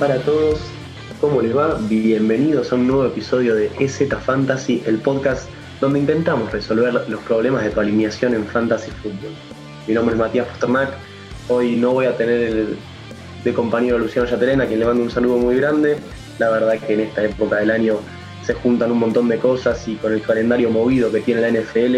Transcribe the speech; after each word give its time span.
para 0.00 0.18
todos. 0.22 0.58
¿Cómo 1.20 1.42
les 1.42 1.54
va? 1.54 1.78
Bienvenidos 1.82 2.72
a 2.72 2.76
un 2.76 2.86
nuevo 2.86 3.04
episodio 3.04 3.54
de 3.54 3.70
EZ 3.78 4.08
Fantasy, 4.24 4.82
el 4.86 4.96
podcast 4.96 5.46
donde 5.78 5.98
intentamos 5.98 6.50
resolver 6.50 6.94
los 7.06 7.20
problemas 7.24 7.64
de 7.64 7.70
tu 7.70 7.80
alineación 7.80 8.32
en 8.32 8.46
Fantasy 8.46 8.90
Football. 8.90 9.32
Mi 9.86 9.92
nombre 9.92 10.14
es 10.14 10.18
Matías 10.18 10.46
Pasternak. 10.46 10.94
Hoy 11.48 11.76
no 11.76 11.92
voy 11.92 12.06
a 12.06 12.16
tener 12.16 12.40
el 12.40 12.78
de 13.44 13.52
compañero 13.52 13.98
Luciano 13.98 14.26
Yaterena, 14.26 14.64
a 14.64 14.66
quien 14.66 14.80
le 14.80 14.86
mando 14.86 15.02
un 15.02 15.10
saludo 15.10 15.36
muy 15.36 15.56
grande. 15.56 15.98
La 16.38 16.48
verdad 16.48 16.78
que 16.78 16.94
en 16.94 17.00
esta 17.00 17.22
época 17.22 17.56
del 17.56 17.70
año 17.70 17.98
se 18.42 18.54
juntan 18.54 18.90
un 18.90 19.00
montón 19.00 19.28
de 19.28 19.36
cosas 19.36 19.86
y 19.86 19.96
con 19.96 20.14
el 20.14 20.22
calendario 20.22 20.70
movido 20.70 21.12
que 21.12 21.20
tiene 21.20 21.42
la 21.42 21.50
NFL, 21.50 21.96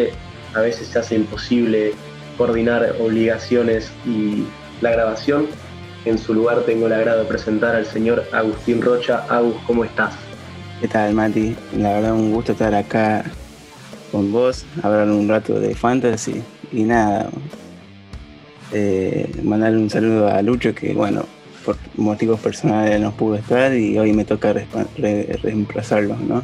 a 0.55 0.61
veces 0.61 0.89
se 0.89 0.99
hace 0.99 1.15
imposible 1.15 1.95
coordinar 2.37 2.97
obligaciones 2.99 3.93
y 4.05 4.43
la 4.81 4.91
grabación. 4.91 5.47
En 6.05 6.19
su 6.19 6.35
lugar 6.35 6.63
tengo 6.67 6.87
el 6.87 6.93
agrado 6.93 7.21
de 7.21 7.25
presentar 7.27 7.77
al 7.77 7.87
señor 7.87 8.25
Agustín 8.33 8.83
Rocha. 8.83 9.25
Agus, 9.29 9.55
¿cómo 9.67 9.85
estás? 9.85 10.15
¿Qué 10.81 10.89
tal, 10.89 11.15
Mati? 11.15 11.55
La 11.77 11.95
verdad, 11.95 12.15
un 12.15 12.33
gusto 12.33 12.53
estar 12.53 12.75
acá 12.75 13.25
con 14.11 14.33
vos, 14.33 14.67
hablar 14.83 15.09
un 15.09 15.29
rato 15.29 15.61
de 15.61 15.77
fantasy 15.77 16.43
y 16.73 16.83
nada. 16.83 17.31
Eh, 18.73 19.31
mandarle 19.45 19.79
un 19.79 19.91
saludo 19.91 20.29
a 20.29 20.43
Lucho 20.43 20.75
que, 20.75 20.93
bueno, 20.93 21.25
por 21.65 21.77
motivos 21.97 22.41
personales 22.41 23.01
no 23.01 23.13
pudo 23.13 23.37
estar 23.37 23.73
y 23.73 23.97
hoy 23.97 24.13
me 24.13 24.25
toca 24.25 24.55
reemplazarlo, 24.97 26.17
¿no? 26.17 26.43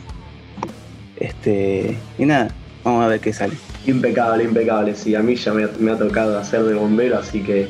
Este, 1.17 1.97
y 2.17 2.25
nada, 2.27 2.49
vamos 2.85 3.05
a 3.05 3.09
ver 3.09 3.19
qué 3.19 3.33
sale. 3.33 3.55
Impecable, 3.87 4.45
impecable. 4.45 4.95
Sí, 4.95 5.17
a 5.17 5.23
mí 5.23 5.35
ya 5.35 5.53
me, 5.53 5.91
ha 5.91 5.99
tocado 5.99 6.39
hacer 6.39 6.63
de 6.63 6.75
bombero, 6.75 7.19
así 7.19 7.43
que 7.43 7.67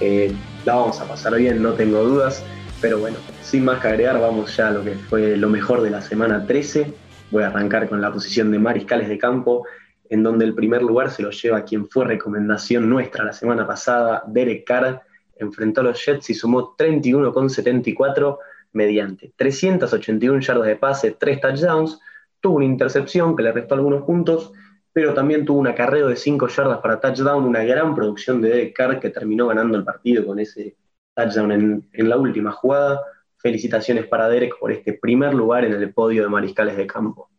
eh, 0.00 0.32
la 0.64 0.74
vamos 0.74 1.00
a 1.00 1.08
pasar 1.08 1.34
bien, 1.36 1.62
no 1.62 1.72
tengo 1.72 2.02
dudas. 2.04 2.44
Pero 2.80 2.98
bueno, 2.98 3.16
sin 3.42 3.64
más 3.64 3.80
que 3.80 3.88
agregar, 3.88 4.20
vamos 4.20 4.56
ya 4.56 4.68
a 4.68 4.70
lo 4.70 4.84
que 4.84 4.92
fue 4.92 5.36
lo 5.36 5.48
mejor 5.48 5.82
de 5.82 5.90
la 5.90 6.00
semana 6.00 6.46
13. 6.46 6.92
Voy 7.30 7.42
a 7.42 7.48
arrancar 7.48 7.88
con 7.88 8.00
la 8.00 8.12
posición 8.12 8.50
de 8.52 8.58
mariscales 8.58 9.08
de 9.08 9.18
campo, 9.18 9.66
en 10.08 10.22
donde 10.22 10.44
el 10.44 10.54
primer 10.54 10.82
lugar 10.82 11.10
se 11.10 11.22
lo 11.22 11.30
lleva 11.30 11.64
quien 11.64 11.88
fue 11.88 12.04
recomendación 12.04 12.88
nuestra 12.88 13.24
la 13.24 13.32
semana 13.32 13.66
pasada, 13.66 14.22
Derek 14.28 14.64
Carr. 14.64 15.02
Enfrentó 15.36 15.80
a 15.80 15.84
los 15.84 16.04
Jets 16.04 16.30
y 16.30 16.34
sumó 16.34 16.76
31,74 16.76 18.38
mediante 18.72 19.32
381 19.36 20.40
yardas 20.40 20.66
de 20.66 20.76
pase, 20.76 21.16
3 21.18 21.40
touchdowns. 21.40 22.00
Tuvo 22.40 22.56
una 22.56 22.64
intercepción 22.64 23.36
que 23.36 23.42
le 23.42 23.52
restó 23.52 23.74
algunos 23.74 24.04
puntos 24.04 24.52
pero 24.98 25.14
también 25.14 25.44
tuvo 25.44 25.60
un 25.60 25.68
acarreo 25.68 26.08
de 26.08 26.16
5 26.16 26.48
yardas 26.48 26.80
para 26.80 26.98
touchdown, 26.98 27.44
una 27.44 27.62
gran 27.62 27.94
producción 27.94 28.42
de 28.42 28.48
Derek 28.48 28.76
Carr 28.76 28.98
que 28.98 29.10
terminó 29.10 29.46
ganando 29.46 29.78
el 29.78 29.84
partido 29.84 30.26
con 30.26 30.40
ese 30.40 30.74
touchdown 31.14 31.52
en, 31.52 32.08
la 32.08 32.16
última 32.16 32.50
jugada. 32.50 33.00
Felicitaciones 33.36 34.08
para 34.08 34.28
Derek 34.28 34.58
por 34.58 34.72
este 34.72 34.94
primer 34.94 35.34
lugar 35.34 35.64
en 35.64 35.74
el 35.74 35.94
podio 35.94 36.24
de 36.24 36.28
mariscales 36.28 36.76
de 36.76 36.88
campo. 36.88 37.30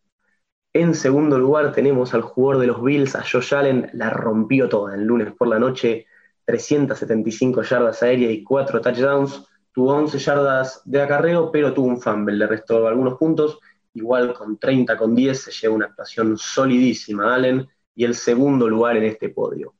En 0.72 0.96
segundo 0.96 1.38
lugar 1.38 1.74
tenemos 1.74 2.14
al 2.14 2.22
jugador 2.22 2.62
de 2.62 2.68
los 2.68 2.82
Bills, 2.82 3.18
a 3.18 3.26
Josh 3.30 3.54
Allen, 3.54 3.90
la 3.92 4.10
rompió 4.10 4.70
toda 4.70 4.96
el 4.96 5.04
lunes 5.04 5.34
por 5.38 5.50
la 5.50 5.60
noche, 5.60 6.06
375 6.46 7.64
yardas 7.64 8.02
aéreas 8.02 8.32
y 8.32 8.42
4 8.42 8.80
touchdowns, 8.80 9.46
tuvo 9.74 9.96
11 9.96 10.18
yardas 10.18 10.82
de 10.86 11.02
acarreo, 11.02 11.52
pero 11.52 11.74
tuvo 11.74 11.88
un 11.88 12.00
fumble, 12.00 12.38
le 12.38 12.48
restó 12.48 12.88
algunos 12.88 13.18
puntos 13.18 13.60
igual 13.94 14.34
con 14.34 14.58
30 14.58 14.98
con 14.98 15.16
10 15.16 15.42
se 15.42 15.52
lleva 15.52 15.76
una 15.76 15.86
actuación 15.88 16.38
solidísima 16.38 17.34
Allen 17.34 17.68
y 17.96 18.06
el 18.06 18.16
segundo 18.16 18.68
lugar 18.70 18.98
en 18.98 19.04
este 19.04 19.30
podio. 19.30 19.74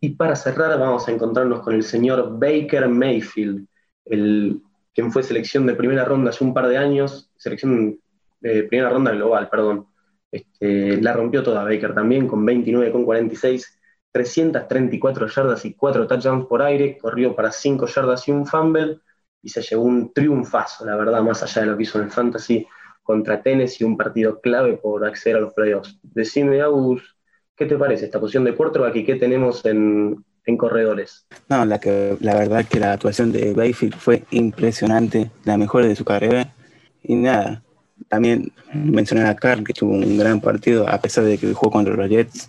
Y 0.00 0.10
para 0.10 0.36
cerrar 0.36 0.78
vamos 0.78 1.08
a 1.08 1.12
encontrarnos 1.12 1.60
con 1.60 1.74
el 1.74 1.82
señor 1.82 2.38
Baker 2.38 2.88
Mayfield, 2.88 3.66
el, 4.04 4.62
quien 4.94 5.12
fue 5.12 5.22
selección 5.22 5.66
de 5.66 5.74
primera 5.74 6.04
ronda 6.04 6.30
hace 6.30 6.44
un 6.44 6.54
par 6.54 6.68
de 6.68 6.78
años, 6.78 7.30
selección 7.36 7.98
de 8.40 8.62
primera 8.64 8.90
ronda 8.90 9.12
global, 9.12 9.48
perdón. 9.48 9.86
Este, 10.30 11.00
la 11.00 11.14
rompió 11.14 11.42
toda 11.42 11.64
Baker 11.64 11.94
también 11.94 12.28
con 12.28 12.44
29 12.44 12.92
con 12.92 13.04
46, 13.04 13.78
334 14.12 15.26
yardas 15.26 15.64
y 15.64 15.74
4 15.74 16.06
touchdowns 16.06 16.46
por 16.46 16.62
aire, 16.62 16.98
corrió 16.98 17.34
para 17.34 17.50
5 17.50 17.86
yardas 17.86 18.28
y 18.28 18.32
un 18.32 18.46
fumble 18.46 19.00
y 19.42 19.48
se 19.48 19.62
llevó 19.62 19.82
un 19.82 20.12
triunfazo, 20.12 20.84
la 20.84 20.96
verdad, 20.96 21.22
más 21.22 21.42
allá 21.42 21.62
de 21.62 21.68
lo 21.68 21.76
que 21.76 21.84
hizo 21.84 21.98
en 21.98 22.04
el 22.04 22.10
fantasy 22.10 22.66
contra 23.08 23.40
Tennessee, 23.40 23.84
un 23.84 23.96
partido 23.96 24.38
clave 24.38 24.74
por 24.74 25.06
acceder 25.06 25.36
a 25.36 25.40
los 25.40 25.54
playoffs. 25.54 25.98
Decime, 26.02 26.60
Agus, 26.60 27.16
¿qué 27.56 27.64
te 27.64 27.78
parece 27.78 28.04
esta 28.04 28.20
posición 28.20 28.44
de 28.44 28.54
quarterback 28.54 28.96
y 28.96 29.06
qué 29.06 29.14
tenemos 29.14 29.64
en, 29.64 30.22
corredores? 30.58 31.26
No, 31.48 31.64
la, 31.64 31.80
que, 31.80 32.18
la 32.20 32.34
verdad 32.34 32.66
que 32.66 32.78
la 32.78 32.92
actuación 32.92 33.32
de 33.32 33.54
Bayfield 33.54 33.94
fue 33.94 34.24
impresionante, 34.30 35.30
la 35.46 35.56
mejor 35.56 35.86
de 35.86 35.96
su 35.96 36.04
carrera. 36.04 36.54
Y 37.02 37.14
nada, 37.14 37.62
también 38.08 38.52
mencionar 38.74 39.24
a 39.24 39.36
Carl, 39.36 39.64
que 39.64 39.72
tuvo 39.72 39.92
un 39.92 40.18
gran 40.18 40.42
partido, 40.42 40.86
a 40.86 41.00
pesar 41.00 41.24
de 41.24 41.38
que 41.38 41.54
jugó 41.54 41.70
contra 41.70 41.94
los 41.94 42.10
Jets. 42.10 42.48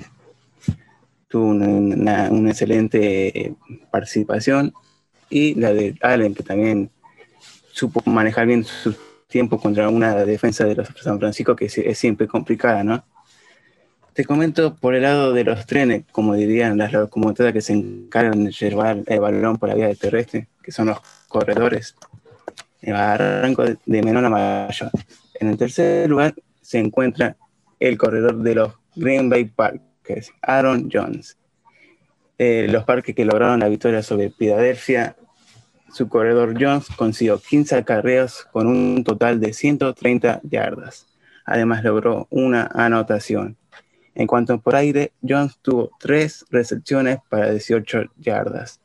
Tuvo 1.29 1.45
una, 1.45 2.29
una 2.31 2.49
excelente 2.49 3.55
participación. 3.89 4.73
Y 5.29 5.55
la 5.55 5.71
de 5.71 5.95
Allen, 6.01 6.35
que 6.35 6.43
también 6.43 6.89
supo 7.71 8.01
manejar 8.09 8.45
bien 8.45 8.65
sus 8.65 8.97
tiempo 9.29 9.59
contra 9.59 9.87
una 9.89 10.25
defensa 10.25 10.65
de 10.65 10.75
los 10.75 10.87
San 11.01 11.19
Francisco 11.19 11.55
que 11.55 11.65
es, 11.65 11.97
siempre 11.97 12.27
complicada, 12.27 12.83
¿no? 12.83 13.05
Te 14.13 14.25
comento 14.25 14.75
por 14.75 14.95
el 14.95 15.03
lado 15.03 15.31
de 15.33 15.43
los 15.45 15.65
trenes, 15.65 16.03
como 16.11 16.33
dirían 16.33 16.77
las 16.77 16.91
locomotoras 16.91 17.53
que 17.53 17.61
se 17.61 17.73
encargan 17.73 18.43
de 18.43 18.51
llevar 18.51 19.03
el 19.05 19.19
balón 19.19 19.57
por 19.57 19.69
la 19.69 19.75
vía 19.75 19.93
terrestre, 19.95 20.49
que 20.61 20.71
son 20.71 20.87
los 20.87 20.99
corredores. 21.29 21.95
Arranco 22.85 23.63
de 23.63 24.01
menor 24.01 24.25
a 24.25 24.29
mayor. 24.29 24.89
En 25.35 25.49
el 25.49 25.57
tercer 25.57 26.09
lugar 26.09 26.33
se 26.61 26.79
encuentra 26.79 27.37
el 27.79 27.97
corredor 27.97 28.37
de 28.39 28.55
los 28.55 28.73
Green 28.95 29.29
Bay 29.29 29.45
Packers, 29.45 30.31
Aaron 30.41 30.89
Jones. 30.91 31.37
Eh, 32.37 32.67
los 32.69 32.83
Parques 32.83 33.13
que 33.15 33.25
lograron 33.25 33.59
la 33.59 33.69
victoria 33.69 34.01
sobre 34.01 34.31
Philadelphia 34.31 35.15
su 35.91 36.07
corredor 36.07 36.55
Jones 36.59 36.87
consiguió 36.95 37.39
15 37.39 37.75
acarreos 37.75 38.47
con 38.51 38.67
un 38.67 39.03
total 39.03 39.39
de 39.39 39.53
130 39.53 40.41
yardas. 40.43 41.07
Además 41.45 41.83
logró 41.83 42.27
una 42.29 42.69
anotación. 42.73 43.57
En 44.15 44.27
cuanto 44.27 44.59
por 44.59 44.75
aire, 44.75 45.13
Jones 45.27 45.57
tuvo 45.61 45.91
3 45.99 46.45
recepciones 46.49 47.19
para 47.29 47.51
18 47.51 48.03
yardas. 48.17 48.81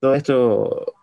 Todo 0.00 0.14
esto 0.14 0.94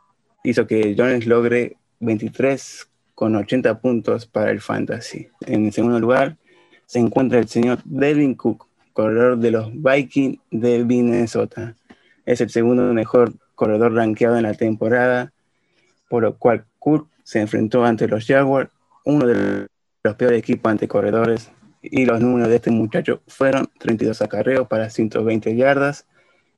hizo 0.43 0.67
que 0.67 0.95
Jones 0.97 1.25
logre 1.25 1.77
23 1.99 2.87
con 3.13 3.35
80 3.35 3.79
puntos 3.79 4.25
para 4.25 4.51
el 4.51 4.61
fantasy. 4.61 5.29
En 5.41 5.71
segundo 5.71 5.99
lugar 5.99 6.37
se 6.85 6.99
encuentra 6.99 7.39
el 7.39 7.47
señor 7.47 7.79
Devin 7.85 8.35
Cook, 8.35 8.67
corredor 8.93 9.37
de 9.37 9.51
los 9.51 9.71
Vikings 9.73 10.39
de 10.51 10.85
Minnesota. 10.85 11.75
Es 12.25 12.41
el 12.41 12.49
segundo 12.49 12.93
mejor 12.93 13.33
corredor 13.55 13.93
rankeado 13.93 14.37
en 14.37 14.43
la 14.43 14.53
temporada, 14.53 15.33
por 16.09 16.23
lo 16.23 16.37
cual 16.37 16.65
Kurt 16.79 17.07
se 17.23 17.41
enfrentó 17.41 17.83
ante 17.85 18.07
los 18.07 18.25
Jaguars, 18.25 18.69
uno 19.05 19.25
de 19.25 19.67
los 20.03 20.15
peores 20.15 20.39
equipos 20.39 20.71
ante 20.71 20.87
corredores, 20.87 21.51
y 21.81 22.05
los 22.05 22.21
números 22.21 22.49
de 22.49 22.55
este 22.55 22.71
muchacho 22.71 23.21
fueron 23.27 23.69
32 23.79 24.21
acarreos 24.21 24.67
para 24.67 24.89
120 24.89 25.55
yardas 25.55 26.05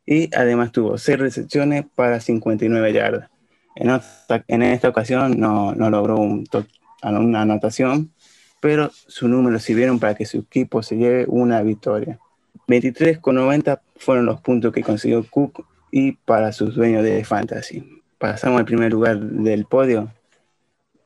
y 0.06 0.34
además 0.36 0.72
tuvo 0.72 0.98
6 0.98 1.20
recepciones 1.20 1.86
para 1.96 2.20
59 2.20 2.94
yardas. 2.94 3.30
En, 3.76 4.62
esta, 4.64 4.90
ocasión 4.90 5.40
no, 5.40 5.76
logró 5.76 6.18
una 6.18 7.42
anotación, 7.42 8.12
pero 8.60 8.90
sus 8.92 9.30
números 9.30 9.64
sirvieron 9.64 10.00
para 10.00 10.16
que 10.16 10.26
su 10.26 10.40
equipo 10.40 10.82
se 10.82 10.96
lleve 10.96 11.26
una 11.28 11.62
victoria. 11.62 12.20
23,90 12.68 13.80
fueron 13.98 14.26
los 14.26 14.42
puntos 14.42 14.74
que 14.74 14.82
consiguió 14.82 15.24
Cook 15.30 15.66
y 15.92 16.14
para 16.14 16.52
sus 16.52 16.76
dueños 16.76 17.04
de 17.04 17.24
fantasy. 17.24 18.02
Pasamos 18.18 18.60
al 18.60 18.66
primer 18.66 18.92
lugar 18.92 19.20
del 19.20 19.66
podio. 19.66 20.12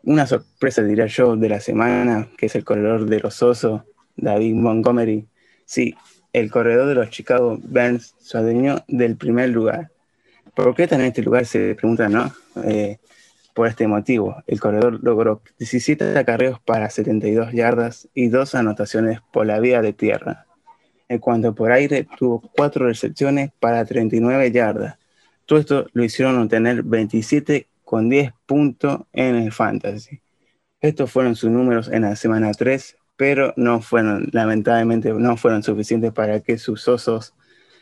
Una 0.04 0.25
sorpresa, 0.25 0.81
diría 0.83 1.06
yo, 1.06 1.36
de 1.36 1.50
la 1.50 1.60
semana, 1.60 2.28
que 2.38 2.48
es 2.48 2.56
el 2.56 2.63
corredor 2.63 3.06
de 3.06 3.19
los 3.19 3.44
osos, 3.44 3.81
David 4.16 4.56
Montgomery. 4.56 5.28
Sí, 5.66 5.95
el 6.33 6.50
corredor 6.50 6.88
de 6.88 6.95
los 6.95 7.10
Chicago 7.10 7.60
Bears, 7.62 8.16
su 8.19 8.38
adueño 8.38 8.83
del 8.88 9.16
primer 9.18 9.50
lugar. 9.50 9.92
¿Por 10.56 10.75
qué 10.75 10.88
en 10.89 11.01
este 11.01 11.22
lugar? 11.22 11.45
Se 11.45 11.75
pregunta, 11.75 12.10
¿no? 12.10 12.33
Eh, 12.63 12.98
por 13.54 13.68
este 13.68 13.88
motivo. 13.88 14.42
El 14.48 14.60
corredor 14.60 15.00
logró 15.04 15.42
17 15.60 16.18
acarreos 16.18 16.60
para 16.62 16.89
72 16.89 17.51
yardas 17.51 18.07
y 18.13 18.30
dos 18.30 18.56
anotaciones 18.56 19.19
por 19.31 19.45
la 19.45 19.60
vía 19.60 19.81
de 19.81 19.94
tierra. 19.94 20.45
En 21.11 21.19
cuanto 21.19 21.53
por 21.53 21.73
aire, 21.73 22.07
tuvo 22.17 22.39
cuatro 22.39 22.87
recepciones 22.87 23.51
para 23.59 23.83
39 23.83 24.49
yardas. 24.49 24.97
Todo 25.45 25.59
esto 25.59 25.87
lo 25.91 26.05
hicieron 26.05 26.39
obtener 26.39 26.83
27 26.83 27.67
con 27.83 28.07
10 28.07 28.31
puntos 28.45 29.01
en 29.11 29.35
el 29.35 29.51
fantasy. 29.51 30.21
Estos 30.79 31.11
fueron 31.11 31.35
sus 31.35 31.51
números 31.51 31.89
en 31.89 32.03
la 32.03 32.15
semana 32.15 32.53
3, 32.53 32.95
pero 33.17 33.53
no 33.57 33.81
fueron, 33.81 34.29
lamentablemente, 34.31 35.11
no 35.11 35.35
fueron 35.35 35.63
suficientes 35.63 36.13
para 36.13 36.39
que 36.39 36.57
sus 36.57 36.87
osos 36.87 37.33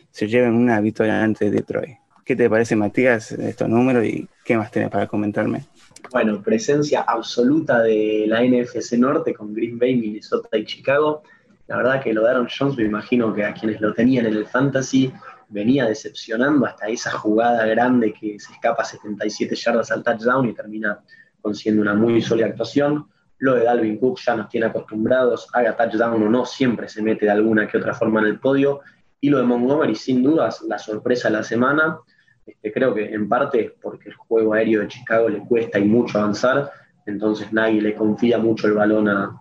se 0.09 0.27
lleven 0.27 0.55
una 0.55 0.81
victoria 0.81 1.21
ante 1.21 1.51
Detroit. 1.51 1.97
¿Qué 2.25 2.35
te 2.35 2.49
parece, 2.49 2.75
Matías, 2.75 3.31
estos 3.31 3.69
números 3.69 4.05
y 4.05 4.27
qué 4.43 4.57
más 4.57 4.71
tienes 4.71 4.89
para 4.89 5.05
comentarme? 5.05 5.65
Bueno, 6.11 6.41
presencia 6.41 7.01
absoluta 7.01 7.83
de 7.83 8.25
la 8.25 8.41
NFC 8.41 8.93
Norte 8.93 9.35
con 9.35 9.53
Green 9.53 9.77
Bay, 9.77 9.95
Minnesota 9.95 10.57
y 10.57 10.65
Chicago. 10.65 11.21
La 11.69 11.77
verdad 11.77 12.01
que 12.01 12.13
lo 12.13 12.23
de 12.23 12.31
Aaron 12.31 12.47
Jones, 12.49 12.75
me 12.77 12.83
imagino 12.83 13.31
que 13.31 13.45
a 13.45 13.53
quienes 13.53 13.79
lo 13.79 13.93
tenían 13.93 14.25
en 14.25 14.33
el 14.33 14.47
Fantasy 14.47 15.13
venía 15.49 15.85
decepcionando 15.85 16.65
hasta 16.65 16.87
esa 16.87 17.11
jugada 17.11 17.63
grande 17.67 18.11
que 18.11 18.39
se 18.39 18.51
escapa 18.53 18.83
77 18.83 19.55
yardas 19.55 19.91
al 19.91 20.03
touchdown 20.03 20.49
y 20.49 20.53
termina 20.53 20.99
consiguiendo 21.41 21.83
una 21.83 21.93
muy 21.93 22.23
sólida 22.23 22.47
actuación. 22.47 23.07
Lo 23.37 23.53
de 23.53 23.65
Dalvin 23.65 23.99
Cook 23.99 24.19
ya 24.19 24.35
nos 24.35 24.49
tiene 24.49 24.65
acostumbrados, 24.65 25.47
haga 25.53 25.77
touchdown 25.77 26.23
o 26.23 26.29
no, 26.29 26.43
siempre 26.43 26.89
se 26.89 27.03
mete 27.03 27.25
de 27.25 27.31
alguna 27.31 27.67
que 27.67 27.77
otra 27.77 27.93
forma 27.93 28.19
en 28.21 28.25
el 28.25 28.39
podio. 28.39 28.81
Y 29.21 29.29
lo 29.29 29.37
de 29.37 29.43
Montgomery, 29.43 29.93
sin 29.93 30.23
dudas, 30.23 30.63
la 30.63 30.79
sorpresa 30.79 31.29
de 31.29 31.35
la 31.35 31.43
semana. 31.43 31.99
Este, 32.47 32.71
creo 32.71 32.95
que 32.95 33.13
en 33.13 33.29
parte 33.29 33.75
porque 33.79 34.09
el 34.09 34.15
juego 34.15 34.55
aéreo 34.55 34.81
de 34.81 34.87
Chicago 34.87 35.29
le 35.29 35.39
cuesta 35.39 35.77
y 35.77 35.85
mucho 35.85 36.17
avanzar, 36.17 36.71
entonces 37.05 37.53
nadie 37.53 37.79
le 37.79 37.93
confía 37.93 38.39
mucho 38.39 38.65
el 38.65 38.73
balón 38.73 39.07
a, 39.07 39.39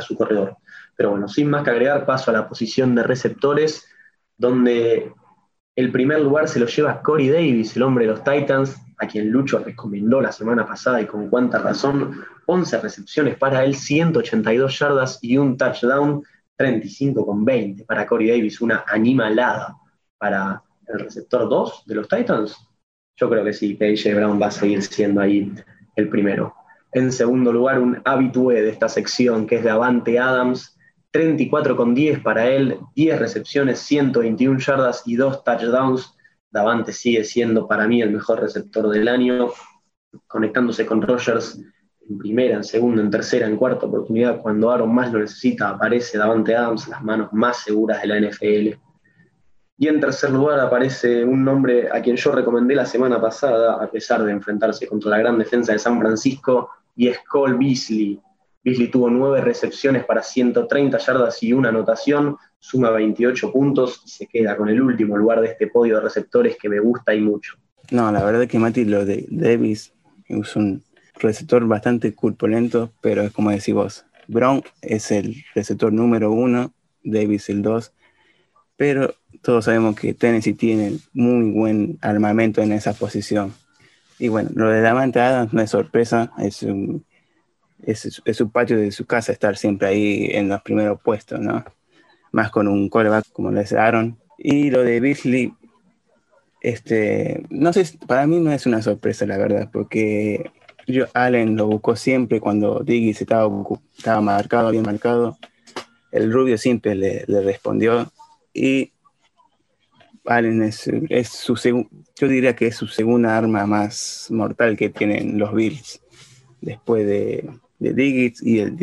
su 0.00 0.16
corredor. 0.16 0.56
Pero 1.02 1.10
bueno, 1.10 1.26
sin 1.26 1.50
más 1.50 1.64
que 1.64 1.70
agregar, 1.70 2.06
paso 2.06 2.30
a 2.30 2.34
la 2.34 2.48
posición 2.48 2.94
de 2.94 3.02
receptores, 3.02 3.88
donde 4.38 5.12
el 5.74 5.90
primer 5.90 6.20
lugar 6.20 6.46
se 6.46 6.60
lo 6.60 6.66
lleva 6.66 7.02
Corey 7.02 7.28
Davis, 7.28 7.74
el 7.74 7.82
hombre 7.82 8.06
de 8.06 8.12
los 8.12 8.22
Titans, 8.22 8.76
a 8.98 9.08
quien 9.08 9.28
Lucho 9.28 9.58
recomendó 9.58 10.20
la 10.20 10.30
semana 10.30 10.64
pasada 10.64 11.00
y 11.00 11.06
con 11.06 11.28
cuánta 11.28 11.58
razón, 11.58 12.22
11 12.46 12.80
recepciones 12.82 13.36
para 13.36 13.64
él, 13.64 13.74
182 13.74 14.78
yardas 14.78 15.18
y 15.22 15.38
un 15.38 15.56
touchdown, 15.56 16.22
35 16.54 17.26
con 17.26 17.44
20 17.44 17.84
para 17.84 18.06
Corey 18.06 18.28
Davis, 18.28 18.60
una 18.60 18.84
animalada 18.86 19.76
para 20.18 20.62
el 20.86 21.00
receptor 21.00 21.48
2 21.48 21.82
de 21.84 21.94
los 21.96 22.06
Titans? 22.06 22.56
Yo 23.16 23.28
creo 23.28 23.42
que 23.44 23.52
sí, 23.52 23.76
AJ 23.76 24.14
Brown 24.14 24.40
va 24.40 24.46
a 24.46 24.50
seguir 24.52 24.80
siendo 24.82 25.20
ahí 25.20 25.52
el 25.96 26.08
primero. 26.08 26.54
En 26.92 27.10
segundo 27.10 27.52
lugar, 27.52 27.80
un 27.80 28.00
habitué 28.04 28.62
de 28.62 28.68
esta 28.68 28.88
sección, 28.88 29.48
que 29.48 29.56
es 29.56 29.64
Davante 29.64 30.20
Adams, 30.20 30.71
34 31.12 31.76
con 31.76 31.94
10 31.94 32.20
para 32.20 32.48
él, 32.48 32.78
10 32.96 33.18
recepciones, 33.18 33.78
121 33.80 34.58
yardas 34.58 35.02
y 35.06 35.16
2 35.16 35.44
touchdowns. 35.44 36.16
Davante 36.50 36.92
sigue 36.92 37.22
siendo 37.22 37.68
para 37.68 37.86
mí 37.86 38.02
el 38.02 38.10
mejor 38.10 38.40
receptor 38.40 38.88
del 38.88 39.08
año, 39.08 39.50
conectándose 40.26 40.84
con 40.86 41.02
Rogers 41.02 41.60
en 42.08 42.18
primera, 42.18 42.56
en 42.56 42.64
segunda, 42.64 43.02
en 43.02 43.10
tercera, 43.10 43.46
en 43.46 43.56
cuarta 43.56 43.86
oportunidad. 43.86 44.40
Cuando 44.40 44.70
Aaron 44.70 44.94
más 44.94 45.12
lo 45.12 45.20
necesita, 45.20 45.68
aparece 45.68 46.18
Davante 46.18 46.56
Adams, 46.56 46.88
las 46.88 47.02
manos 47.02 47.28
más 47.32 47.58
seguras 47.58 48.02
de 48.02 48.08
la 48.08 48.20
NFL. 48.20 48.78
Y 49.78 49.88
en 49.88 50.00
tercer 50.00 50.30
lugar 50.30 50.60
aparece 50.60 51.24
un 51.24 51.44
nombre 51.44 51.88
a 51.90 52.00
quien 52.00 52.16
yo 52.16 52.32
recomendé 52.32 52.74
la 52.74 52.86
semana 52.86 53.20
pasada, 53.20 53.82
a 53.82 53.90
pesar 53.90 54.22
de 54.24 54.32
enfrentarse 54.32 54.86
contra 54.86 55.10
la 55.10 55.18
gran 55.18 55.38
defensa 55.38 55.72
de 55.72 55.78
San 55.78 55.98
Francisco, 56.00 56.70
y 56.94 57.08
es 57.08 57.18
Cole 57.28 57.56
Beasley. 57.58 58.20
Beasley 58.64 58.88
tuvo 58.88 59.10
nueve 59.10 59.40
recepciones 59.40 60.04
para 60.04 60.22
130 60.22 60.98
yardas 60.98 61.42
y 61.42 61.52
una 61.52 61.70
anotación, 61.70 62.36
suma 62.58 62.90
28 62.90 63.52
puntos 63.52 64.02
y 64.06 64.10
se 64.10 64.26
queda 64.26 64.56
con 64.56 64.68
el 64.68 64.80
último 64.80 65.16
lugar 65.16 65.40
de 65.40 65.48
este 65.48 65.66
podio 65.66 65.96
de 65.96 66.02
receptores 66.02 66.56
que 66.60 66.68
me 66.68 66.78
gusta 66.78 67.14
y 67.14 67.20
mucho. 67.20 67.56
No, 67.90 68.10
la 68.12 68.24
verdad 68.24 68.42
es 68.42 68.48
que 68.48 68.58
Mati, 68.58 68.84
lo 68.84 69.04
de 69.04 69.26
Davis 69.30 69.92
es 70.28 70.56
un 70.56 70.82
receptor 71.16 71.66
bastante 71.66 72.14
culpolento, 72.14 72.92
pero 73.00 73.22
es 73.22 73.32
como 73.32 73.50
decís 73.50 73.74
vos, 73.74 74.06
Brown 74.28 74.62
es 74.80 75.10
el 75.10 75.44
receptor 75.54 75.92
número 75.92 76.30
uno, 76.30 76.72
Davis 77.02 77.48
el 77.48 77.62
dos, 77.62 77.92
pero 78.76 79.14
todos 79.42 79.64
sabemos 79.64 79.96
que 79.96 80.14
Tennessee 80.14 80.54
tiene 80.54 80.98
muy 81.12 81.50
buen 81.50 81.98
armamento 82.00 82.62
en 82.62 82.72
esa 82.72 82.94
posición. 82.94 83.52
Y 84.18 84.28
bueno, 84.28 84.50
lo 84.54 84.70
de 84.70 84.80
Davante 84.80 85.20
Adams 85.20 85.52
no 85.52 85.60
es 85.60 85.70
sorpresa, 85.70 86.32
es 86.38 86.62
un, 86.62 87.04
es, 87.82 88.22
su 88.32 88.50
patio 88.50 88.78
de 88.78 88.92
su 88.92 89.06
casa 89.06 89.32
estar 89.32 89.56
siempre 89.56 89.88
ahí 89.88 90.28
en 90.32 90.48
los 90.48 90.62
primeros 90.62 91.00
puestos, 91.00 91.40
¿no? 91.40 91.64
Más 92.32 92.50
con 92.50 92.68
un 92.68 92.88
coreback 92.88 93.30
como 93.32 93.50
le 93.50 93.64
Aaron. 93.76 94.18
Y 94.38 94.70
lo 94.70 94.82
de 94.82 95.00
Beasley, 95.00 95.52
este, 96.60 97.44
no 97.50 97.72
sé, 97.72 97.84
para 98.06 98.26
mí 98.26 98.38
no 98.38 98.52
es 98.52 98.66
una 98.66 98.82
sorpresa, 98.82 99.26
la 99.26 99.36
verdad, 99.36 99.68
porque 99.72 100.50
yo, 100.86 101.06
Allen 101.14 101.56
lo 101.56 101.66
buscó 101.66 101.96
siempre 101.96 102.40
cuando 102.40 102.80
Diggy 102.80 103.10
estaba, 103.10 103.48
estaba 103.96 104.20
marcado, 104.20 104.70
bien 104.70 104.84
marcado. 104.84 105.38
El 106.10 106.32
rubio 106.32 106.58
siempre 106.58 106.94
le, 106.94 107.24
le 107.26 107.42
respondió 107.42 108.12
y 108.52 108.92
Allen 110.24 110.62
es, 110.62 111.28
su 111.28 111.56
yo 112.16 112.28
diría 112.28 112.54
que 112.54 112.68
es 112.68 112.76
su 112.76 112.86
segunda 112.86 113.36
arma 113.36 113.66
más 113.66 114.28
mortal 114.30 114.76
que 114.76 114.88
tienen 114.88 115.38
los 115.38 115.52
Bills, 115.52 116.00
después 116.60 117.06
de, 117.06 117.50
de 117.82 117.92
Digits 117.94 118.42
y 118.42 118.60
el, 118.60 118.76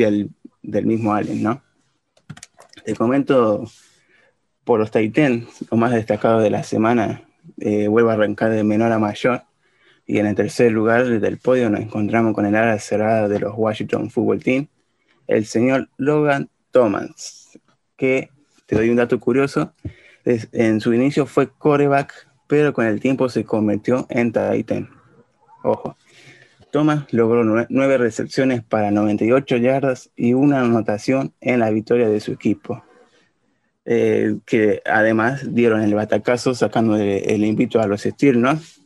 del, 0.61 0.85
mismo 0.85 1.13
Allen, 1.13 1.41
¿no? 1.41 1.61
Te 2.83 2.95
comento 2.95 3.63
por 4.65 4.79
los 4.79 4.91
Titans, 4.91 5.65
lo 5.71 5.77
más 5.77 5.93
destacado 5.93 6.39
de 6.39 6.49
la 6.49 6.63
semana, 6.63 7.23
eh, 7.59 7.87
vuelvo 7.87 8.09
a 8.09 8.13
arrancar 8.13 8.51
de 8.51 8.63
menor 8.63 8.91
a 8.91 8.99
mayor, 8.99 9.43
y 10.05 10.19
en 10.19 10.25
el 10.25 10.35
tercer 10.35 10.71
lugar 10.71 11.19
del 11.19 11.37
podio 11.37 11.69
nos 11.69 11.79
encontramos 11.79 12.33
con 12.33 12.45
el 12.45 12.55
ala 12.55 12.77
cerrada 12.79 13.27
de 13.27 13.39
los 13.39 13.53
Washington 13.55 14.09
Football 14.09 14.43
Team, 14.43 14.67
el 15.27 15.45
señor 15.45 15.89
Logan 15.97 16.49
Thomas, 16.71 17.57
que 17.95 18.29
te 18.65 18.75
doy 18.75 18.89
un 18.89 18.97
dato 18.97 19.19
curioso, 19.19 19.73
en 20.25 20.81
su 20.81 20.93
inicio 20.93 21.25
fue 21.25 21.49
coreback, 21.49 22.27
pero 22.47 22.73
con 22.73 22.85
el 22.85 22.99
tiempo 22.99 23.29
se 23.29 23.45
convirtió 23.45 24.05
en 24.09 24.33
Titan. 24.33 24.89
Ojo. 25.63 25.95
Thomas 26.71 27.11
logró 27.11 27.43
nueve 27.69 27.97
recepciones 27.97 28.63
para 28.63 28.91
98 28.91 29.57
yardas 29.57 30.11
y 30.15 30.33
una 30.33 30.61
anotación 30.61 31.33
en 31.41 31.59
la 31.59 31.71
victoria 31.71 32.09
de 32.09 32.19
su 32.19 32.31
equipo, 32.31 32.83
eh, 33.85 34.37
que 34.45 34.81
además 34.85 35.53
dieron 35.53 35.81
el 35.81 35.95
batacazo 35.95 36.53
sacando 36.53 36.95
el, 36.95 37.43
invito 37.43 37.79
a 37.79 37.87
los 37.87 38.01
Steelers. 38.03 38.81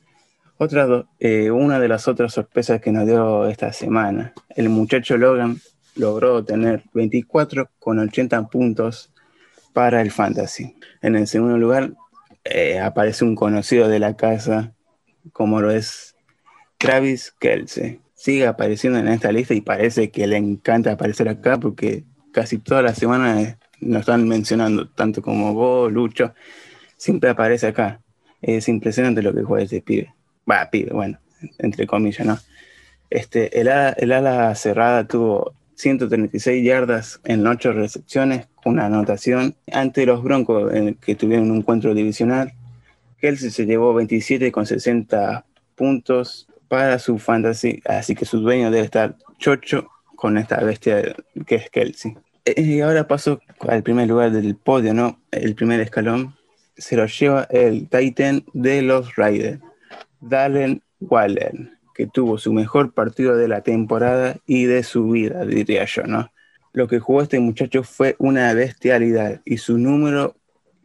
Otra, 0.58 1.06
eh, 1.20 1.52
una 1.52 1.80
de 1.80 1.88
las 1.90 2.08
otras 2.08 2.34
sorpresas 2.34 2.80
que 2.80 2.92
nos 2.92 3.06
dio 3.06 3.48
esta 3.48 3.74
semana, 3.74 4.34
el 4.56 4.70
muchacho 4.70 5.18
Logan 5.18 5.60
logró 5.96 6.44
tener 6.44 6.84
24 6.94 7.70
con 7.80 8.00
80 8.00 8.48
puntos 8.48 9.12
para 9.74 10.02
el 10.02 10.12
fantasy. 10.12 10.76
En 11.02 11.16
el 11.16 11.28
segundo 11.28 11.58
lugar 11.58 11.94
eh, 12.46 12.80
aparece 12.80 13.26
un 13.26 13.36
conocido 13.36 13.90
de 13.90 14.00
la 14.00 14.16
casa, 14.16 14.74
como 15.34 15.60
lo 15.60 15.72
es 15.72 16.13
Travis 16.84 17.34
Kelsey. 17.40 18.02
Sigue 18.14 18.46
apareciendo 18.46 19.00
en 19.00 19.08
esta 19.08 19.32
lista 19.32 19.54
y 19.54 19.62
parece 19.62 20.12
que 20.12 20.28
le 20.28 20.36
encanta 20.36 20.92
aparecer 20.92 21.30
acá 21.30 21.58
porque 21.58 22.04
casi 22.34 22.58
todas 22.58 22.84
las 22.84 22.98
semanas 22.98 23.56
nos 23.80 24.02
están 24.02 24.28
mencionando, 24.28 24.90
tanto 24.90 25.22
como 25.22 25.54
vos, 25.54 25.90
Lucho, 25.90 26.34
siempre 26.98 27.30
aparece 27.30 27.68
acá. 27.68 28.02
Es 28.42 28.68
impresionante 28.68 29.22
lo 29.22 29.34
que 29.34 29.44
juega 29.44 29.64
ese 29.64 29.82
pibe. 29.82 30.14
Va, 30.50 30.70
pibe, 30.70 30.92
bueno, 30.92 31.20
entre 31.58 31.88
comillas, 31.88 32.28
¿no? 32.28 32.38
Este, 33.10 33.62
el, 33.62 33.70
el 33.70 34.12
ala 34.12 34.54
cerrada 34.56 35.08
tuvo 35.08 35.54
136 35.76 36.66
yardas 36.66 37.22
en 37.24 37.48
8 37.48 37.72
recepciones, 37.72 38.48
una 38.66 38.88
anotación 38.88 39.56
ante 39.72 40.06
los 40.06 40.22
Broncos 40.22 40.70
que 41.00 41.16
tuvieron 41.16 41.50
un 41.50 41.60
encuentro 41.60 41.94
divisional. 41.94 42.52
Kelsey 43.20 43.52
se 43.52 43.66
llevó 43.66 43.94
27 43.94 44.52
con 44.52 44.66
60 44.66 45.46
puntos 45.76 46.50
para 46.68 47.00
su 47.00 47.18
fantasy, 47.20 47.82
así 47.86 48.16
que 48.16 48.26
su 48.26 48.40
dueño 48.40 48.72
debe 48.72 48.86
estar 48.86 49.16
chocho 49.38 49.90
con 50.16 50.38
esta 50.38 50.58
bestia 50.64 51.16
que 51.46 51.56
es 51.56 51.70
Kelsey. 51.70 52.18
Eh, 52.46 52.62
y 52.62 52.82
ahora 52.82 53.08
paso 53.08 53.40
al 53.68 53.84
primer 53.84 54.08
lugar 54.08 54.32
del 54.32 54.56
podio, 54.56 54.94
¿no? 54.94 55.20
El 55.32 55.56
primer 55.56 55.80
escalón 55.80 56.36
se 56.78 56.96
lo 56.96 57.06
lleva 57.06 57.48
el 57.50 57.88
Titan 57.90 58.44
de 58.54 58.82
los 58.82 59.16
Raiders, 59.16 59.60
Dalen 60.22 60.82
Waller 61.00 61.74
que 61.94 62.08
tuvo 62.08 62.38
su 62.38 62.52
mejor 62.54 62.94
partido 62.94 63.36
de 63.36 63.48
la 63.48 63.62
temporada 63.62 64.38
y 64.46 64.66
de 64.66 64.84
su 64.84 65.10
vida, 65.10 65.46
diría 65.46 65.86
yo, 65.86 66.04
¿no? 66.04 66.32
Lo 66.74 66.88
que 66.88 67.00
jugó 67.00 67.22
este 67.22 67.40
muchacho 67.40 67.84
fue 67.84 68.16
una 68.18 68.54
bestialidad 68.54 69.42
y 69.46 69.58
su 69.58 69.78
número 69.78 70.36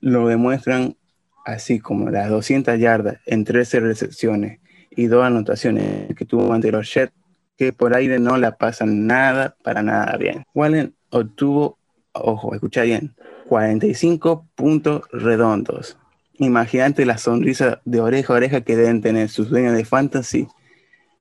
lo 0.00 0.28
demuestran 0.28 0.96
así 1.44 1.80
como 1.80 2.10
las 2.10 2.28
200 2.28 2.78
yardas 2.78 3.18
en 3.24 3.44
13 3.44 3.80
recepciones 3.80 4.60
y 4.98 5.06
dos 5.06 5.24
anotaciones 5.24 6.12
que 6.16 6.24
tuvo 6.24 6.52
ante 6.52 6.72
los 6.72 6.92
Jets, 6.92 7.12
que 7.56 7.72
por 7.72 7.94
aire 7.94 8.18
no 8.18 8.36
la 8.36 8.56
pasan 8.56 9.06
nada, 9.06 9.54
para 9.62 9.80
nada 9.80 10.16
bien. 10.16 10.44
Wallen 10.54 10.92
obtuvo, 11.10 11.78
ojo, 12.10 12.52
escucha 12.52 12.82
bien, 12.82 13.14
45 13.48 14.48
puntos 14.56 15.02
redondos. 15.12 15.96
Imagínate 16.38 17.06
la 17.06 17.16
sonrisa 17.16 17.80
de 17.84 18.00
oreja 18.00 18.32
a 18.32 18.36
oreja 18.38 18.60
que 18.62 18.74
deben 18.74 19.00
tener 19.00 19.28
sus 19.28 19.50
dueños 19.50 19.76
de 19.76 19.84
fantasy 19.84 20.48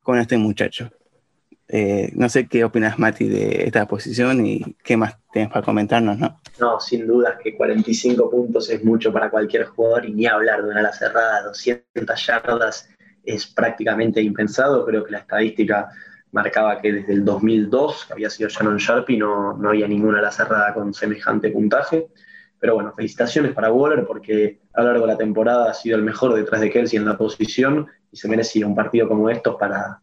con 0.02 0.18
este 0.18 0.38
muchacho. 0.38 0.90
Eh, 1.68 2.12
no 2.16 2.30
sé 2.30 2.48
qué 2.48 2.64
opinas, 2.64 2.98
Mati, 2.98 3.28
de 3.28 3.66
esta 3.66 3.88
posición 3.88 4.44
y 4.44 4.76
qué 4.84 4.98
más 4.98 5.18
tienes 5.32 5.52
para 5.52 5.64
comentarnos, 5.64 6.18
¿no? 6.18 6.42
No, 6.60 6.80
sin 6.80 7.06
dudas 7.06 7.36
que 7.44 7.56
45 7.56 8.28
puntos 8.32 8.72
es 8.72 8.84
mucho 8.84 9.14
para 9.14 9.30
cualquier 9.30 9.66
jugador 9.66 10.06
y 10.06 10.14
ni 10.14 10.26
hablar 10.26 10.64
de 10.64 10.72
una 10.72 10.80
ala 10.80 10.94
cerrada, 10.94 11.44
200 11.44 12.26
yardas 12.26 12.90
es 13.28 13.46
prácticamente 13.46 14.22
impensado. 14.22 14.86
Creo 14.86 15.04
que 15.04 15.12
la 15.12 15.20
estadística 15.20 15.90
marcaba 16.32 16.80
que 16.80 16.94
desde 16.94 17.14
el 17.14 17.26
2002, 17.26 18.06
que 18.06 18.14
había 18.14 18.30
sido 18.30 18.50
Shannon 18.50 18.78
Sharpie, 18.78 19.18
no, 19.18 19.58
no 19.58 19.70
había 19.70 19.88
ninguna 19.88 20.20
ala 20.20 20.32
cerrada 20.32 20.74
con 20.74 20.94
semejante 20.94 21.52
puntaje. 21.52 22.08
Pero 22.60 22.76
bueno, 22.76 22.92
felicitaciones 22.94 23.54
para 23.54 23.72
Waller 23.72 24.06
porque 24.06 24.62
a 24.74 24.82
lo 24.82 24.88
largo 24.88 25.06
de 25.06 25.14
la 25.14 25.18
temporada 25.18 25.70
ha 25.70 25.74
sido 25.74 25.96
el 25.96 26.04
mejor 26.04 26.34
detrás 26.34 26.62
de 26.62 26.72
Kelsey 26.72 26.98
en 26.98 27.06
la 27.06 27.18
posición 27.18 27.88
y 28.12 28.18
se 28.18 28.28
merecía 28.28 28.66
un 28.66 28.76
partido 28.76 29.08
como 29.08 29.30
estos 29.30 29.56
para, 29.58 30.02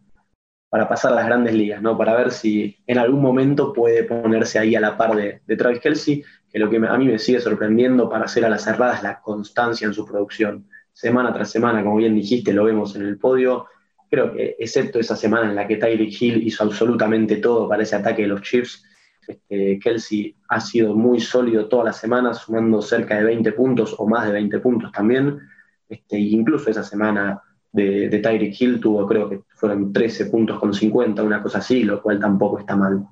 para 0.68 0.88
pasar 0.88 1.12
a 1.12 1.16
las 1.16 1.26
grandes 1.26 1.54
ligas, 1.54 1.82
¿no? 1.82 1.98
Para 1.98 2.14
ver 2.14 2.30
si 2.30 2.76
en 2.86 2.98
algún 2.98 3.22
momento 3.22 3.72
puede 3.72 4.04
ponerse 4.04 4.58
ahí 4.58 4.76
a 4.76 4.80
la 4.80 4.96
par 4.96 5.16
de, 5.16 5.40
de 5.46 5.56
Travis 5.56 5.80
Kelsey, 5.80 6.22
que 6.50 6.58
lo 6.58 6.70
que 6.70 6.76
a 6.76 6.96
mí 6.96 7.06
me 7.06 7.18
sigue 7.18 7.40
sorprendiendo 7.40 8.08
para 8.08 8.26
hacer 8.26 8.44
a 8.44 8.48
las 8.48 8.62
cerradas 8.62 8.98
es 8.98 9.02
la 9.02 9.20
constancia 9.20 9.86
en 9.86 9.94
su 9.94 10.06
producción. 10.06 10.68
Semana 10.94 11.32
tras 11.32 11.50
semana, 11.50 11.82
como 11.82 11.96
bien 11.96 12.14
dijiste, 12.14 12.52
lo 12.52 12.64
vemos 12.64 12.94
en 12.94 13.02
el 13.02 13.18
podio. 13.18 13.66
Creo 14.08 14.32
que, 14.32 14.54
excepto 14.58 15.00
esa 15.00 15.16
semana 15.16 15.50
en 15.50 15.56
la 15.56 15.66
que 15.66 15.76
Tyreek 15.76 16.22
Hill 16.22 16.46
hizo 16.46 16.62
absolutamente 16.62 17.36
todo 17.36 17.68
para 17.68 17.82
ese 17.82 17.96
ataque 17.96 18.22
de 18.22 18.28
los 18.28 18.42
Chiefs, 18.42 18.84
este, 19.26 19.78
Kelsey 19.80 20.36
ha 20.48 20.60
sido 20.60 20.94
muy 20.94 21.18
sólido 21.18 21.66
toda 21.66 21.84
la 21.84 21.92
semana, 21.92 22.32
sumando 22.32 22.80
cerca 22.80 23.16
de 23.16 23.24
20 23.24 23.52
puntos 23.52 23.96
o 23.98 24.06
más 24.06 24.26
de 24.26 24.32
20 24.34 24.60
puntos 24.60 24.92
también. 24.92 25.40
Este, 25.88 26.16
incluso 26.16 26.70
esa 26.70 26.84
semana 26.84 27.42
de, 27.72 28.08
de 28.08 28.18
Tyreek 28.20 28.60
Hill 28.60 28.80
tuvo, 28.80 29.04
creo 29.06 29.28
que 29.28 29.40
fueron 29.56 29.92
13 29.92 30.26
puntos 30.26 30.60
con 30.60 30.72
50, 30.72 31.24
una 31.24 31.42
cosa 31.42 31.58
así, 31.58 31.82
lo 31.82 32.00
cual 32.00 32.20
tampoco 32.20 32.60
está 32.60 32.76
mal. 32.76 33.04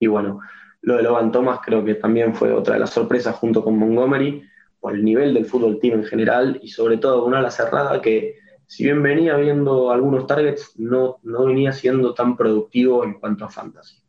Y 0.00 0.06
bueno, 0.06 0.40
lo 0.80 0.96
de 0.96 1.02
Logan 1.02 1.30
Thomas 1.30 1.60
creo 1.62 1.84
que 1.84 1.94
también 1.96 2.34
fue 2.34 2.52
otra 2.52 2.74
de 2.74 2.80
las 2.80 2.90
sorpresas 2.90 3.36
junto 3.36 3.62
con 3.62 3.78
Montgomery, 3.78 4.42
por 4.82 4.96
el 4.96 5.04
nivel 5.04 5.32
del 5.32 5.46
fútbol 5.46 5.78
team 5.78 6.00
en 6.00 6.04
general 6.04 6.58
y 6.60 6.68
sobre 6.68 6.96
todo 6.96 7.24
una 7.24 7.38
ala 7.38 7.52
cerrada 7.52 8.02
que 8.02 8.34
si 8.66 8.82
bien 8.82 9.00
venía 9.00 9.36
viendo 9.36 9.92
algunos 9.92 10.26
targets, 10.26 10.72
no, 10.76 11.20
no 11.22 11.44
venía 11.44 11.72
siendo 11.72 12.14
tan 12.14 12.36
productivo 12.36 13.04
en 13.04 13.14
cuanto 13.14 13.44
a 13.44 13.48
fantasy. 13.48 14.02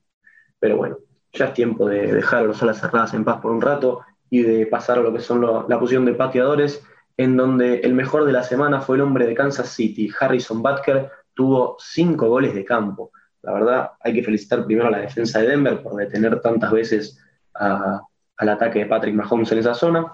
Pero 0.57 0.77
bueno, 0.77 0.97
ya 1.31 1.45
es 1.45 1.53
tiempo 1.53 1.87
de 1.87 2.11
dejar 2.11 2.39
a 2.39 2.47
los 2.47 2.63
alas 2.63 2.79
cerradas 2.79 3.13
en 3.13 3.23
paz 3.23 3.39
por 3.39 3.51
un 3.51 3.61
rato 3.61 4.01
y 4.31 4.41
de 4.41 4.65
pasar 4.65 4.97
a 4.97 5.01
lo 5.03 5.13
que 5.13 5.19
son 5.19 5.41
la 5.41 5.79
posición 5.79 6.05
de 6.05 6.15
pateadores, 6.15 6.83
en 7.17 7.37
donde 7.37 7.81
el 7.81 7.93
mejor 7.93 8.25
de 8.25 8.31
la 8.31 8.41
semana 8.41 8.81
fue 8.81 8.95
el 8.95 9.03
hombre 9.03 9.27
de 9.27 9.35
Kansas 9.35 9.69
City, 9.69 10.09
Harrison 10.19 10.63
Butker, 10.63 11.11
tuvo 11.35 11.75
cinco 11.77 12.29
goles 12.29 12.55
de 12.55 12.65
campo. 12.65 13.11
La 13.43 13.53
verdad, 13.53 13.91
hay 13.99 14.13
que 14.13 14.23
felicitar 14.23 14.65
primero 14.65 14.87
a 14.87 14.91
la 14.91 15.01
defensa 15.01 15.39
de 15.39 15.49
Denver 15.49 15.83
por 15.83 15.95
detener 15.97 16.41
tantas 16.41 16.71
veces 16.71 17.19
al 17.53 18.49
ataque 18.49 18.79
de 18.79 18.85
Patrick 18.87 19.13
Mahomes 19.13 19.51
en 19.51 19.59
esa 19.59 19.75
zona. 19.75 20.11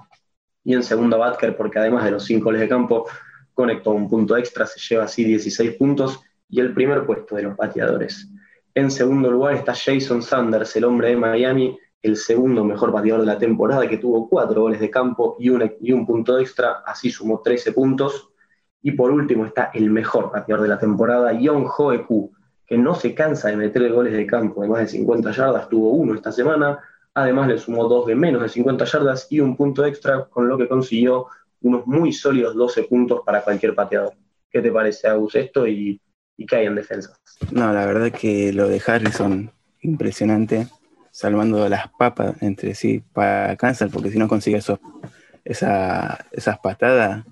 Y 0.64 0.74
en 0.74 0.84
segundo, 0.84 1.22
a 1.22 1.30
Butker, 1.30 1.56
porque 1.56 1.80
además 1.80 2.06
de 2.06 2.12
los 2.12 2.26
cinco 2.26 2.46
goles 2.46 2.62
de 2.62 2.70
campo, 2.70 3.08
conectó 3.54 3.92
un 3.92 4.10
punto 4.10 4.38
extra, 4.38 4.66
se 4.66 4.80
lleva 4.80 5.04
así 5.04 5.24
16 5.24 5.76
puntos 5.76 6.22
y 6.50 6.60
el 6.60 6.74
primer 6.74 7.06
puesto 7.06 7.36
de 7.36 7.44
los 7.44 7.56
pateadores. 7.56 8.30
En 8.74 8.90
segundo 8.92 9.30
lugar 9.30 9.56
está 9.56 9.74
Jason 9.74 10.22
Sanders, 10.22 10.76
el 10.76 10.86
hombre 10.86 11.10
de 11.10 11.18
Miami, 11.18 11.78
el 12.02 12.16
segundo 12.16 12.64
mejor 12.64 12.92
bateador 12.92 13.22
de 13.22 13.28
la 13.28 13.38
temporada, 13.38 13.88
que 13.88 13.98
tuvo 13.98 14.30
cuatro 14.30 14.62
goles 14.62 14.80
de 14.80 14.90
campo 14.90 15.36
y 15.40 15.50
un, 15.50 15.70
y 15.82 15.92
un 15.92 16.06
punto 16.06 16.40
extra, 16.40 16.84
así 16.86 17.10
sumó 17.10 17.42
13 17.42 17.74
puntos. 17.74 18.30
Y 18.82 18.92
por 18.92 19.12
último 19.12 19.46
está 19.46 19.72
el 19.74 19.90
mejor 19.90 20.32
bateador 20.32 20.64
de 20.64 20.70
la 20.70 20.80
temporada, 20.80 21.34
Young 21.34 21.68
Hoeku, 21.78 22.32
que 22.66 22.78
no 22.78 22.96
se 22.96 23.14
cansa 23.14 23.50
de 23.50 23.58
meter 23.58 23.92
goles 23.92 24.14
de 24.14 24.26
campo 24.26 24.62
de 24.62 24.70
más 24.70 24.80
de 24.80 24.88
50 24.88 25.32
yardas, 25.32 25.68
tuvo 25.68 25.90
uno 25.90 26.14
esta 26.14 26.32
semana, 26.32 26.80
además 27.14 27.48
le 27.48 27.58
sumó 27.58 27.88
dos 27.88 28.06
de 28.06 28.16
menos 28.16 28.42
de 28.42 28.50
50 28.50 28.86
yardas 28.86 29.28
y 29.30 29.40
un 29.40 29.56
punto 29.56 29.86
extra, 29.86 30.26
con 30.26 30.48
lo 30.48 30.58
que 30.58 30.68
consiguió 30.68 31.28
unos 31.62 31.86
muy 31.86 32.14
sólidos 32.14 32.56
12 32.56 32.84
puntos 32.84 33.22
para 33.26 33.42
cualquier 33.42 33.76
pateador. 33.76 34.14
¿Qué 34.50 34.62
te 34.62 34.72
parece, 34.72 35.08
Agus, 35.08 35.36
esto? 35.36 35.68
Y 35.68 36.02
y 36.40 36.56
hay 36.56 36.66
en 36.66 36.76
defensa. 36.76 37.20
No, 37.52 37.74
la 37.74 37.86
verdad 37.86 38.12
que 38.12 38.54
lo 38.54 38.68
de 38.70 38.82
Harrison, 38.86 39.52
impresionante, 39.82 40.68
salvando 41.12 41.68
las 41.68 41.90
papas 41.90 42.42
entre 42.42 42.74
sí 42.76 43.04
para 43.14 43.58
Kansas, 43.58 43.92
porque 43.92 44.10
si 44.10 44.18
no 44.18 44.30
consigue 44.30 44.58
eso, 44.58 44.80
esas 45.44 46.60
patadas, 46.64 47.26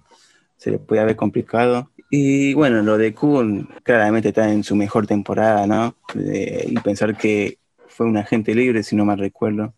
se 0.57 0.71
le 0.71 0.79
puede 0.79 1.01
haber 1.01 1.15
complicado. 1.15 1.89
Y 2.09 2.53
bueno, 2.53 2.81
lo 2.81 2.97
de 2.97 3.13
Kuhn 3.13 3.69
claramente 3.83 4.29
está 4.29 4.51
en 4.51 4.63
su 4.63 4.75
mejor 4.75 5.07
temporada, 5.07 5.65
¿no? 5.67 5.95
y 6.13 6.77
pensar 6.79 7.15
que 7.15 7.59
fue 7.97 8.05
un 8.05 8.17
agente 8.17 8.55
libre, 8.55 8.83
si 8.83 8.95
no 8.95 9.05
mal 9.05 9.17
recuerdo, 9.17 9.73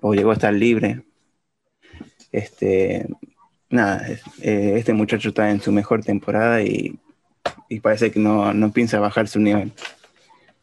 o 0.00 0.12
llegó 0.14 0.30
a 0.30 0.34
estar 0.34 0.52
libre. 0.52 1.04
Este, 2.32 3.06
nada, 3.70 4.06
eh, 4.42 4.74
este 4.76 4.92
muchacho 4.92 5.30
está 5.30 5.50
en 5.50 5.60
su 5.60 5.72
mejor 5.72 6.04
temporada 6.04 6.62
y 6.62 6.98
y 7.68 7.80
parece 7.80 8.10
que 8.10 8.20
no, 8.20 8.52
piensa 8.72 8.98
bajar 8.98 9.28
su 9.28 9.40
nivel. 9.40 9.72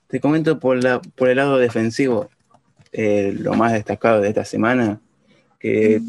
Te 0.08 0.20
comento 0.20 0.60
por, 0.60 0.84
la, 0.84 1.02
por 1.02 1.30
el 1.30 1.38
lado 1.38 1.58
defensivo, 1.58 2.30
eh, 2.92 3.36
lo 3.38 3.54
más 3.54 3.74
destacado 3.74 4.22
de 4.22 4.30
esta 4.30 4.46
semana, 4.46 5.02
que 5.60 6.00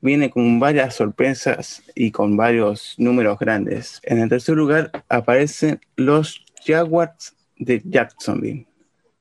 viene 0.00 0.30
con 0.30 0.58
varias 0.58 0.94
sorpresas 0.94 1.82
y 1.94 2.10
con 2.10 2.36
varios 2.36 2.94
números 2.98 3.38
grandes. 3.38 4.00
En 4.04 4.18
el 4.18 4.28
tercer 4.28 4.56
lugar 4.56 4.90
aparecen 5.08 5.80
los 5.96 6.44
Jaguars 6.64 7.34
de 7.58 7.82
Jacksonville. 7.84 8.66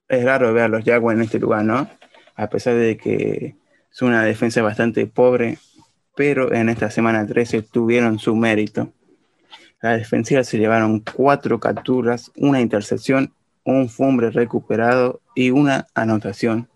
Es 0.07 0.23
raro 0.23 0.53
ver 0.53 0.63
a 0.63 0.67
los 0.67 0.83
Jaguars 0.83 1.17
en 1.17 1.23
este 1.23 1.39
lugar, 1.39 1.65
¿no? 1.65 1.89
A 2.35 2.47
pesar 2.49 2.75
de 2.75 2.97
que 2.97 3.55
es 3.91 4.01
una 4.01 4.23
defensa 4.23 4.61
bastante 4.61 5.07
pobre, 5.07 5.57
pero 6.15 6.53
en 6.53 6.69
esta 6.69 6.91
semana 6.91 7.25
13 7.25 7.63
tuvieron 7.63 8.19
su 8.19 8.35
mérito. 8.35 8.91
La 9.81 9.97
defensiva 9.97 10.43
se 10.43 10.57
llevaron 10.57 10.99
cuatro 10.99 11.59
capturas, 11.59 12.31
una 12.35 12.61
intercepción, 12.61 13.33
un 13.63 13.89
fumble 13.89 14.31
recuperado 14.31 15.21
y 15.33 15.51
una 15.51 15.87
anotación, 15.95 16.69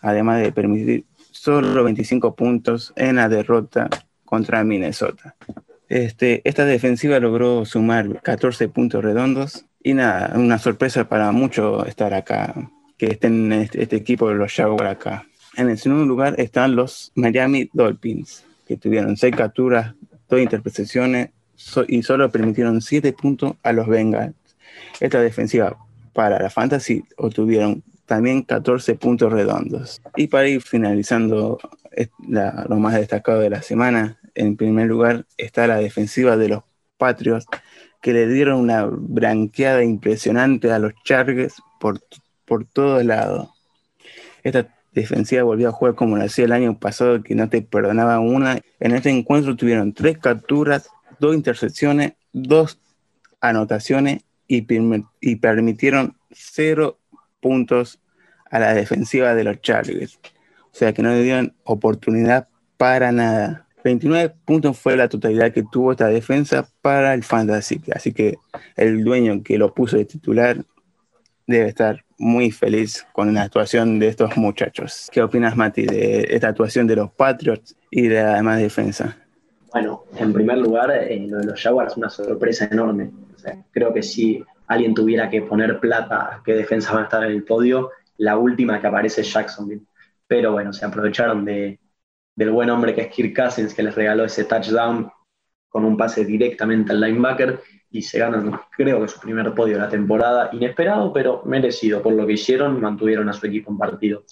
además 0.00 0.40
de 0.40 0.52
permitir 0.52 1.04
solo 1.30 1.84
25 1.84 2.34
puntos 2.34 2.92
en 2.96 3.16
la 3.16 3.28
derrota 3.28 3.88
contra 4.24 4.64
Minnesota. 4.64 5.36
Este, 5.88 6.40
esta 6.44 6.64
defensiva 6.64 7.18
logró 7.20 7.64
sumar 7.64 8.20
14 8.22 8.68
puntos 8.68 9.04
redondos 9.04 9.66
y 9.84 9.94
nada, 9.94 10.32
una 10.36 10.58
sorpresa 10.58 11.08
para 11.08 11.30
muchos 11.30 11.86
estar 11.86 12.12
acá, 12.14 12.54
que 12.96 13.06
estén 13.06 13.52
este, 13.52 13.82
este 13.82 13.96
equipo 13.96 14.28
de 14.28 14.34
los 14.34 14.52
Jaguars 14.52 14.90
acá. 14.90 15.26
En 15.56 15.70
el 15.70 15.78
segundo 15.78 16.04
lugar 16.06 16.34
están 16.38 16.74
los 16.74 17.12
Miami 17.14 17.70
Dolphins, 17.72 18.44
que 18.66 18.76
tuvieron 18.76 19.16
seis 19.16 19.36
capturas, 19.36 19.94
dos 20.28 20.40
intercepciones, 20.40 21.30
y 21.88 22.02
solo 22.02 22.30
permitieron 22.30 22.80
7 22.80 23.12
puntos 23.12 23.54
a 23.62 23.72
los 23.72 23.86
Bengals. 23.86 24.34
Esta 25.00 25.20
defensiva 25.20 25.76
para 26.12 26.40
la 26.40 26.50
Fantasy 26.50 27.04
obtuvieron 27.16 27.82
también 28.06 28.42
14 28.42 28.94
puntos 28.96 29.32
redondos. 29.32 30.02
Y 30.16 30.26
para 30.26 30.48
ir 30.48 30.62
finalizando 30.62 31.58
lo 32.26 32.76
más 32.76 32.94
destacado 32.94 33.40
de 33.40 33.50
la 33.50 33.62
semana, 33.62 34.18
en 34.34 34.56
primer 34.56 34.86
lugar 34.86 35.26
está 35.36 35.66
la 35.66 35.76
defensiva 35.76 36.36
de 36.36 36.48
los 36.48 36.62
Patriots, 36.96 37.46
que 38.04 38.12
le 38.12 38.28
dieron 38.28 38.60
una 38.60 38.84
branqueada 38.84 39.82
impresionante 39.82 40.70
a 40.70 40.78
los 40.78 40.92
Chargers 41.04 41.54
por, 41.80 42.02
por 42.44 42.66
todos 42.66 43.02
lados. 43.02 43.48
Esta 44.42 44.68
defensiva 44.92 45.42
volvió 45.42 45.70
a 45.70 45.72
jugar 45.72 45.94
como 45.94 46.18
lo 46.18 46.22
hacía 46.22 46.44
el 46.44 46.52
año 46.52 46.78
pasado, 46.78 47.22
que 47.22 47.34
no 47.34 47.48
te 47.48 47.62
perdonaba 47.62 48.20
una. 48.20 48.60
En 48.78 48.94
este 48.94 49.08
encuentro 49.08 49.56
tuvieron 49.56 49.94
tres 49.94 50.18
capturas, 50.18 50.90
dos 51.18 51.34
intercepciones, 51.34 52.12
dos 52.34 52.78
anotaciones 53.40 54.22
y, 54.46 54.66
y 55.22 55.36
permitieron 55.36 56.14
cero 56.30 56.98
puntos 57.40 58.00
a 58.50 58.58
la 58.58 58.74
defensiva 58.74 59.34
de 59.34 59.44
los 59.44 59.62
Chargers. 59.62 60.20
O 60.60 60.76
sea 60.76 60.92
que 60.92 61.00
no 61.00 61.08
le 61.08 61.22
dieron 61.22 61.54
oportunidad 61.64 62.48
para 62.76 63.12
nada. 63.12 63.63
29 63.84 64.34
puntos 64.46 64.78
fue 64.78 64.96
la 64.96 65.08
totalidad 65.08 65.52
que 65.52 65.62
tuvo 65.62 65.92
esta 65.92 66.08
defensa 66.08 66.66
para 66.80 67.12
el 67.12 67.22
Fantasy. 67.22 67.82
Así 67.94 68.12
que 68.12 68.38
el 68.76 69.04
dueño 69.04 69.42
que 69.42 69.58
lo 69.58 69.74
puso 69.74 69.98
de 69.98 70.06
titular 70.06 70.64
debe 71.46 71.68
estar 71.68 72.02
muy 72.18 72.50
feliz 72.50 73.06
con 73.12 73.34
la 73.34 73.42
actuación 73.42 73.98
de 73.98 74.08
estos 74.08 74.38
muchachos. 74.38 75.10
¿Qué 75.12 75.22
opinas, 75.22 75.54
Mati, 75.54 75.84
de 75.84 76.26
esta 76.30 76.48
actuación 76.48 76.86
de 76.86 76.96
los 76.96 77.10
Patriots 77.10 77.76
y 77.90 78.08
de 78.08 78.22
la 78.22 78.36
demás 78.36 78.58
defensa? 78.58 79.18
Bueno, 79.70 80.04
en 80.16 80.32
primer 80.32 80.58
lugar, 80.58 80.90
eh, 80.90 81.26
lo 81.28 81.38
de 81.38 81.46
los 81.46 81.60
Jaguars 81.60 81.92
es 81.92 81.98
una 81.98 82.08
sorpresa 82.08 82.66
enorme. 82.70 83.10
creo 83.70 83.92
que 83.92 84.02
si 84.02 84.42
alguien 84.66 84.94
tuviera 84.94 85.28
que 85.28 85.42
poner 85.42 85.78
plata 85.78 86.40
qué 86.42 86.54
defensa 86.54 86.92
van 86.92 87.02
a 87.02 87.04
estar 87.04 87.24
en 87.24 87.32
el 87.32 87.44
podio, 87.44 87.90
la 88.16 88.38
última 88.38 88.80
que 88.80 88.86
aparece 88.86 89.20
es 89.20 89.30
Jacksonville. 89.30 89.82
Pero 90.26 90.52
bueno, 90.52 90.72
se 90.72 90.86
aprovecharon 90.86 91.44
de, 91.44 91.78
del 92.34 92.50
buen 92.50 92.70
hombre 92.70 92.94
que 92.94 93.02
es 93.02 93.08
Kirk 93.08 93.34
Cousins, 93.34 93.74
que 93.74 93.82
les 93.82 93.94
regaló 93.94 94.24
ese 94.24 94.44
touchdown 94.44 95.10
con 95.68 95.84
un 95.84 95.96
pase 95.96 96.24
directamente 96.24 96.92
al 96.92 97.00
linebacker 97.00 97.60
y 97.90 98.02
se 98.02 98.18
ganan, 98.18 98.60
creo 98.76 99.00
que 99.00 99.08
su 99.08 99.20
primer 99.20 99.52
podio 99.54 99.74
de 99.74 99.82
la 99.82 99.88
temporada, 99.88 100.50
inesperado, 100.52 101.12
pero 101.12 101.42
merecido 101.44 102.02
por 102.02 102.12
lo 102.12 102.26
que 102.26 102.34
hicieron, 102.34 102.80
mantuvieron 102.80 103.28
a 103.28 103.32
su 103.32 103.46
equipo 103.46 103.70
en 103.70 103.78
partido. 103.78 104.24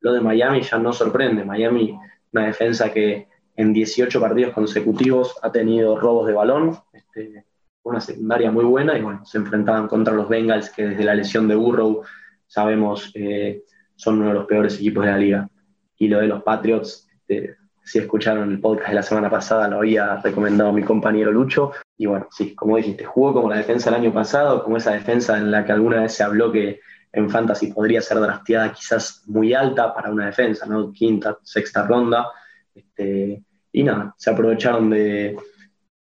Lo 0.00 0.12
de 0.12 0.20
Miami 0.20 0.62
ya 0.62 0.78
no 0.78 0.92
sorprende, 0.92 1.44
Miami, 1.44 1.98
una 2.32 2.46
defensa 2.46 2.92
que 2.92 3.28
en 3.56 3.72
18 3.72 4.20
partidos 4.20 4.54
consecutivos 4.54 5.36
ha 5.42 5.52
tenido 5.52 5.98
robos 5.98 6.26
de 6.26 6.32
balón, 6.32 6.78
este, 6.92 7.44
una 7.82 8.00
secundaria 8.00 8.50
muy 8.50 8.64
buena 8.64 8.96
y 8.96 9.02
bueno, 9.02 9.24
se 9.24 9.38
enfrentaban 9.38 9.88
contra 9.88 10.14
los 10.14 10.28
Bengals 10.28 10.70
que 10.70 10.88
desde 10.88 11.04
la 11.04 11.14
lesión 11.14 11.48
de 11.48 11.54
Burrow 11.54 12.02
sabemos 12.46 13.10
eh, 13.14 13.64
son 13.96 14.18
uno 14.20 14.28
de 14.28 14.34
los 14.34 14.46
peores 14.46 14.76
equipos 14.76 15.04
de 15.04 15.10
la 15.10 15.18
liga. 15.18 15.50
Y 15.98 16.08
lo 16.08 16.20
de 16.20 16.26
los 16.26 16.42
Patriots, 16.42 17.09
este, 17.30 17.56
si 17.82 17.98
escucharon 17.98 18.50
el 18.50 18.60
podcast 18.60 18.88
de 18.88 18.94
la 18.94 19.02
semana 19.02 19.30
pasada, 19.30 19.68
lo 19.68 19.78
había 19.78 20.16
recomendado 20.16 20.72
mi 20.72 20.82
compañero 20.82 21.32
Lucho. 21.32 21.72
Y 21.96 22.06
bueno, 22.06 22.28
sí, 22.30 22.54
como 22.54 22.76
dijiste, 22.76 23.04
jugó 23.04 23.32
como 23.32 23.50
la 23.50 23.56
defensa 23.56 23.90
el 23.90 23.96
año 23.96 24.12
pasado, 24.12 24.62
como 24.62 24.76
esa 24.76 24.92
defensa 24.92 25.38
en 25.38 25.50
la 25.50 25.64
que 25.64 25.72
alguna 25.72 26.02
vez 26.02 26.12
se 26.14 26.22
habló 26.22 26.52
que 26.52 26.80
en 27.12 27.30
Fantasy 27.30 27.72
podría 27.72 28.00
ser 28.00 28.20
drafteada 28.20 28.72
quizás 28.72 29.22
muy 29.26 29.54
alta 29.54 29.92
para 29.94 30.10
una 30.10 30.26
defensa, 30.26 30.66
¿no? 30.66 30.92
Quinta, 30.92 31.38
sexta 31.42 31.84
ronda. 31.86 32.26
Este, 32.74 33.42
y 33.72 33.82
nada, 33.82 34.14
se 34.16 34.30
aprovecharon 34.30 34.90
de, 34.90 35.36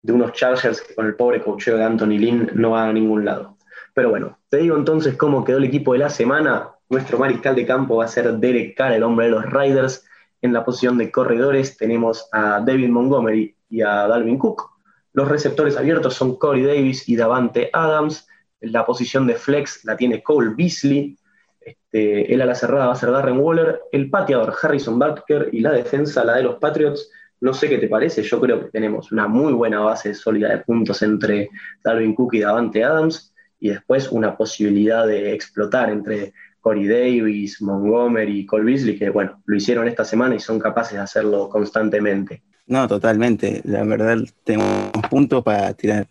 de 0.01 0.13
unos 0.13 0.33
Chargers 0.33 0.81
que 0.81 0.95
con 0.95 1.05
el 1.05 1.15
pobre 1.15 1.41
cocheo 1.41 1.77
de 1.77 1.83
Anthony 1.83 2.17
Lynn 2.17 2.51
no 2.55 2.71
van 2.71 2.89
a 2.89 2.93
ningún 2.93 3.23
lado. 3.23 3.57
Pero 3.93 4.09
bueno, 4.09 4.39
te 4.49 4.57
digo 4.57 4.75
entonces 4.75 5.15
cómo 5.15 5.43
quedó 5.43 5.57
el 5.57 5.65
equipo 5.65 5.93
de 5.93 5.99
la 5.99 6.09
semana. 6.09 6.69
Nuestro 6.89 7.17
mariscal 7.17 7.55
de 7.55 7.65
campo 7.65 7.97
va 7.97 8.05
a 8.05 8.09
ser 8.09 8.31
Derek 8.33 8.75
Carr, 8.75 8.93
el 8.93 9.03
hombre 9.03 9.27
de 9.27 9.31
los 9.31 9.45
Riders. 9.45 10.05
En 10.41 10.53
la 10.53 10.65
posición 10.65 10.97
de 10.97 11.11
corredores 11.11 11.77
tenemos 11.77 12.27
a 12.31 12.61
David 12.65 12.89
Montgomery 12.89 13.55
y 13.69 13.81
a 13.81 14.07
Dalvin 14.07 14.37
Cook. 14.37 14.69
Los 15.13 15.27
receptores 15.27 15.77
abiertos 15.77 16.15
son 16.15 16.37
Corey 16.37 16.63
Davis 16.63 17.07
y 17.07 17.15
Davante 17.15 17.69
Adams. 17.73 18.27
La 18.61 18.85
posición 18.85 19.27
de 19.27 19.35
flex 19.35 19.85
la 19.85 19.95
tiene 19.97 20.23
Cole 20.23 20.53
Beasley. 20.55 21.17
Este, 21.59 22.33
el 22.33 22.41
ala 22.41 22.55
cerrada 22.55 22.87
va 22.87 22.93
a 22.93 22.95
ser 22.95 23.11
Darren 23.11 23.39
Waller. 23.39 23.81
El 23.91 24.09
pateador 24.09 24.55
Harrison 24.61 24.97
Butker 24.97 25.49
y 25.51 25.59
la 25.59 25.71
defensa, 25.71 26.23
la 26.23 26.37
de 26.37 26.43
los 26.43 26.55
Patriots, 26.55 27.09
no 27.41 27.53
sé 27.55 27.67
qué 27.69 27.79
te 27.79 27.87
parece, 27.87 28.21
yo 28.21 28.39
creo 28.39 28.59
que 28.59 28.69
tenemos 28.69 29.11
una 29.11 29.27
muy 29.27 29.51
buena 29.51 29.79
base 29.79 30.13
sólida 30.13 30.49
de 30.49 30.59
puntos 30.59 31.01
entre 31.01 31.49
Dalvin 31.83 32.13
Cook 32.13 32.35
y 32.35 32.39
Davante 32.41 32.83
Adams, 32.83 33.33
y 33.59 33.69
después 33.69 34.11
una 34.11 34.37
posibilidad 34.37 35.07
de 35.07 35.33
explotar 35.33 35.89
entre 35.89 36.33
Corey 36.61 36.87
Davis, 36.87 37.61
Montgomery 37.61 38.45
Cole 38.45 38.63
Beasley, 38.63 38.97
que 38.97 39.09
bueno, 39.09 39.41
lo 39.45 39.57
hicieron 39.57 39.87
esta 39.87 40.05
semana 40.05 40.35
y 40.35 40.39
son 40.39 40.59
capaces 40.59 40.93
de 40.93 40.99
hacerlo 40.99 41.49
constantemente. 41.49 42.43
No, 42.67 42.87
totalmente. 42.87 43.61
La 43.65 43.83
verdad, 43.83 44.19
tenemos 44.43 44.91
puntos 45.09 45.43
para 45.43 45.73
tirar 45.73 46.07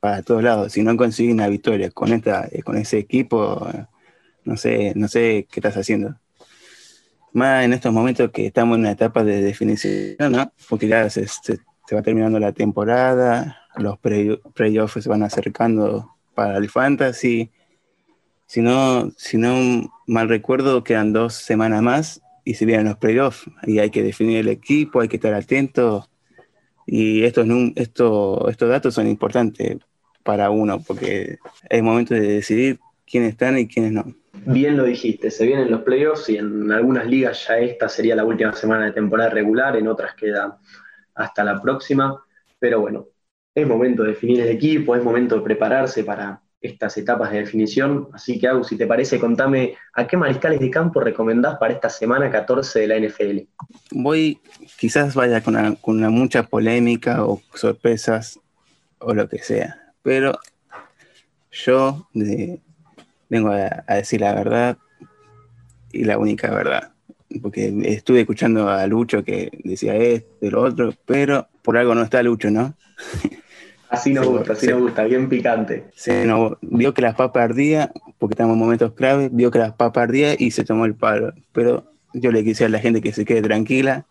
para 0.00 0.22
todos 0.22 0.42
lados. 0.42 0.72
Si 0.72 0.82
no 0.82 0.96
consiguen 0.96 1.34
una 1.34 1.48
victoria 1.48 1.90
con 1.90 2.12
esta, 2.12 2.48
con 2.64 2.76
ese 2.76 2.98
equipo, 2.98 3.66
no 4.44 4.56
sé, 4.56 4.92
no 4.96 5.08
sé 5.08 5.46
qué 5.50 5.60
estás 5.60 5.76
haciendo 5.76 6.16
más 7.32 7.64
en 7.64 7.72
estos 7.72 7.92
momentos 7.92 8.30
que 8.30 8.46
estamos 8.46 8.76
en 8.76 8.80
una 8.82 8.92
etapa 8.92 9.24
de 9.24 9.40
definición, 9.40 10.32
¿no? 10.32 10.52
Porque 10.68 10.88
ya 10.88 11.08
se, 11.10 11.26
va 11.94 12.02
terminando 12.02 12.38
la 12.38 12.52
temporada, 12.52 13.62
los 13.76 13.98
playoffs 13.98 15.02
se 15.02 15.08
van 15.08 15.22
acercando 15.22 16.16
para 16.34 16.58
el 16.58 16.68
fantasy. 16.68 17.50
Si 18.48 18.62
no, 18.62 19.12
mal 20.06 20.28
recuerdo, 20.28 20.82
quedan 20.82 21.12
dos 21.12 21.34
semanas 21.34 21.82
más 21.82 22.22
y 22.44 22.54
se 22.54 22.64
vienen 22.64 22.86
los 22.86 22.96
playoffs. 22.96 23.44
Y 23.64 23.78
hay 23.78 23.90
que 23.90 24.02
definir 24.02 24.38
el 24.38 24.48
equipo, 24.48 25.02
hay 25.02 25.08
que 25.08 25.16
estar 25.16 25.34
atento. 25.34 26.08
Y 26.86 27.24
estos, 27.24 27.46
estos, 27.76 28.50
estos 28.50 28.68
datos 28.70 28.94
son 28.94 29.06
importantes 29.06 29.76
para 30.22 30.48
uno 30.48 30.82
porque 30.86 31.38
es 31.68 31.82
momento 31.82 32.14
de 32.14 32.20
decidir 32.20 32.80
quiénes 33.06 33.30
están 33.30 33.58
y 33.58 33.68
quiénes 33.68 33.92
no. 33.92 34.14
Bien 34.32 34.78
lo 34.78 34.84
dijiste, 34.84 35.30
se 35.30 35.44
vienen 35.46 35.70
los 35.70 35.82
playoffs 35.82 36.30
y 36.30 36.38
en 36.38 36.72
algunas 36.72 37.06
ligas 37.06 37.46
ya 37.46 37.58
esta 37.58 37.88
sería 37.88 38.16
la 38.16 38.24
última 38.24 38.54
semana 38.54 38.86
de 38.86 38.92
temporada 38.92 39.28
regular, 39.28 39.76
en 39.76 39.88
otras 39.88 40.14
queda 40.14 40.58
hasta 41.14 41.44
la 41.44 41.60
próxima, 41.60 42.24
pero 42.58 42.80
bueno, 42.80 43.08
es 43.54 43.66
momento 43.66 44.04
de 44.04 44.10
definir 44.10 44.40
el 44.40 44.48
equipo, 44.48 44.96
es 44.96 45.04
momento 45.04 45.36
de 45.36 45.42
prepararse 45.42 46.04
para 46.04 46.40
estas 46.60 46.96
etapas 46.96 47.30
de 47.30 47.38
definición, 47.38 48.08
así 48.12 48.38
que 48.38 48.48
Agus, 48.48 48.68
si 48.68 48.76
te 48.76 48.86
parece, 48.86 49.20
contame 49.20 49.76
a 49.94 50.06
qué 50.06 50.16
mariscales 50.16 50.58
de 50.58 50.70
campo 50.70 51.00
recomendás 51.00 51.56
para 51.58 51.74
esta 51.74 51.88
semana 51.88 52.30
14 52.30 52.80
de 52.80 52.86
la 52.86 52.98
NFL. 52.98 53.38
Voy, 53.92 54.40
quizás 54.78 55.14
vaya 55.14 55.40
con 55.40 55.56
una, 55.84 56.10
mucha 56.10 56.42
polémica 56.42 57.24
o 57.24 57.40
sorpresas 57.54 58.40
o 58.98 59.14
lo 59.14 59.28
que 59.28 59.38
sea, 59.38 59.92
pero 60.02 60.38
yo 61.52 62.08
de, 62.12 62.60
vengo 63.28 63.50
a, 63.50 63.94
decir 63.94 64.20
la 64.20 64.34
verdad 64.34 64.78
y 65.92 66.04
la 66.04 66.18
única 66.18 66.50
verdad. 66.50 66.92
Porque 67.42 67.72
estuve 67.84 68.20
escuchando 68.20 68.70
a 68.70 68.86
Lucho 68.86 69.22
que 69.22 69.50
decía 69.62 69.94
esto 69.94 70.28
lo 70.40 70.62
otro, 70.62 70.94
pero 71.04 71.46
por 71.62 71.76
algo 71.76 71.94
no 71.94 72.02
está 72.02 72.22
Lucho, 72.22 72.50
¿no? 72.50 72.74
Así 73.90 74.12
nos 74.12 74.26
gusta, 74.26 74.52
así 74.52 74.66
nos 74.66 74.82
gusta, 74.82 75.04
bien 75.04 75.28
picante. 75.28 75.86
Se 75.94 76.26
vio 76.60 76.94
que 76.94 77.02
las 77.02 77.14
papas 77.14 77.44
ardía, 77.44 77.90
porque 78.18 78.34
estamos 78.34 78.54
en 78.54 78.58
momentos 78.58 78.92
claves, 78.92 79.30
vio 79.32 79.50
que 79.50 79.58
las 79.58 79.72
papas 79.72 80.04
ardía 80.04 80.34
y 80.38 80.50
se 80.50 80.64
tomó 80.64 80.84
el 80.84 80.94
palo. 80.94 81.32
Pero 81.52 81.90
yo 82.12 82.30
le 82.30 82.44
quise 82.44 82.66
a 82.66 82.68
la 82.68 82.80
gente 82.80 83.00
que 83.00 83.12
se 83.12 83.24
quede 83.24 83.42
tranquila, 83.42 84.04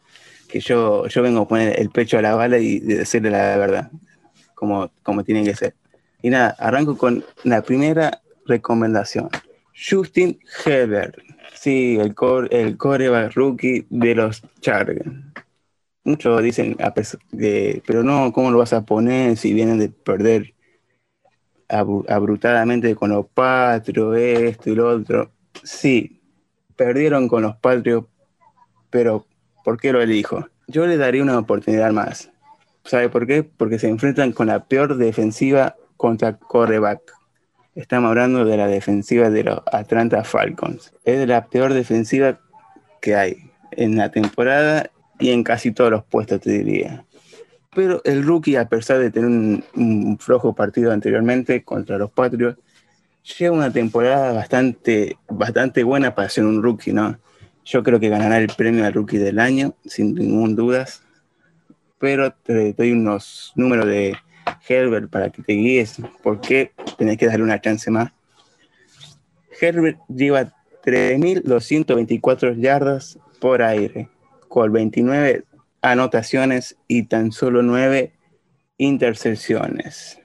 que 0.48 0.60
yo, 0.60 1.08
yo 1.08 1.22
vengo 1.22 1.42
a 1.42 1.48
poner 1.48 1.80
el 1.80 1.90
pecho 1.90 2.18
a 2.18 2.22
la 2.22 2.36
bala 2.36 2.58
y 2.58 2.80
decirle 2.80 3.30
la 3.30 3.58
verdad, 3.58 3.92
como, 4.56 4.90
como 5.04 5.24
tiene 5.24 5.44
que 5.44 5.56
ser. 5.56 5.76
Y 6.22 6.30
nada, 6.30 6.56
arranco 6.58 6.98
con 6.98 7.24
la 7.44 7.62
primera 7.62 8.22
recomendación. 8.48 9.30
Justin 9.76 10.40
Herbert, 10.66 11.18
sí, 11.54 11.98
el, 12.00 12.16
core, 12.16 12.48
el 12.52 12.78
coreback 12.78 13.34
rookie 13.36 13.86
de 13.90 14.16
los 14.16 14.42
Chargers. 14.60 15.06
Muchos 16.08 16.42
dicen, 16.42 16.78
pero 17.86 18.02
no, 18.02 18.32
¿cómo 18.32 18.50
lo 18.50 18.60
vas 18.60 18.72
a 18.72 18.86
poner 18.86 19.36
si 19.36 19.54
vienen 19.54 19.78
de 19.78 19.90
perder 19.90 20.54
abrutadamente 21.68 22.96
con 22.96 23.10
los 23.10 23.26
Patrios, 23.28 24.16
esto 24.18 24.70
y 24.70 24.76
lo 24.76 24.88
otro? 24.88 25.34
Sí, 25.64 26.22
perdieron 26.78 27.28
con 27.28 27.44
los 27.44 27.58
Patrios, 27.58 28.06
pero 28.90 29.26
¿por 29.66 29.78
qué 29.78 29.92
lo 29.92 30.02
elijo? 30.02 30.48
Yo 30.68 30.88
le 30.88 30.96
daría 30.96 31.22
una 31.22 31.38
oportunidad 31.38 31.92
más. 31.92 32.32
¿Sabe 32.86 33.10
por 33.10 33.28
qué? 33.28 33.44
Porque 33.44 33.78
se 33.78 33.90
enfrentan 33.90 34.32
con 34.32 34.48
la 34.48 34.64
peor 34.64 34.96
defensiva 34.96 35.76
contra 35.98 36.38
coreback 36.38 37.02
Estamos 37.76 38.12
hablando 38.12 38.46
de 38.46 38.56
la 38.56 38.68
defensiva 38.68 39.30
de 39.30 39.44
los 39.44 39.60
Atlanta 39.74 40.24
Falcons. 40.24 40.94
Es 41.04 41.28
la 41.28 41.48
peor 41.48 41.74
defensiva 41.74 42.40
que 43.02 43.14
hay 43.14 43.52
en 43.72 43.98
la 43.98 44.10
temporada 44.10 44.90
y 45.20 45.32
en 45.32 45.44
casi 45.44 45.72
todos 45.72 45.92
los 45.92 46.04
puestos, 46.04 46.42
te 46.42 46.52
diría. 46.52 47.06
Pero 47.76 48.02
el 48.06 48.24
rookie, 48.24 48.56
a 48.56 48.68
pesar 48.68 49.00
de 49.00 49.12
tener 49.12 49.30
un, 49.30 50.18
flojo 50.20 50.54
partido 50.54 50.92
anteriormente 50.92 51.64
contra 51.64 51.98
los 51.98 52.12
Patriots, 52.12 52.60
lleva 53.38 53.56
una 53.56 53.72
temporada 53.72 54.34
bastante, 54.34 55.18
bastante 55.30 55.84
buena 55.84 56.16
para 56.16 56.30
ser 56.30 56.46
un 56.46 56.64
rookie, 56.64 56.94
¿no? 56.94 57.20
Yo 57.66 57.84
creo 57.84 58.00
que 58.00 58.10
ganará 58.10 58.38
el 58.38 58.48
premio 58.48 58.86
al 58.86 58.94
rookie 58.94 59.18
del 59.18 59.40
año, 59.40 59.76
sin 59.86 60.16
ningún 60.16 60.56
dudas. 60.56 61.04
Pero 62.00 62.32
te 62.32 62.74
doy 62.74 62.94
unos 62.94 63.52
números 63.56 63.86
de 63.86 64.16
Herbert 64.68 65.10
para 65.10 65.30
que 65.30 65.42
te 65.42 65.54
guíes, 65.54 65.98
porque 66.24 66.72
tenés 66.98 67.18
que 67.18 67.28
darle 67.28 67.44
una 67.44 67.60
chance 67.60 67.92
más. 67.92 68.12
Herbert 69.60 70.00
lleva 70.08 70.54
3.224 70.86 72.56
yardas 72.60 73.20
por 73.40 73.62
aire, 73.62 74.10
con 74.48 74.72
29 74.72 75.44
anotaciones 75.82 76.78
y 76.88 77.04
tan 77.04 77.32
solo 77.32 77.62
9 77.62 78.14
intercepciones. 78.78 80.20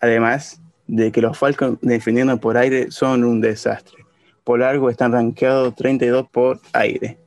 Además 0.00 0.60
de 0.86 1.10
que 1.10 1.20
los 1.20 1.36
Falcons 1.36 1.78
defendiendo 1.82 2.38
por 2.38 2.56
aire 2.56 2.90
son 2.90 3.24
un 3.24 3.40
desastre. 3.40 4.04
Por 4.44 4.60
largo 4.60 4.90
están 4.90 5.12
rankeados 5.12 5.74
32 5.74 6.28
por 6.30 6.60
aire. 6.72 7.18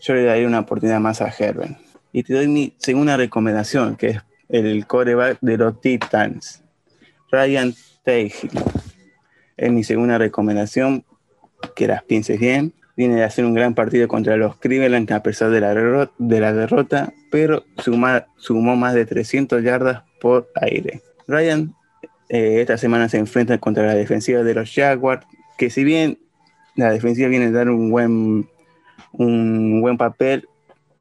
Yo 0.00 0.14
le 0.14 0.22
daría 0.22 0.46
una 0.46 0.60
oportunidad 0.60 1.00
más 1.00 1.20
a 1.20 1.32
Herbert. 1.36 1.76
Y 2.12 2.22
te 2.22 2.34
doy 2.34 2.48
mi 2.48 2.74
segunda 2.78 3.16
recomendación, 3.16 3.96
que 3.96 4.08
es 4.08 4.22
el 4.48 4.86
coreback 4.86 5.38
de 5.40 5.56
los 5.56 5.80
Titans, 5.80 6.62
Ryan 7.30 7.74
Tannehill. 8.04 8.50
Es 9.56 9.72
mi 9.72 9.82
segunda 9.82 10.18
recomendación, 10.18 11.04
que 11.74 11.88
las 11.88 12.04
pienses 12.04 12.38
bien. 12.38 12.72
Viene 12.98 13.14
de 13.14 13.24
hacer 13.24 13.46
un 13.46 13.54
gran 13.54 13.74
partido 13.74 14.08
contra 14.08 14.36
los 14.36 14.56
Cleveland 14.56 15.10
a 15.12 15.22
pesar 15.22 15.50
de 15.50 15.60
la, 15.60 16.10
de 16.18 16.40
la 16.40 16.52
derrota, 16.52 17.14
pero 17.30 17.64
sumó 17.78 18.76
más 18.76 18.94
de 18.94 19.06
300 19.06 19.62
yardas 19.62 20.02
por 20.20 20.50
aire. 20.60 21.00
Ryan 21.28 21.72
eh, 22.28 22.60
esta 22.60 22.76
semana 22.76 23.08
se 23.08 23.18
enfrenta 23.18 23.56
contra 23.58 23.86
la 23.86 23.94
defensiva 23.94 24.42
de 24.42 24.54
los 24.54 24.72
Jaguars, 24.74 25.26
que 25.56 25.70
si 25.70 25.84
bien 25.84 26.18
la 26.74 26.90
defensiva 26.90 27.28
viene 27.28 27.46
a 27.46 27.50
dar 27.52 27.70
un 27.70 27.90
buen, 27.90 28.48
un 29.12 29.80
buen 29.80 29.96
papel, 29.96 30.48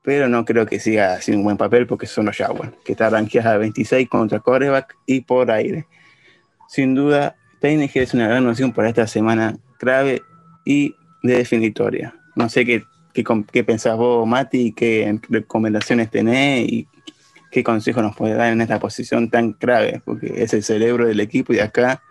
pero 0.04 0.30
no 0.30 0.46
creo 0.46 0.66
que 0.66 0.80
siga 0.80 1.14
haciendo 1.14 1.40
un 1.40 1.46
buen 1.46 1.58
papel 1.58 1.86
porque 1.86 2.06
son 2.06 2.28
los 2.28 2.38
Jaguars, 2.38 2.72
que 2.86 2.94
está 2.94 3.10
rankeada 3.10 3.54
a 3.54 3.58
26 3.58 4.08
contra 4.08 4.40
coreback 4.40 4.96
y 5.06 5.22
por 5.22 5.52
aire. 5.52 5.86
Sin 6.70 6.96
duda, 6.96 7.36
Tannehill 7.60 8.04
es 8.04 8.14
una 8.14 8.28
gran 8.28 8.48
opción 8.48 8.72
para 8.72 8.88
esta 8.88 9.08
semana 9.08 9.58
clave 9.80 10.22
y 10.64 10.96
de 11.24 11.38
definitoria. 11.38 12.16
No 12.36 12.50
sé 12.50 12.66
qué, 12.66 12.84
qué, 13.14 13.24
qué 13.52 13.64
pensás 13.64 13.98
vos, 13.98 14.28
Mati, 14.28 14.74
qué 14.74 15.20
recomendaciones 15.30 16.10
tenés 16.10 16.68
y 16.72 16.88
qué 17.52 17.64
consejo 17.64 18.02
nos 18.02 18.16
puede 18.16 18.36
dar 18.36 18.52
en 18.52 18.62
esta 18.62 18.80
posición 18.80 19.30
tan 19.30 19.54
clave, 19.54 20.02
porque 20.06 20.44
es 20.44 20.54
el 20.54 20.64
cerebro 20.64 21.08
del 21.08 21.20
equipo 21.20 21.54
y 21.54 21.60
acá 21.60 22.02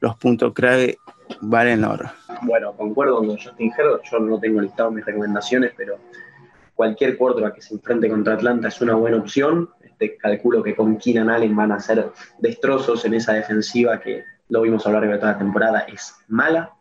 los 0.00 0.16
puntos 0.16 0.52
clave 0.52 0.98
valen 1.40 1.84
oro. 1.84 2.10
Bueno, 2.42 2.72
concuerdo 2.76 3.18
con 3.18 3.36
Justin 3.36 3.72
Herbert, 3.76 4.02
yo 4.10 4.18
no 4.18 4.38
tengo 4.38 4.60
listado 4.60 4.90
mis 4.90 5.04
recomendaciones, 5.04 5.72
pero 5.76 5.98
cualquier 6.74 7.16
quarterback 7.16 7.54
que 7.54 7.62
se 7.62 7.74
enfrente 7.74 8.08
contra 8.08 8.34
Atlanta 8.34 8.68
es 8.68 8.80
una 8.80 8.94
buena 8.94 9.16
opción. 9.18 9.70
Este, 9.82 10.16
calculo 10.16 10.62
que 10.62 10.74
con 10.74 10.98
Keenan 10.98 11.30
Allen 11.30 11.54
van 11.54 11.72
a 11.72 11.80
ser 11.80 12.10
destrozos 12.38 13.04
en 13.04 13.14
esa 13.14 13.32
defensiva 13.32 14.00
que 14.00 14.24
lo 14.48 14.62
vimos 14.62 14.86
a 14.86 14.90
lo 14.90 15.00
largo 15.00 15.12
de 15.12 15.18
toda 15.18 15.32
la 15.32 15.38
temporada, 15.38 15.80
es 15.80 16.14
mala. 16.28 16.72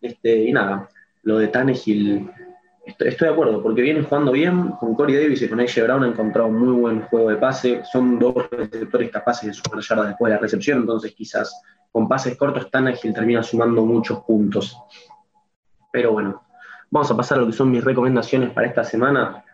Este, 0.00 0.44
y 0.44 0.52
nada, 0.52 0.88
lo 1.22 1.38
de 1.38 1.48
Tannehill, 1.48 2.30
estoy, 2.86 3.14
de 3.18 3.28
acuerdo, 3.28 3.62
porque 3.62 3.82
viene 3.82 4.02
jugando 4.02 4.32
bien 4.32 4.70
con 4.80 4.94
Corey 4.94 5.16
Davis 5.16 5.42
y 5.42 5.48
con 5.48 5.60
AJ 5.60 5.82
Brown, 5.84 6.04
ha 6.04 6.08
encontrado 6.08 6.48
un 6.48 6.58
muy 6.58 6.80
buen 6.80 7.02
juego 7.02 7.30
de 7.30 7.36
pase. 7.36 7.82
Son 7.90 8.18
dos 8.18 8.50
receptores 8.50 9.10
capaces 9.10 9.46
de 9.46 9.54
superar 9.54 10.08
después 10.08 10.30
de 10.30 10.36
la 10.36 10.40
recepción, 10.40 10.78
entonces 10.80 11.12
quizás 11.12 11.62
con 11.92 12.08
pases 12.08 12.36
cortos 12.36 12.70
Tannehill 12.70 13.12
termina 13.12 13.42
sumando 13.42 13.84
muchos 13.84 14.20
puntos. 14.20 14.76
Pero 15.92 16.12
bueno, 16.12 16.42
Vamos 16.92 17.08
a 17.08 17.16
pasar 17.16 17.38
a 17.38 17.42
lo 17.42 17.46
que 17.46 17.52
son 17.52 17.70
mis 17.70 17.84
recomendaciones 17.84 18.50
para 18.50 18.66
esta 18.66 18.82
semana. 18.82 19.44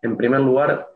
En 0.00 0.16
primer 0.16 0.40
lugar, 0.40 0.88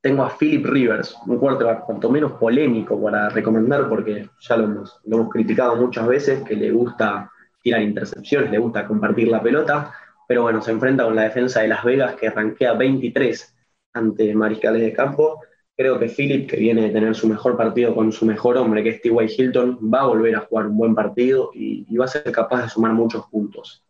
tengo 0.00 0.22
a 0.22 0.30
Philip 0.30 0.64
Rivers, 0.64 1.14
un 1.26 1.36
quarterback 1.36 1.84
cuanto 1.84 2.08
menos 2.08 2.32
polémico 2.32 3.00
para 3.02 3.28
recomendar, 3.28 3.86
porque 3.86 4.30
ya 4.38 4.56
lo 4.56 4.86
hemos 5.04 5.28
criticado 5.28 5.76
muchas 5.76 6.06
veces, 6.06 6.42
que 6.42 6.56
le 6.56 6.70
gusta 6.70 7.30
tirar 7.62 7.82
intercepciones, 7.82 8.50
le 8.50 8.58
gusta 8.58 8.86
compartir 8.86 9.28
la 9.28 9.42
pelota, 9.42 9.94
pero 10.26 10.42
bueno, 10.42 10.62
se 10.62 10.70
enfrenta 10.70 11.04
con 11.04 11.16
la 11.16 11.22
defensa 11.22 11.60
de 11.60 11.68
Las 11.68 11.84
Vegas 11.84 12.14
que 12.14 12.30
rankea 12.30 12.74
23 12.74 13.56
ante 13.94 14.34
Mariscales 14.34 14.82
de 14.82 14.92
Campo. 14.92 15.40
Creo 15.76 15.98
que 15.98 16.08
Philip, 16.08 16.48
que 16.48 16.56
viene 16.56 16.82
de 16.82 16.90
tener 16.90 17.14
su 17.14 17.26
mejor 17.26 17.56
partido 17.56 17.94
con 17.94 18.12
su 18.12 18.26
mejor 18.26 18.56
hombre, 18.56 18.82
que 18.82 18.90
es 18.90 19.00
T.Y. 19.00 19.34
Hilton, 19.36 19.78
va 19.92 20.02
a 20.02 20.06
volver 20.06 20.36
a 20.36 20.40
jugar 20.40 20.66
un 20.66 20.76
buen 20.76 20.94
partido 20.94 21.50
y, 21.54 21.96
va 21.96 22.04
a 22.04 22.08
ser 22.08 22.30
capaz 22.30 22.62
de 22.62 22.68
sumar 22.68 22.92
muchos 22.92 23.26
puntos. 23.26 23.84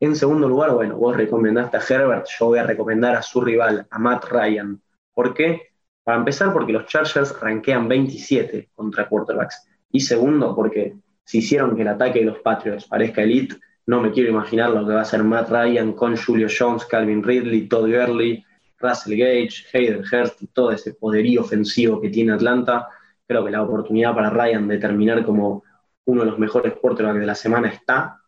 En 0.00 0.16
segundo 0.16 0.48
lugar, 0.48 0.72
bueno, 0.72 0.96
vos 0.96 1.16
recomendaste 1.16 1.76
a 1.76 1.80
Herbert, 1.88 2.26
yo 2.38 2.46
voy 2.46 2.58
a 2.58 2.64
recomendar 2.64 3.14
a 3.14 3.22
su 3.22 3.40
rival, 3.40 3.86
a 3.90 3.98
Matt 3.98 4.24
Ryan. 4.24 4.82
¿Por 5.14 5.34
qué? 5.34 5.70
Para 6.02 6.18
empezar, 6.18 6.52
porque 6.52 6.72
los 6.72 6.86
Chargers 6.86 7.38
rankean 7.40 7.88
27 7.88 8.70
contra 8.74 9.08
quarterbacks. 9.08 9.68
Y 9.90 10.00
segundo, 10.00 10.54
porque 10.54 10.96
si 11.26 11.38
hicieron 11.38 11.74
que 11.74 11.82
el 11.82 11.88
ataque 11.88 12.20
de 12.20 12.26
los 12.26 12.38
Patriots 12.38 12.86
parezca 12.86 13.22
elite, 13.22 13.56
no 13.86 14.00
me 14.00 14.12
quiero 14.12 14.30
imaginar 14.30 14.70
lo 14.70 14.86
que 14.86 14.92
va 14.92 15.00
a 15.00 15.02
hacer 15.02 15.22
Matt 15.24 15.50
Ryan 15.50 15.92
con 15.92 16.16
Julio 16.16 16.46
Jones, 16.48 16.86
Calvin 16.86 17.22
Ridley, 17.22 17.68
Todd 17.68 17.90
Gurley, 17.90 18.44
Russell 18.78 19.18
Gage, 19.18 19.66
Hayden 19.72 20.00
Hurst 20.00 20.42
y 20.42 20.46
todo 20.46 20.70
ese 20.70 20.94
poderío 20.94 21.40
ofensivo 21.40 22.00
que 22.00 22.10
tiene 22.10 22.32
Atlanta. 22.32 22.88
Creo 23.26 23.44
que 23.44 23.50
la 23.50 23.62
oportunidad 23.62 24.14
para 24.14 24.30
Ryan 24.30 24.68
de 24.68 24.78
terminar 24.78 25.24
como 25.24 25.64
uno 26.04 26.20
de 26.22 26.30
los 26.30 26.38
mejores 26.38 26.74
quarterbacks 26.74 27.18
de 27.18 27.26
la 27.26 27.34
semana 27.34 27.68
está 27.68 28.20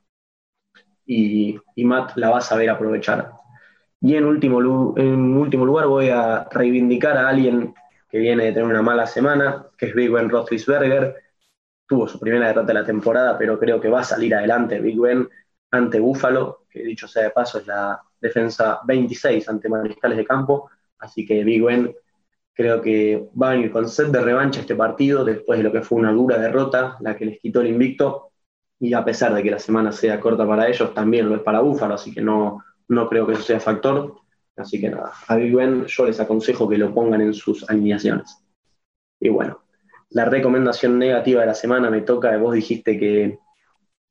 y, 1.06 1.58
Matt 1.76 2.16
la 2.16 2.30
va 2.30 2.38
a 2.38 2.42
saber 2.42 2.68
aprovechar. 2.68 3.30
Y 4.00 4.16
en 4.16 4.24
último, 4.24 4.94
en 4.96 5.36
último 5.36 5.64
lugar 5.64 5.86
voy 5.86 6.08
a 6.08 6.48
reivindicar 6.50 7.16
a 7.16 7.28
alguien 7.28 7.74
que 8.10 8.18
viene 8.18 8.44
de 8.44 8.52
tener 8.52 8.68
una 8.68 8.82
mala 8.82 9.06
semana, 9.06 9.66
que 9.76 9.86
es 9.86 9.94
Big 9.94 10.10
Ben 10.10 10.28
Roethlisberger. 10.28 11.16
Tuvo 11.88 12.06
su 12.06 12.20
primera 12.20 12.46
derrota 12.48 12.68
de 12.68 12.74
la 12.74 12.84
temporada, 12.84 13.36
pero 13.36 13.58
creo 13.58 13.80
que 13.80 13.88
va 13.88 14.00
a 14.00 14.04
salir 14.04 14.34
adelante 14.34 14.80
Big 14.80 15.00
Ben 15.00 15.28
ante 15.70 15.98
Buffalo, 15.98 16.66
que 16.70 16.84
dicho 16.84 17.08
sea 17.08 17.24
de 17.24 17.30
paso 17.30 17.58
es 17.58 17.66
la 17.66 18.00
defensa 18.20 18.80
26 18.84 19.48
ante 19.48 19.68
Mariscales 19.68 20.18
de 20.18 20.26
Campo. 20.26 20.70
Así 20.98 21.26
que 21.26 21.42
Big 21.44 21.62
Ben 21.62 21.94
creo 22.52 22.80
que 22.82 23.28
va 23.40 23.50
a 23.50 23.52
venir 23.52 23.70
con 23.70 23.88
set 23.88 24.08
de 24.08 24.20
revancha 24.20 24.60
este 24.60 24.74
partido 24.74 25.24
después 25.24 25.58
de 25.58 25.64
lo 25.64 25.72
que 25.72 25.82
fue 25.82 25.98
una 25.98 26.12
dura 26.12 26.38
derrota, 26.38 26.96
la 27.00 27.16
que 27.16 27.24
les 27.24 27.40
quitó 27.40 27.60
el 27.60 27.68
invicto 27.68 28.32
y 28.80 28.92
a 28.94 29.04
pesar 29.04 29.34
de 29.34 29.42
que 29.42 29.50
la 29.50 29.58
semana 29.58 29.92
sea 29.92 30.20
corta 30.20 30.46
para 30.46 30.68
ellos, 30.68 30.94
también 30.94 31.28
lo 31.28 31.36
es 31.36 31.42
para 31.42 31.60
Búfalo, 31.60 31.94
así 31.94 32.12
que 32.12 32.20
no, 32.20 32.62
no 32.88 33.08
creo 33.08 33.26
que 33.26 33.32
eso 33.32 33.42
sea 33.42 33.60
factor. 33.60 34.14
Así 34.56 34.80
que 34.80 34.90
nada, 34.90 35.12
a 35.26 35.36
Big 35.36 35.54
Ben 35.54 35.86
yo 35.86 36.04
les 36.04 36.18
aconsejo 36.20 36.68
que 36.68 36.78
lo 36.78 36.92
pongan 36.92 37.20
en 37.20 37.32
sus 37.32 37.68
alineaciones. 37.68 38.42
Y 39.20 39.28
bueno, 39.28 39.62
la 40.10 40.24
recomendación 40.24 40.98
negativa 40.98 41.42
de 41.42 41.46
la 41.46 41.54
semana 41.54 41.90
me 41.90 42.02
toca, 42.02 42.36
vos 42.36 42.54
dijiste 42.54 42.98
que, 42.98 43.38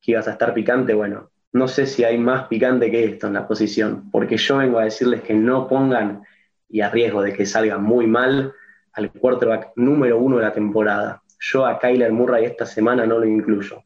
que 0.02 0.12
ibas 0.12 0.28
a 0.28 0.32
estar 0.32 0.54
picante, 0.54 0.94
bueno, 0.94 1.32
no 1.54 1.68
sé 1.68 1.86
si 1.86 2.04
hay 2.04 2.18
más 2.18 2.48
picante 2.48 2.92
que 2.92 3.04
esto 3.04 3.28
en 3.28 3.34
la 3.34 3.48
posición, 3.48 4.10
porque 4.12 4.38
yo 4.38 4.58
vengo 4.58 4.80
a 4.80 4.84
decirles 4.84 5.22
que 5.22 5.34
no 5.34 5.68
pongan, 5.68 6.24
y 6.70 6.82
a 6.82 6.90
riesgo 6.90 7.22
de 7.22 7.34
que 7.34 7.46
salga 7.46 7.78
muy 7.78 8.08
mal, 8.08 8.54
al 8.94 9.12
quarterback 9.12 9.72
número 9.76 10.20
uno 10.20 10.38
de 10.38 10.44
la 10.44 10.52
temporada. 10.52 11.24
Yo 11.40 11.66
a 11.66 11.80
Kyler 11.80 12.12
Murray 12.12 12.46
esta 12.46 12.66
semana 12.66 13.06
no 13.06 13.20
lo 13.20 13.26
incluyo 13.26 13.84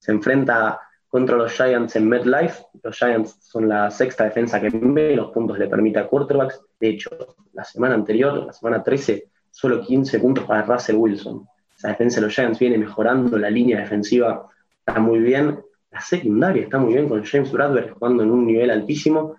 se 0.00 0.12
enfrenta 0.12 0.80
contra 1.08 1.36
los 1.36 1.52
Giants 1.52 1.94
en 1.94 2.08
MetLife. 2.08 2.64
Los 2.82 2.96
Giants 2.96 3.36
son 3.40 3.68
la 3.68 3.90
sexta 3.90 4.24
defensa 4.24 4.60
que 4.60 4.70
los 4.70 5.30
puntos 5.30 5.58
le 5.58 5.68
permite 5.68 6.00
a 6.00 6.06
quarterbacks. 6.06 6.60
De 6.80 6.88
hecho, 6.88 7.36
la 7.52 7.64
semana 7.64 7.94
anterior, 7.94 8.46
la 8.46 8.52
semana 8.52 8.82
13, 8.82 9.28
solo 9.50 9.80
15 9.80 10.20
puntos 10.20 10.44
para 10.44 10.62
Russell 10.62 10.96
Wilson. 10.96 11.46
Esa 11.76 11.88
defensa 11.88 12.16
de 12.20 12.26
los 12.26 12.34
Giants 12.34 12.58
viene 12.58 12.78
mejorando, 12.78 13.38
la 13.38 13.50
línea 13.50 13.80
defensiva 13.80 14.48
está 14.78 15.00
muy 15.00 15.18
bien, 15.20 15.60
la 15.90 16.00
secundaria 16.00 16.62
está 16.62 16.78
muy 16.78 16.94
bien 16.94 17.08
con 17.08 17.24
James 17.24 17.50
Bradbury 17.50 17.88
jugando 17.88 18.22
en 18.22 18.30
un 18.30 18.46
nivel 18.46 18.70
altísimo, 18.70 19.36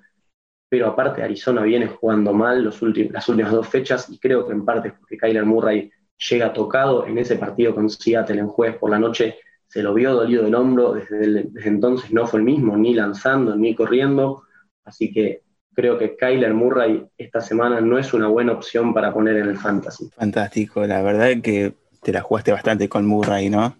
pero 0.69 0.87
aparte 0.87 1.21
Arizona 1.21 1.61
viene 1.63 1.87
jugando 1.87 2.33
mal 2.33 2.63
los 2.63 2.81
las 2.81 3.29
últimas 3.29 3.51
dos 3.51 3.67
fechas 3.67 4.09
y 4.09 4.17
creo 4.17 4.45
que 4.47 4.53
en 4.53 4.65
parte 4.65 4.89
es 4.89 4.93
porque 4.95 5.17
Kyler 5.17 5.45
Murray 5.45 5.91
llega 6.29 6.53
tocado 6.53 7.05
en 7.05 7.17
ese 7.17 7.35
partido 7.35 7.73
con 7.73 7.89
Seattle 7.89 8.39
en 8.39 8.47
jueves 8.47 8.77
por 8.77 8.89
la 8.89 8.99
noche 8.99 9.37
se 9.71 9.81
lo 9.81 9.93
vio 9.93 10.13
dolido 10.13 10.43
del 10.43 10.55
hombro, 10.55 10.93
desde, 10.93 11.49
entonces 11.63 12.11
no 12.11 12.27
fue 12.27 12.41
el 12.41 12.45
mismo, 12.45 12.75
ni 12.75 12.93
lanzando, 12.93 13.55
ni 13.55 13.73
corriendo, 13.73 14.43
así 14.83 15.13
que 15.13 15.43
creo 15.73 15.97
que 15.97 16.15
Kyler 16.15 16.53
Murray 16.53 17.05
esta 17.17 17.41
semana 17.41 17.81
no 17.81 17.97
es 17.97 18.13
una 18.13 18.27
buena 18.27 18.53
opción 18.53 18.93
para 18.93 19.13
poner 19.13 19.37
en 19.37 19.49
el 19.49 19.57
fantasy. 19.57 20.09
Fantástico, 20.15 20.85
la 20.85 21.01
verdad 21.01 21.31
es 21.31 21.41
que 21.41 21.73
te 22.01 22.11
la 22.11 22.21
jugaste 22.21 22.51
bastante 22.51 22.89
con 22.89 23.05
Murray, 23.05 23.49
¿no? 23.49 23.77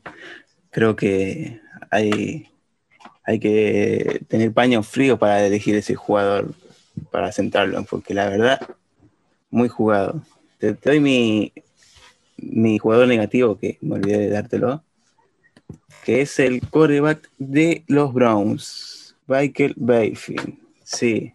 Creo 0.69 0.95
que 0.95 1.60
hay, 1.89 2.47
hay 3.23 3.39
que 3.39 4.21
tener 4.27 4.54
paño 4.54 4.84
frío 4.84 5.17
para 5.17 5.45
elegir 5.45 5.75
ese 5.75 5.95
jugador, 5.95 6.54
para 7.12 7.32
sentarlo, 7.32 7.84
porque 7.84 8.13
la 8.13 8.30
verdad, 8.30 8.62
muy 9.49 9.67
jugado. 9.67 10.21
Te, 10.60 10.73
doy 10.73 10.99
mi, 10.99 11.51
mi 12.38 12.77
jugador 12.77 13.08
negativo, 13.08 13.58
que 13.58 13.77
me 13.82 13.95
olvidé 13.95 14.19
de 14.19 14.30
dártelo, 14.30 14.84
que 16.06 16.21
es 16.21 16.39
el 16.39 16.62
coreback 16.62 17.30
de 17.38 17.84
los 17.88 18.13
Browns, 18.13 19.15
Michael 19.27 19.73
Bayfield. 19.77 20.58
Sí, 20.84 21.34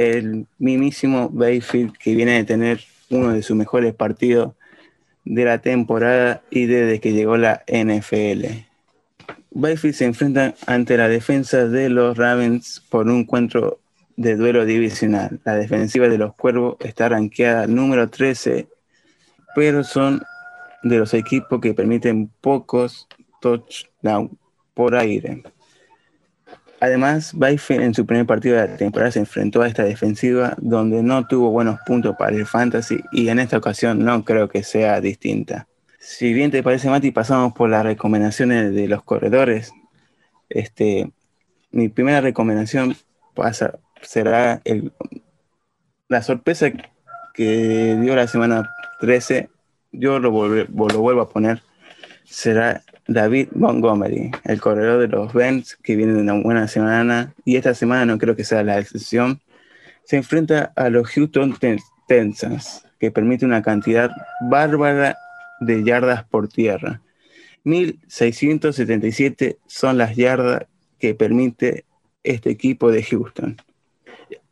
el 0.00 0.46
mismísimo 0.58 1.28
Bayfield 1.28 1.92
que 1.98 2.14
viene 2.14 2.32
de 2.32 2.44
tener 2.44 2.80
uno 3.10 3.32
de 3.32 3.42
sus 3.42 3.54
mejores 3.54 3.94
partidos 3.94 4.54
de 5.26 5.44
la 5.44 5.58
temporada 5.58 6.42
y 6.50 6.64
desde 6.64 7.00
que 7.00 7.12
llegó 7.12 7.36
la 7.36 7.64
NFL. 7.68 8.46
Bayfield 9.50 9.94
se 9.94 10.06
enfrenta 10.06 10.54
ante 10.66 10.96
la 10.96 11.08
defensa 11.08 11.66
de 11.66 11.90
los 11.90 12.16
Ravens 12.16 12.82
por 12.88 13.06
un 13.06 13.20
encuentro 13.20 13.80
de 14.16 14.36
duelo 14.36 14.64
divisional. 14.64 15.38
La 15.44 15.56
defensiva 15.56 16.08
de 16.08 16.16
los 16.16 16.34
Cuervos 16.34 16.76
está 16.80 17.10
rankeada 17.10 17.66
número 17.66 18.08
13, 18.08 18.68
pero 19.54 19.84
son 19.84 20.22
de 20.82 20.96
los 20.96 21.12
equipos 21.12 21.60
que 21.60 21.74
permiten 21.74 22.30
pocos 22.40 23.06
touchdown 23.42 24.38
por 24.72 24.94
aire. 24.94 25.42
Además, 26.80 27.32
Bayfield 27.34 27.82
en 27.82 27.94
su 27.94 28.06
primer 28.06 28.24
partido 28.24 28.56
de 28.56 28.66
la 28.66 28.76
temporada 28.76 29.12
se 29.12 29.18
enfrentó 29.18 29.60
a 29.60 29.68
esta 29.68 29.84
defensiva 29.84 30.54
donde 30.58 31.02
no 31.02 31.26
tuvo 31.26 31.50
buenos 31.50 31.78
puntos 31.86 32.16
para 32.18 32.34
el 32.34 32.46
fantasy 32.46 33.00
y 33.12 33.28
en 33.28 33.38
esta 33.38 33.58
ocasión 33.58 34.02
no 34.02 34.24
creo 34.24 34.48
que 34.48 34.62
sea 34.62 34.98
distinta. 35.02 35.68
Si 35.98 36.32
bien 36.32 36.50
te 36.50 36.62
parece, 36.62 36.88
Mati, 36.88 37.10
pasamos 37.10 37.52
por 37.52 37.68
las 37.68 37.84
recomendaciones 37.84 38.74
de 38.74 38.88
los 38.88 39.02
corredores. 39.02 39.72
Este, 40.48 41.12
mi 41.70 41.90
primera 41.90 42.22
recomendación 42.22 42.96
pasa, 43.34 43.78
será 44.00 44.62
la 46.08 46.22
sorpresa 46.22 46.70
que 47.34 47.98
dio 48.00 48.16
la 48.16 48.26
semana 48.26 48.70
13. 49.00 49.50
Yo 49.92 50.18
lo, 50.18 50.30
lo 50.30 51.00
vuelvo 51.00 51.20
a 51.20 51.28
poner. 51.28 51.62
Será 52.24 52.82
David 53.06 53.48
Montgomery, 53.52 54.30
el 54.44 54.60
corredor 54.60 55.00
de 55.00 55.08
los 55.08 55.32
Bens, 55.32 55.76
que 55.76 55.96
viene 55.96 56.14
de 56.14 56.20
una 56.20 56.34
buena 56.34 56.68
semana, 56.68 57.34
y 57.44 57.56
esta 57.56 57.74
semana 57.74 58.06
no 58.06 58.18
creo 58.18 58.36
que 58.36 58.44
sea 58.44 58.62
la 58.62 58.78
excepción. 58.78 59.40
se 60.04 60.16
enfrenta 60.16 60.72
a 60.74 60.90
los 60.90 61.08
Houston 61.10 61.56
Texans, 62.08 62.84
que 62.98 63.10
permite 63.10 63.44
una 63.46 63.62
cantidad 63.62 64.10
bárbara 64.48 65.16
de 65.60 65.84
yardas 65.84 66.24
por 66.24 66.48
tierra. 66.48 67.00
1.677 67.64 69.58
son 69.66 69.98
las 69.98 70.16
yardas 70.16 70.64
que 70.98 71.14
permite 71.14 71.84
este 72.24 72.50
equipo 72.50 72.90
de 72.90 73.02
Houston. 73.02 73.56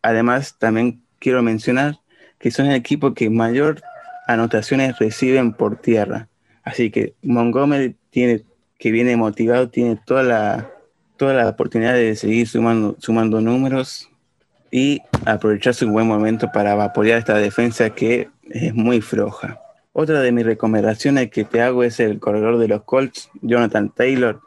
Además, 0.02 0.56
también 0.58 1.02
quiero 1.18 1.42
mencionar 1.42 1.98
que 2.38 2.50
son 2.50 2.66
el 2.66 2.76
equipo 2.76 3.14
que 3.14 3.30
mayor 3.30 3.82
anotaciones 4.26 4.98
reciben 4.98 5.52
por 5.52 5.80
tierra. 5.80 6.28
Así 6.62 6.90
que 6.90 7.14
Montgomery 7.22 7.96
tiene, 8.10 8.44
que 8.78 8.90
viene 8.90 9.16
motivado, 9.16 9.68
tiene 9.68 9.98
toda 10.04 10.22
la, 10.22 10.70
toda 11.16 11.34
la 11.34 11.48
oportunidad 11.48 11.94
de 11.94 12.16
seguir 12.16 12.48
sumando, 12.48 12.96
sumando 12.98 13.40
números 13.40 14.10
y 14.70 15.00
aprovechar 15.24 15.74
su 15.74 15.88
buen 15.88 16.06
momento 16.06 16.50
para 16.52 16.74
vaporear 16.74 17.18
esta 17.18 17.34
defensa 17.34 17.90
que 17.90 18.28
es 18.50 18.74
muy 18.74 19.00
floja. 19.00 19.60
Otra 19.92 20.20
de 20.20 20.30
mis 20.30 20.46
recomendaciones 20.46 21.30
que 21.30 21.44
te 21.44 21.60
hago 21.60 21.82
es 21.82 21.98
el 21.98 22.20
corredor 22.20 22.58
de 22.58 22.68
los 22.68 22.84
Colts, 22.84 23.30
Jonathan 23.42 23.90
Taylor. 23.90 24.40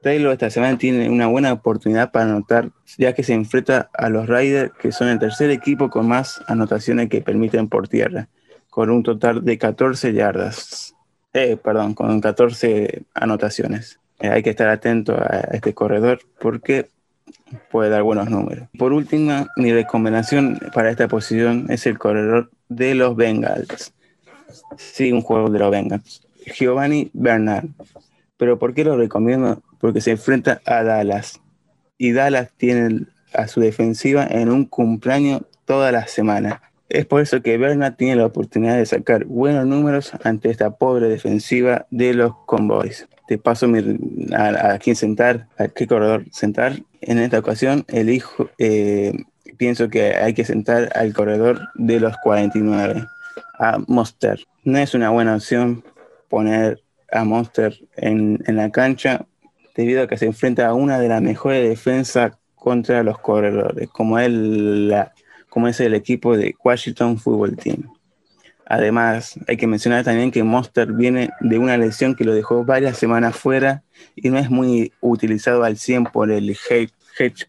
Taylor 0.00 0.32
esta 0.32 0.48
semana 0.48 0.78
tiene 0.78 1.10
una 1.10 1.26
buena 1.26 1.52
oportunidad 1.52 2.12
para 2.12 2.26
anotar, 2.26 2.70
ya 2.96 3.12
que 3.12 3.22
se 3.22 3.34
enfrenta 3.34 3.90
a 3.92 4.08
los 4.08 4.26
Raiders, 4.26 4.72
que 4.80 4.92
son 4.92 5.08
el 5.08 5.18
tercer 5.18 5.50
equipo 5.50 5.90
con 5.90 6.08
más 6.08 6.42
anotaciones 6.46 7.10
que 7.10 7.20
permiten 7.20 7.68
por 7.68 7.88
tierra, 7.88 8.28
con 8.70 8.88
un 8.88 9.02
total 9.02 9.44
de 9.44 9.58
14 9.58 10.14
yardas. 10.14 10.95
Eh, 11.36 11.58
perdón, 11.58 11.92
con 11.92 12.18
14 12.22 13.02
anotaciones. 13.12 14.00
Eh, 14.20 14.28
hay 14.28 14.42
que 14.42 14.48
estar 14.48 14.68
atento 14.68 15.12
a 15.12 15.40
este 15.52 15.74
corredor 15.74 16.20
porque 16.40 16.88
puede 17.70 17.90
dar 17.90 18.02
buenos 18.04 18.30
números. 18.30 18.70
Por 18.78 18.94
último, 18.94 19.46
mi 19.56 19.70
recomendación 19.70 20.58
para 20.72 20.90
esta 20.90 21.08
posición 21.08 21.66
es 21.68 21.86
el 21.86 21.98
corredor 21.98 22.50
de 22.70 22.94
los 22.94 23.16
Bengals. 23.16 23.92
Sí, 24.78 25.12
un 25.12 25.20
juego 25.20 25.50
de 25.50 25.58
los 25.58 25.70
Bengals. 25.70 26.26
Giovanni 26.54 27.10
Bernard. 27.12 27.66
Pero 28.38 28.58
¿por 28.58 28.72
qué 28.72 28.84
lo 28.84 28.96
recomiendo? 28.96 29.62
Porque 29.78 30.00
se 30.00 30.12
enfrenta 30.12 30.62
a 30.64 30.82
Dallas. 30.84 31.42
Y 31.98 32.12
Dallas 32.12 32.50
tiene 32.56 33.04
a 33.34 33.46
su 33.46 33.60
defensiva 33.60 34.26
en 34.26 34.48
un 34.48 34.64
cumpleaños 34.64 35.42
toda 35.66 35.92
la 35.92 36.06
semana. 36.06 36.62
Es 36.88 37.04
por 37.04 37.20
eso 37.20 37.42
que 37.42 37.58
Bernard 37.58 37.96
tiene 37.96 38.16
la 38.16 38.26
oportunidad 38.26 38.76
de 38.76 38.86
sacar 38.86 39.24
buenos 39.24 39.66
números 39.66 40.12
ante 40.22 40.50
esta 40.50 40.70
pobre 40.70 41.08
defensiva 41.08 41.86
de 41.90 42.14
los 42.14 42.32
Convoys. 42.46 43.08
Te 43.26 43.38
paso 43.38 43.66
a, 44.32 44.78
quién 44.78 44.94
sentar, 44.94 45.48
a 45.58 45.66
qué 45.66 45.88
corredor 45.88 46.24
sentar. 46.30 46.74
En 47.00 47.18
esta 47.18 47.40
ocasión 47.40 47.84
elijo, 47.88 48.50
eh, 48.58 49.12
pienso 49.56 49.88
que 49.88 50.14
hay 50.14 50.32
que 50.32 50.44
sentar 50.44 50.90
al 50.94 51.12
corredor 51.12 51.68
de 51.74 51.98
los 51.98 52.16
49, 52.18 53.04
a 53.58 53.78
Monster. 53.88 54.44
No 54.62 54.78
es 54.78 54.94
una 54.94 55.10
buena 55.10 55.34
opción 55.34 55.82
poner 56.28 56.82
a 57.10 57.24
Monster 57.24 57.76
en, 57.96 58.38
en 58.46 58.56
la 58.56 58.70
cancha 58.70 59.26
debido 59.74 60.04
a 60.04 60.06
que 60.06 60.18
se 60.18 60.26
enfrenta 60.26 60.68
a 60.68 60.74
una 60.74 61.00
de 61.00 61.08
las 61.08 61.20
mejores 61.20 61.68
defensas 61.68 62.32
contra 62.54 63.02
los 63.02 63.18
corredores, 63.18 63.88
como 63.90 64.18
es 64.18 64.30
la 64.30 65.12
como 65.56 65.68
es 65.68 65.80
el 65.80 65.94
equipo 65.94 66.36
de 66.36 66.54
Washington 66.62 67.16
Football 67.16 67.56
Team. 67.56 67.84
Además, 68.66 69.40
hay 69.48 69.56
que 69.56 69.66
mencionar 69.66 70.04
también 70.04 70.30
que 70.30 70.42
Monster 70.42 70.92
viene 70.92 71.30
de 71.40 71.58
una 71.58 71.78
lesión 71.78 72.14
que 72.14 72.24
lo 72.24 72.34
dejó 72.34 72.62
varias 72.62 72.98
semanas 72.98 73.36
fuera 73.36 73.82
y 74.14 74.28
no 74.28 74.36
es 74.36 74.50
muy 74.50 74.92
utilizado 75.00 75.64
al 75.64 75.78
100 75.78 76.04
por 76.12 76.30
el 76.30 76.54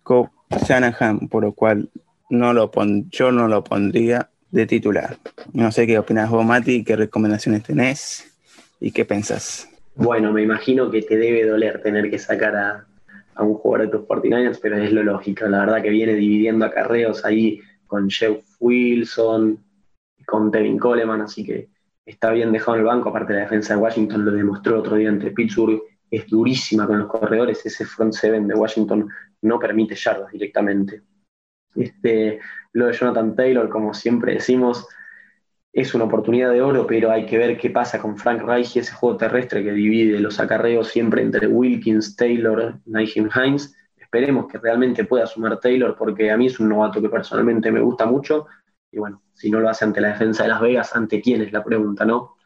coach 0.03 0.29
Shanahan, 0.69 1.27
por 1.27 1.43
lo 1.43 1.51
cual 1.51 1.89
no 2.29 2.53
lo 2.53 2.71
yo 3.09 3.33
no 3.33 3.49
lo 3.49 3.61
pondría 3.65 4.29
de 4.51 4.65
titular. 4.65 5.17
No 5.51 5.73
sé 5.73 5.85
qué 5.85 5.99
opinas 5.99 6.29
vos, 6.29 6.45
Mati, 6.45 6.85
qué 6.85 6.95
recomendaciones 6.95 7.63
tenés 7.63 8.23
y 8.79 8.91
qué 8.91 9.03
pensás. 9.03 9.67
Bueno, 9.95 10.31
me 10.31 10.43
imagino 10.43 10.89
que 10.89 11.01
te 11.01 11.17
debe 11.17 11.45
doler 11.45 11.81
tener 11.81 12.09
que 12.09 12.19
sacar 12.19 12.55
a, 12.55 12.85
a 13.35 13.43
un 13.43 13.55
jugador 13.55 13.87
de 13.87 13.97
tus 13.97 14.07
49ers, 14.07 14.59
pero 14.61 14.77
es 14.77 14.93
lo 14.93 15.03
lógico. 15.03 15.45
La 15.47 15.59
verdad 15.59 15.81
que 15.81 15.89
viene 15.89 16.13
dividiendo 16.13 16.63
acarreos 16.63 17.25
ahí 17.25 17.59
con 17.87 18.09
Jeff 18.09 18.43
Wilson, 18.59 19.63
con 20.25 20.51
Tevin 20.51 20.77
Coleman, 20.77 21.21
así 21.21 21.45
que 21.45 21.69
está 22.05 22.31
bien 22.31 22.51
dejado 22.51 22.75
en 22.75 22.81
el 22.81 22.87
banco, 22.87 23.09
aparte 23.09 23.33
la 23.33 23.41
defensa 23.41 23.73
de 23.73 23.81
Washington 23.81 24.25
lo 24.25 24.31
demostró 24.31 24.79
otro 24.79 24.95
día 24.95 25.09
ante 25.09 25.31
Pittsburgh, 25.31 25.81
es 26.09 26.27
durísima 26.27 26.85
con 26.87 26.99
los 26.99 27.07
corredores, 27.07 27.65
ese 27.65 27.85
front 27.85 28.13
seven 28.13 28.47
de 28.47 28.55
Washington 28.55 29.09
no 29.41 29.59
permite 29.59 29.95
yardas 29.95 30.31
directamente. 30.31 31.01
Este, 31.75 32.39
lo 32.73 32.87
de 32.87 32.93
Jonathan 32.93 33.35
Taylor, 33.35 33.69
como 33.69 33.93
siempre 33.93 34.33
decimos, 34.33 34.87
es 35.73 35.93
una 35.93 36.05
oportunidad 36.05 36.51
de 36.51 36.61
oro, 36.61 36.87
pero 36.87 37.11
hay 37.11 37.25
que 37.25 37.37
ver 37.37 37.57
qué 37.57 37.69
pasa 37.69 37.99
con 37.99 38.17
Frank 38.17 38.41
Reich, 38.41 38.77
ese 38.77 38.93
juego 38.93 39.17
terrestre 39.17 39.63
que 39.63 39.73
divide 39.73 40.19
los 40.19 40.39
acarreos 40.39 40.87
siempre 40.87 41.21
entre 41.21 41.47
Wilkins, 41.47 42.15
Taylor, 42.15 42.79
Nigel 42.85 43.29
Hines, 43.35 43.76
Esperemos 44.07 44.47
que 44.47 44.57
realmente 44.57 45.03
pueda 45.03 45.27
sumar 45.27 45.59
Taylor, 45.59 45.93
porque 45.97 46.31
a 46.31 46.37
mí 46.37 46.45
es 46.45 46.61
un 46.61 46.69
novato 46.69 47.01
que 47.01 47.09
personalmente 47.09 47.69
me 47.73 47.81
gusta 47.81 48.05
mucho. 48.05 48.47
Y 48.89 48.99
bueno, 48.99 49.21
si 49.33 49.51
no 49.51 49.59
lo 49.59 49.67
hace 49.67 49.83
ante 49.83 49.99
la 49.99 50.13
defensa 50.13 50.43
de 50.43 50.49
Las 50.49 50.61
Vegas, 50.61 50.95
¿ante 50.95 51.19
quién 51.19 51.41
es 51.41 51.51
la 51.51 51.61
pregunta, 51.61 52.05
no? 52.05 52.37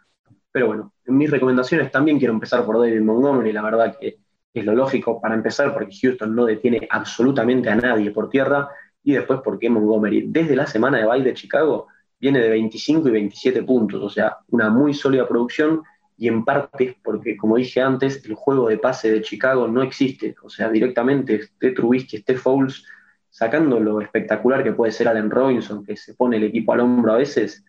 Pero 0.51 0.65
bueno, 0.65 0.93
en 1.05 1.17
mis 1.17 1.29
recomendaciones 1.29 1.91
también 1.91 2.17
quiero 2.17 2.33
empezar 2.33 2.65
por 2.65 2.79
David 2.79 3.01
Montgomery, 3.01 3.53
la 3.53 3.61
verdad 3.61 3.95
que 3.99 4.17
es 4.51 4.65
lo 4.65 4.73
lógico 4.73 5.21
para 5.21 5.35
empezar, 5.35 5.71
porque 5.71 5.95
Houston 6.01 6.35
no 6.35 6.45
detiene 6.45 6.87
absolutamente 6.89 7.69
a 7.69 7.75
nadie 7.75 8.09
por 8.09 8.27
tierra, 8.27 8.67
y 9.03 9.13
después 9.13 9.41
porque 9.43 9.69
Montgomery, 9.69 10.25
desde 10.29 10.55
la 10.55 10.65
semana 10.65 10.97
de 10.97 11.05
baile 11.05 11.25
de 11.25 11.35
Chicago, 11.35 11.89
viene 12.19 12.39
de 12.39 12.49
25 12.49 13.07
y 13.07 13.11
27 13.11 13.61
puntos, 13.61 14.01
o 14.01 14.09
sea, 14.09 14.39
una 14.47 14.71
muy 14.71 14.95
sólida 14.95 15.27
producción 15.27 15.83
y 16.21 16.27
en 16.27 16.45
parte 16.45 16.99
porque, 17.03 17.35
como 17.35 17.57
dije 17.57 17.81
antes, 17.81 18.23
el 18.25 18.35
juego 18.35 18.69
de 18.69 18.77
pase 18.77 19.11
de 19.11 19.23
Chicago 19.23 19.67
no 19.67 19.81
existe. 19.81 20.35
O 20.43 20.51
sea, 20.51 20.69
directamente 20.69 21.33
esté 21.33 21.71
Trubisky, 21.71 22.17
esté 22.17 22.35
Fouls, 22.35 22.85
sacando 23.27 23.79
lo 23.79 23.99
espectacular 24.01 24.63
que 24.63 24.71
puede 24.71 24.91
ser 24.91 25.07
Allen 25.07 25.31
Robinson, 25.31 25.83
que 25.83 25.97
se 25.97 26.13
pone 26.13 26.37
el 26.37 26.43
equipo 26.43 26.73
al 26.73 26.81
hombro 26.81 27.13
a 27.13 27.17
veces, 27.17 27.65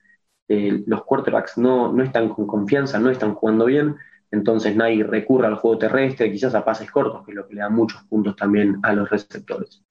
eh, 0.48 0.82
los 0.86 1.02
quarterbacks 1.04 1.56
no, 1.56 1.94
no 1.94 2.02
están 2.02 2.28
con 2.28 2.46
confianza, 2.46 2.98
no 2.98 3.08
están 3.08 3.32
jugando 3.32 3.64
bien, 3.64 3.96
entonces 4.30 4.76
nadie 4.76 5.02
recurre 5.02 5.46
al 5.46 5.54
juego 5.54 5.78
terrestre, 5.78 6.30
quizás 6.30 6.54
a 6.54 6.62
pases 6.62 6.90
cortos, 6.90 7.24
que 7.24 7.30
es 7.30 7.36
lo 7.36 7.48
que 7.48 7.54
le 7.54 7.62
da 7.62 7.70
muchos 7.70 8.02
puntos 8.04 8.36
también 8.36 8.80
a 8.82 8.92
los 8.92 9.08
receptores. 9.08 9.82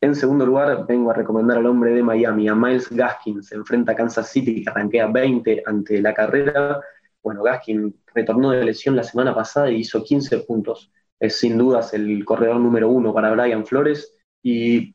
En 0.00 0.14
segundo 0.14 0.46
lugar, 0.46 0.86
vengo 0.88 1.10
a 1.10 1.14
recomendar 1.14 1.58
al 1.58 1.66
hombre 1.66 1.92
de 1.92 2.02
Miami, 2.02 2.48
a 2.48 2.54
Miles 2.54 2.88
Gaskin, 2.88 3.42
se 3.42 3.56
enfrenta 3.56 3.92
a 3.92 3.96
Kansas 3.96 4.30
City, 4.30 4.64
que 4.64 4.70
arranquea 4.70 5.08
20 5.08 5.62
ante 5.66 6.00
la 6.00 6.14
carrera, 6.14 6.80
bueno, 7.22 7.42
Gaskin 7.42 7.94
retornó 8.14 8.50
de 8.50 8.64
lesión 8.64 8.96
la 8.96 9.02
semana 9.02 9.34
pasada 9.34 9.70
y 9.70 9.76
hizo 9.76 10.02
15 10.02 10.38
puntos. 10.40 10.92
Es 11.18 11.36
sin 11.36 11.58
dudas 11.58 11.92
el 11.94 12.24
corredor 12.24 12.56
número 12.56 12.88
uno 12.88 13.12
para 13.12 13.32
Brian 13.32 13.66
Flores 13.66 14.16
y 14.42 14.94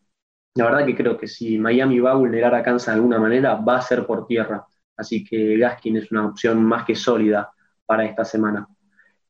la 0.56 0.66
verdad 0.66 0.86
que 0.86 0.96
creo 0.96 1.18
que 1.18 1.28
si 1.28 1.58
Miami 1.58 2.00
va 2.00 2.12
a 2.12 2.16
vulnerar 2.16 2.54
a 2.56 2.64
Kansas 2.64 2.94
de 2.94 3.00
alguna 3.00 3.20
manera, 3.20 3.56
va 3.56 3.78
a 3.78 3.82
ser 3.82 4.06
por 4.06 4.28
tierra. 4.28 4.66
Así 4.96 5.24
que 5.24 5.58
Gaskin 5.58 5.98
es 5.98 6.12
una 6.12 6.28
opción 6.28 6.64
más 6.64 6.86
que 6.86 6.96
sólida 6.96 7.52
para 7.86 8.06
esta 8.06 8.24
semana. 8.24 8.68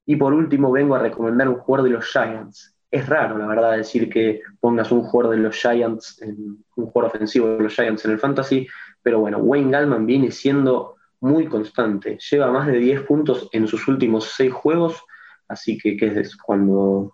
Y 0.05 0.17
por 0.17 0.33
último, 0.33 0.71
vengo 0.71 0.95
a 0.95 0.99
recomendar 0.99 1.47
un 1.47 1.55
jugador 1.55 1.89
de 1.89 1.95
los 1.95 2.05
Giants. 2.11 2.75
Es 2.91 3.07
raro, 3.07 3.37
la 3.37 3.47
verdad, 3.47 3.77
decir 3.77 4.09
que 4.09 4.41
pongas 4.59 4.91
un 4.91 5.03
jugador 5.03 5.35
de 5.35 5.41
los 5.41 5.55
Giants, 5.55 6.21
un 6.21 6.85
jugador 6.85 7.15
ofensivo 7.15 7.47
de 7.47 7.63
los 7.63 7.73
Giants 7.73 8.05
en 8.05 8.11
el 8.11 8.19
Fantasy, 8.19 8.67
pero 9.01 9.19
bueno, 9.19 9.37
Wayne 9.39 9.71
Gallman 9.71 10.05
viene 10.05 10.29
siendo 10.29 10.95
muy 11.23 11.47
constante. 11.47 12.17
Lleva 12.29 12.51
más 12.51 12.67
de 12.67 12.77
10 12.77 13.03
puntos 13.03 13.47
en 13.53 13.65
sus 13.65 13.87
últimos 13.87 14.25
6 14.35 14.51
juegos, 14.51 15.03
así 15.47 15.77
que, 15.77 15.95
que 15.95 16.07
es 16.07 16.35
cuando 16.35 17.13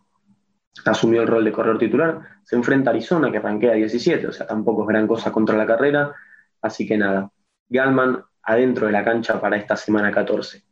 asumió 0.83 1.21
el 1.21 1.27
rol 1.27 1.45
de 1.45 1.51
corredor 1.51 1.77
titular. 1.77 2.21
Se 2.43 2.55
enfrenta 2.55 2.89
a 2.89 2.93
Arizona, 2.93 3.31
que 3.31 3.37
arranquea 3.37 3.73
17, 3.73 4.27
o 4.27 4.31
sea, 4.31 4.47
tampoco 4.47 4.81
es 4.81 4.87
gran 4.87 5.05
cosa 5.05 5.31
contra 5.31 5.55
la 5.55 5.67
carrera. 5.67 6.15
Así 6.59 6.87
que 6.87 6.97
nada, 6.97 7.31
Galman 7.69 8.23
adentro 8.41 8.87
de 8.87 8.93
la 8.93 9.05
cancha 9.05 9.39
para 9.39 9.57
esta 9.57 9.75
semana 9.75 10.11
14. 10.11 10.63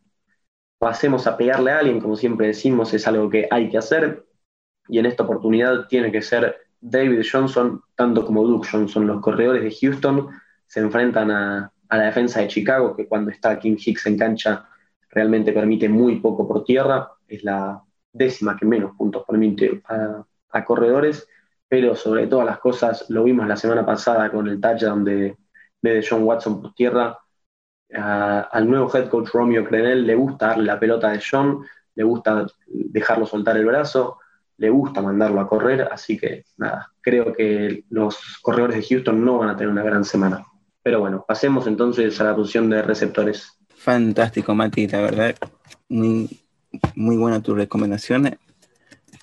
Pasemos 0.79 1.27
a 1.27 1.37
pegarle 1.37 1.71
a 1.71 1.79
alguien, 1.79 1.99
como 1.99 2.15
siempre 2.15 2.47
decimos, 2.47 2.91
es 2.95 3.07
algo 3.07 3.29
que 3.29 3.47
hay 3.51 3.69
que 3.69 3.77
hacer. 3.77 4.25
Y 4.87 4.97
en 4.97 5.05
esta 5.05 5.23
oportunidad 5.23 5.85
tiene 5.87 6.11
que 6.11 6.23
ser 6.23 6.55
David 6.81 7.23
Johnson, 7.31 7.81
tanto 7.93 8.25
como 8.25 8.43
Duke 8.43 8.67
Johnson. 8.71 9.05
Los 9.05 9.21
corredores 9.21 9.61
de 9.63 9.75
Houston 9.79 10.27
se 10.65 10.79
enfrentan 10.79 11.29
a, 11.29 11.71
a 11.89 11.97
la 11.97 12.05
defensa 12.05 12.41
de 12.41 12.47
Chicago, 12.47 12.95
que 12.95 13.07
cuando 13.07 13.31
está 13.31 13.59
King 13.59 13.77
Hicks 13.77 14.05
en 14.07 14.17
cancha 14.17 14.67
realmente 15.09 15.51
permite 15.51 15.89
muy 15.89 16.19
poco 16.19 16.47
por 16.47 16.63
tierra, 16.63 17.11
es 17.27 17.43
la 17.43 17.81
décima 18.11 18.57
que 18.57 18.65
menos 18.65 18.95
puntos 18.95 19.23
permite 19.27 19.81
a, 19.85 20.23
corredores, 20.65 21.27
pero 21.67 21.95
sobre 21.95 22.25
todas 22.25 22.47
las 22.47 22.57
cosas, 22.57 23.05
lo 23.09 23.23
vimos 23.23 23.47
la 23.47 23.55
semana 23.55 23.85
pasada 23.85 24.31
con 24.31 24.47
el 24.47 24.59
touchdown 24.59 25.03
de, 25.03 25.37
de 25.79 26.03
John 26.07 26.23
Watson 26.23 26.59
por 26.63 26.73
tierra, 26.73 27.15
al 27.93 28.67
nuevo 28.67 28.89
head 28.91 29.07
coach 29.07 29.29
Romeo 29.31 29.63
Crenel 29.63 30.05
le 30.07 30.15
gusta 30.15 30.47
darle 30.47 30.63
la 30.65 30.79
pelota 30.79 31.11
de 31.11 31.21
John, 31.21 31.63
le 31.93 32.03
gusta 32.03 32.47
dejarlo 32.65 33.27
soltar 33.27 33.55
el 33.57 33.65
brazo, 33.65 34.17
le 34.57 34.69
gusta 34.69 35.01
mandarlo 35.01 35.39
a 35.39 35.47
correr, 35.47 35.87
así 35.91 36.17
que 36.17 36.43
nada, 36.57 36.91
creo 37.01 37.33
que 37.33 37.83
los 37.89 38.39
corredores 38.41 38.77
de 38.77 38.83
Houston 38.83 39.23
no 39.23 39.37
van 39.37 39.49
a 39.49 39.57
tener 39.57 39.71
una 39.71 39.83
gran 39.83 40.03
semana. 40.03 40.45
Pero 40.87 41.01
bueno, 41.01 41.25
pasemos 41.27 41.67
entonces 41.67 42.17
a 42.21 42.23
la 42.23 42.33
posición 42.33 42.69
de 42.69 42.81
receptores. 42.81 43.59
Fantástico, 43.75 44.55
Mati, 44.55 44.87
la 44.87 45.01
verdad, 45.01 45.35
muy, 45.89 46.39
muy 46.95 47.17
buena 47.17 47.41
tus 47.41 47.57
recomendaciones. 47.57 48.37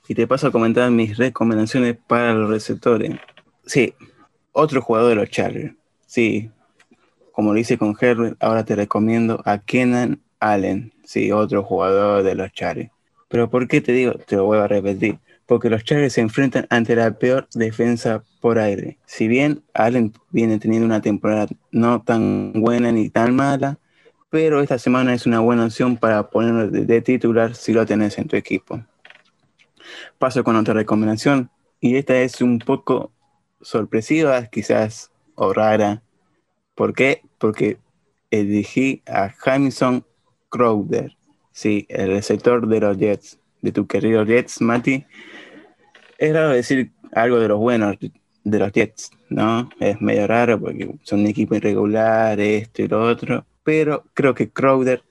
Y 0.07 0.15
te 0.15 0.27
paso 0.27 0.49
a 0.49 0.53
comentar 0.53 0.91
mis 0.91 1.17
recomendaciones 1.17 1.97
para 2.07 2.35
los 2.35 2.51
receptores. 2.51 3.13
Sí, 3.65 3.95
otro 4.53 4.83
jugador 4.83 5.09
de 5.09 5.15
los 5.15 5.31
Chargers. 5.31 5.75
Sí, 6.05 6.51
como 7.33 7.55
lo 7.55 7.59
hice 7.59 7.79
con 7.79 7.97
Herbert, 7.99 8.37
ahora 8.43 8.67
te 8.67 8.77
recomiendo 8.77 9.41
a 9.47 9.57
Kenan 9.57 10.21
Allen. 10.41 10.93
Sí, 11.03 11.33
otro 11.33 11.63
jugador 11.63 12.25
de 12.25 12.35
los 12.35 12.53
Chargers. 12.53 12.91
Pero 13.29 13.49
¿por 13.49 13.67
qué 13.69 13.81
te 13.81 13.93
digo? 13.93 14.13
Te 14.13 14.37
lo 14.37 14.45
voy 14.45 14.59
a 14.59 14.69
repetir. 14.69 15.19
Porque 15.47 15.69
los 15.71 15.85
Chargers 15.85 16.15
se 16.15 16.21
enfrentan 16.21 16.67
ante 16.71 16.97
la 16.97 17.19
peor 17.19 17.49
defensa 17.55 18.25
por 18.41 18.59
aire. 18.59 18.99
Si 19.07 19.29
bien 19.29 19.63
Allen 19.75 20.13
viene 20.31 20.59
teniendo 20.59 20.87
una 20.87 21.03
temporada 21.03 21.47
no 21.71 22.03
tan 22.03 22.53
buena 22.55 22.93
ni 22.93 23.11
tan 23.11 23.35
mala, 23.37 23.79
pero 24.35 24.61
esta 24.61 24.81
semana 24.81 25.15
es 25.15 25.27
una 25.27 25.39
buena 25.39 25.67
opción 25.67 25.97
para 25.97 26.29
ponerlo 26.29 26.69
de, 26.69 27.01
titular 27.03 27.55
si 27.55 27.73
lo 27.73 27.87
tenés 27.87 28.19
en 28.19 28.27
tu 28.27 28.35
equipo. 28.35 28.83
Paso 30.19 30.43
con 30.43 30.57
otra 30.57 30.75
recomendación, 30.75 31.51
y 31.81 31.95
esta 31.95 32.17
es 32.17 32.41
un 32.41 32.59
poco 32.59 33.13
sorpresiva, 33.61 34.47
quizás, 34.47 35.13
o 35.37 35.53
rara. 35.53 36.03
¿Por 36.75 36.95
qué? 36.95 37.23
Porque 37.39 37.79
elegí 38.33 39.03
a 39.07 39.29
Jamison 39.29 40.05
Crowder, 40.49 41.17
sí, 41.53 41.87
el 41.89 42.09
receptor 42.09 42.67
de 42.67 42.81
los 42.81 42.99
Jets, 42.99 43.39
de 43.63 43.71
tu 43.71 43.87
querido 43.87 44.25
Jets, 44.25 44.61
Mati. 44.61 45.07
Es 46.25 46.33
raro 46.33 46.51
decir 46.51 46.93
algo 47.13 47.39
de 47.39 47.49
los 47.49 47.59
buenos 47.59 47.97
de 48.45 48.59
los 48.59 48.73
Jets, 48.73 49.11
¿no? 49.29 49.69
Es 49.81 50.01
medio 50.01 50.27
raro 50.27 50.61
porque 50.61 50.95
son 51.03 51.21
un 51.21 51.27
equipo 51.27 51.55
irregular, 51.55 52.39
esto 52.41 52.83
y 52.83 52.89
lo 52.89 53.03
otro 53.03 53.45
pero 53.65 54.05
creo 54.15 54.35
que 54.35 54.51
Crowder, 54.51 55.03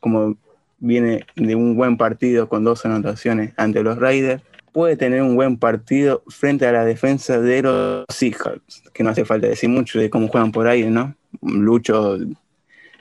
como 0.00 0.38
viene 0.78 1.26
de 1.34 1.54
un 1.54 1.76
buen 1.76 1.96
partido 1.98 2.48
con 2.48 2.64
dos 2.64 2.86
anotaciones 2.86 3.52
ante 3.56 3.82
los 3.82 3.98
Raiders, 3.98 4.42
puede 4.72 4.96
tener 4.96 5.22
un 5.22 5.36
buen 5.36 5.58
partido 5.58 6.22
frente 6.28 6.66
a 6.66 6.72
la 6.72 6.84
defensa 6.84 7.40
de 7.40 7.62
los 7.62 8.04
Seahawks, 8.08 8.84
que 8.92 9.02
no 9.02 9.10
hace 9.10 9.24
falta 9.24 9.48
decir 9.48 9.68
mucho 9.68 9.98
de 9.98 10.08
cómo 10.08 10.28
juegan 10.28 10.52
por 10.52 10.66
ahí, 10.66 10.84
¿no? 10.84 11.14
Lucho 11.42 12.18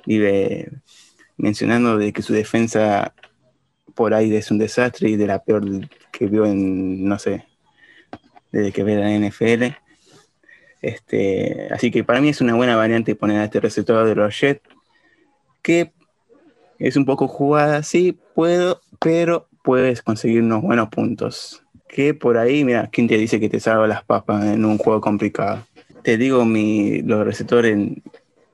vive 0.06 0.70
mencionando 1.38 1.98
de 1.98 2.12
que 2.12 2.22
su 2.22 2.34
defensa 2.34 3.14
por 3.96 4.14
ahí 4.14 4.36
es 4.36 4.50
un 4.50 4.58
desastre 4.58 5.10
y 5.10 5.16
de 5.16 5.28
la 5.28 5.44
peor 5.44 5.64
que 6.24 6.30
vio 6.30 6.46
en, 6.46 7.06
no 7.06 7.20
sé, 7.20 7.46
desde 8.52 8.72
que 8.72 8.84
ve 8.84 8.96
la 8.96 9.12
NFL. 9.12 9.76
Este, 10.82 11.68
así 11.72 11.92
que 11.92 12.06
para 12.06 12.22
mí 12.22 12.30
es 12.30 12.40
una 12.40 12.56
buena 12.56 12.78
variante 12.78 13.16
poner 13.16 13.40
a 13.40 13.46
este 13.46 13.60
receptor 13.60 14.06
de 14.06 14.16
los 14.16 14.40
Jets, 14.40 14.62
que 15.62 15.92
es 16.80 16.96
un 16.96 17.04
poco 17.04 17.28
jugada, 17.28 17.84
sí, 17.84 18.18
puedo, 18.36 18.80
pero 19.00 19.50
puedes 19.64 20.02
conseguir 20.02 20.42
unos 20.42 20.62
buenos 20.62 20.88
puntos. 20.90 21.62
Que 21.90 22.14
por 22.14 22.38
ahí, 22.38 22.64
mira, 22.64 22.90
¿quién 22.90 23.08
te 23.08 23.18
dice 23.18 23.40
que 23.40 23.50
te 23.50 23.60
salva 23.60 23.86
las 23.86 24.04
papas 24.04 24.46
en 24.46 24.64
un 24.64 24.78
juego 24.78 25.02
complicado? 25.02 25.66
Te 26.02 26.18
digo 26.18 26.46
mi, 26.46 27.02
los 27.02 27.26
receptores 27.26 27.78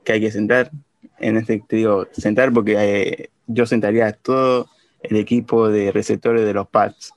que 0.03 0.13
hay 0.13 0.21
que 0.21 0.32
sentar. 0.32 0.71
En 1.19 1.38
este 1.38 1.62
te 1.67 1.75
digo 1.75 2.08
sentar 2.13 2.51
porque 2.51 2.75
eh, 2.77 3.29
yo 3.47 3.65
sentaría 3.65 4.12
todo 4.12 4.69
el 5.01 5.17
equipo 5.17 5.69
de 5.69 5.91
receptores 5.91 6.45
de 6.45 6.53
los 6.53 6.67
Pats. 6.67 7.13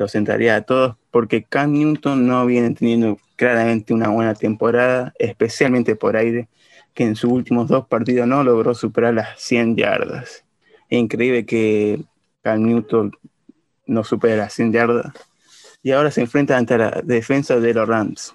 Lo 0.00 0.08
sentaría 0.08 0.56
a 0.56 0.62
todos 0.62 0.96
porque 1.10 1.44
Cam 1.44 1.74
Newton 1.74 2.26
no 2.26 2.46
viene 2.46 2.70
teniendo 2.70 3.18
claramente 3.36 3.92
una 3.92 4.08
buena 4.08 4.32
temporada, 4.34 5.12
especialmente 5.18 5.94
por 5.94 6.16
aire, 6.16 6.48
que 6.94 7.04
en 7.04 7.16
sus 7.16 7.30
últimos 7.30 7.68
dos 7.68 7.86
partidos 7.86 8.26
no 8.26 8.42
logró 8.42 8.74
superar 8.74 9.12
las 9.12 9.38
100 9.38 9.76
yardas. 9.76 10.46
Es 10.88 10.98
increíble 10.98 11.44
que 11.44 12.02
Cam 12.40 12.62
Newton 12.62 13.12
no 13.84 14.02
supere 14.02 14.38
las 14.38 14.54
100 14.54 14.72
yardas. 14.72 15.12
Y 15.82 15.90
ahora 15.90 16.10
se 16.10 16.22
enfrenta 16.22 16.56
ante 16.56 16.78
la 16.78 17.02
defensa 17.04 17.60
de 17.60 17.74
los 17.74 17.86
Rams, 17.86 18.34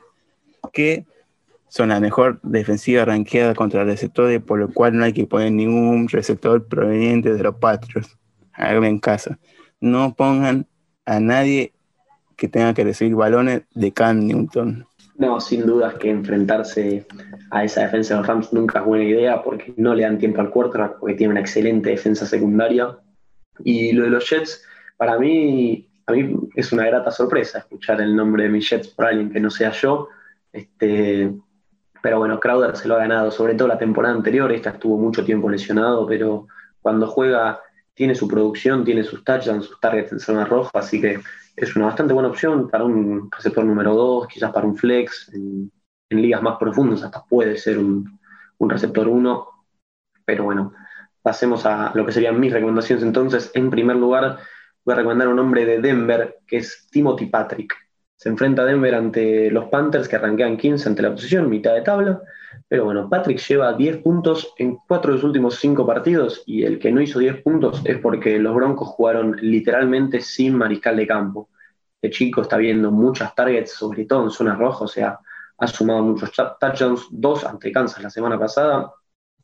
que 0.71 1.08
son 1.67 1.89
la 1.89 1.99
mejor 1.99 2.39
defensiva 2.43 3.06
ranqueada 3.06 3.56
contra 3.56 3.84
receptores, 3.84 4.39
por 4.39 4.60
lo 4.60 4.71
cual 4.71 4.95
no 4.95 5.04
hay 5.04 5.13
que 5.13 5.25
poner 5.25 5.51
ningún 5.51 6.10
receptor 6.10 6.67
proveniente 6.67 7.34
de 7.34 7.41
los 7.41 7.56
Patriots. 7.56 8.15
Háganme 8.54 8.89
en 8.89 8.99
casa. 8.99 9.39
No 9.82 10.13
pongan 10.13 10.67
a 11.05 11.19
nadie 11.19 11.73
que 12.35 12.47
tenga 12.47 12.73
que 12.73 12.83
recibir 12.83 13.15
balones 13.15 13.63
de 13.73 13.91
Cam 13.91 14.25
Newton. 14.25 14.85
No, 15.17 15.39
sin 15.39 15.65
dudas 15.65 15.93
que 15.95 16.09
enfrentarse 16.09 17.05
a 17.51 17.63
esa 17.63 17.83
defensa 17.83 18.13
de 18.13 18.19
los 18.19 18.27
Rams 18.27 18.51
nunca 18.51 18.79
es 18.79 18.85
buena 18.85 19.05
idea 19.05 19.41
porque 19.41 19.73
no 19.77 19.95
le 19.95 20.03
dan 20.03 20.17
tiempo 20.17 20.41
al 20.41 20.49
quarterback 20.49 20.99
porque 20.99 21.15
tiene 21.15 21.31
una 21.31 21.39
excelente 21.39 21.91
defensa 21.91 22.25
secundaria. 22.25 22.97
Y 23.63 23.93
lo 23.93 24.03
de 24.03 24.09
los 24.09 24.29
Jets, 24.29 24.61
para 24.97 25.17
mí, 25.17 25.87
a 26.07 26.11
mí 26.11 26.35
es 26.55 26.73
una 26.73 26.85
grata 26.85 27.11
sorpresa 27.11 27.59
escuchar 27.59 28.01
el 28.01 28.13
nombre 28.13 28.43
de 28.43 28.49
mis 28.49 28.69
Jets 28.69 28.89
por 28.89 29.05
alguien 29.05 29.31
que 29.31 29.39
no 29.39 29.49
sea 29.49 29.71
yo. 29.71 30.09
Este, 30.51 31.31
pero 32.01 32.19
bueno, 32.19 32.39
Crowder 32.39 32.75
se 32.75 32.87
lo 32.89 32.95
ha 32.95 32.99
ganado, 32.99 33.31
sobre 33.31 33.55
todo 33.55 33.69
la 33.69 33.77
temporada 33.77 34.13
anterior, 34.13 34.51
esta 34.51 34.71
estuvo 34.71 34.97
mucho 34.97 35.23
tiempo 35.23 35.49
lesionado, 35.49 36.05
pero 36.05 36.47
cuando 36.81 37.07
juega 37.07 37.61
tiene 37.95 38.13
su 38.13 38.27
producción, 38.27 38.84
tiene 38.84 39.03
sus 39.03 39.23
touchdowns, 39.23 39.65
sus 39.65 39.79
targets 39.79 40.12
en 40.12 40.19
zona 40.19 40.45
roja, 40.45 40.69
así 40.73 41.01
que 41.01 41.19
es 41.55 41.75
una 41.75 41.86
bastante 41.86 42.13
buena 42.13 42.29
opción 42.29 42.69
para 42.69 42.84
un 42.84 43.31
receptor 43.31 43.63
número 43.63 43.95
2, 43.95 44.27
quizás 44.27 44.51
para 44.51 44.67
un 44.67 44.75
flex, 44.75 45.31
en, 45.34 45.71
ligas 46.10 46.41
más 46.41 46.58
profundas 46.58 47.03
hasta 47.03 47.25
puede 47.25 47.58
ser 47.58 47.77
un, 47.77 48.19
receptor 48.60 49.08
1, 49.08 49.47
pero 50.23 50.43
bueno, 50.43 50.73
pasemos 51.21 51.65
a 51.65 51.91
lo 51.93 52.05
que 52.05 52.12
serían 52.12 52.39
mis 52.39 52.53
recomendaciones 52.53 53.03
entonces. 53.03 53.51
En 53.53 53.69
primer 53.69 53.95
lugar, 53.95 54.39
voy 54.84 54.93
a 54.93 54.97
recomendar 54.97 55.27
a 55.27 55.31
un 55.31 55.39
hombre 55.39 55.65
de 55.65 55.81
Denver 55.81 56.38
que 56.47 56.58
es 56.58 56.88
Timothy 56.91 57.25
Patrick. 57.25 57.73
Se 58.15 58.29
enfrenta 58.29 58.62
a 58.62 58.65
Denver 58.65 58.95
ante 58.95 59.51
los 59.51 59.65
Panthers 59.65 60.08
que 60.08 60.15
arranquean 60.15 60.58
15 60.58 60.89
ante 60.89 61.01
la 61.01 61.12
posición, 61.12 61.49
mitad 61.49 61.73
de 61.73 61.81
tabla. 61.81 62.21
Pero 62.67 62.86
bueno, 62.86 63.10
Patrick 63.10 63.39
lleva 63.39 63.73
10 63.73 63.97
puntos 63.97 64.54
en 64.58 64.78
4 64.88 65.12
de 65.12 65.15
los 65.17 65.23
últimos 65.23 65.56
5 65.60 65.86
partidos 65.86 66.43
y 66.45 66.63
el 66.63 66.80
que 66.80 66.91
no 66.91 67.01
hizo 67.01 67.19
10 67.19 67.41
puntos 67.43 67.82
es 67.86 67.99
porque 67.99 68.39
los 68.39 68.56
Broncos 68.56 68.88
jugaron 68.89 69.38
literalmente 69.39 70.19
sin 70.21 70.56
mariscal 70.56 70.97
de 70.97 71.08
campo. 71.08 71.49
Este 72.01 72.17
chico 72.17 72.41
está 72.41 72.58
viendo 72.58 72.91
muchas 72.91 73.36
targets, 73.36 73.71
sobre 73.71 74.06
todo 74.06 74.23
en 74.23 74.32
zona 74.32 74.56
roja, 74.56 74.84
o 74.86 74.88
sea, 74.88 75.19
ha 75.58 75.67
sumado 75.67 76.01
muchos 76.04 76.32
touchdowns, 76.60 77.08
dos 77.12 77.43
ante 77.45 77.71
Kansas 77.71 78.04
la 78.04 78.10
semana 78.10 78.38
pasada. 78.39 78.91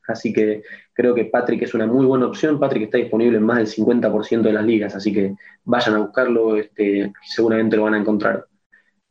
Así 0.07 0.33
que 0.33 0.63
creo 0.93 1.13
que 1.13 1.25
Patrick 1.25 1.61
es 1.61 1.73
una 1.73 1.85
muy 1.87 2.05
buena 2.05 2.25
opción. 2.25 2.59
Patrick 2.59 2.83
está 2.83 2.97
disponible 2.97 3.37
en 3.37 3.43
más 3.45 3.57
del 3.57 3.67
50% 3.67 4.41
de 4.41 4.53
las 4.53 4.65
ligas, 4.65 4.95
así 4.95 5.13
que 5.13 5.35
vayan 5.63 5.95
a 5.95 5.99
buscarlo, 5.99 6.57
este, 6.57 7.13
seguramente 7.21 7.77
lo 7.77 7.83
van 7.83 7.93
a 7.93 7.99
encontrar. 7.99 8.45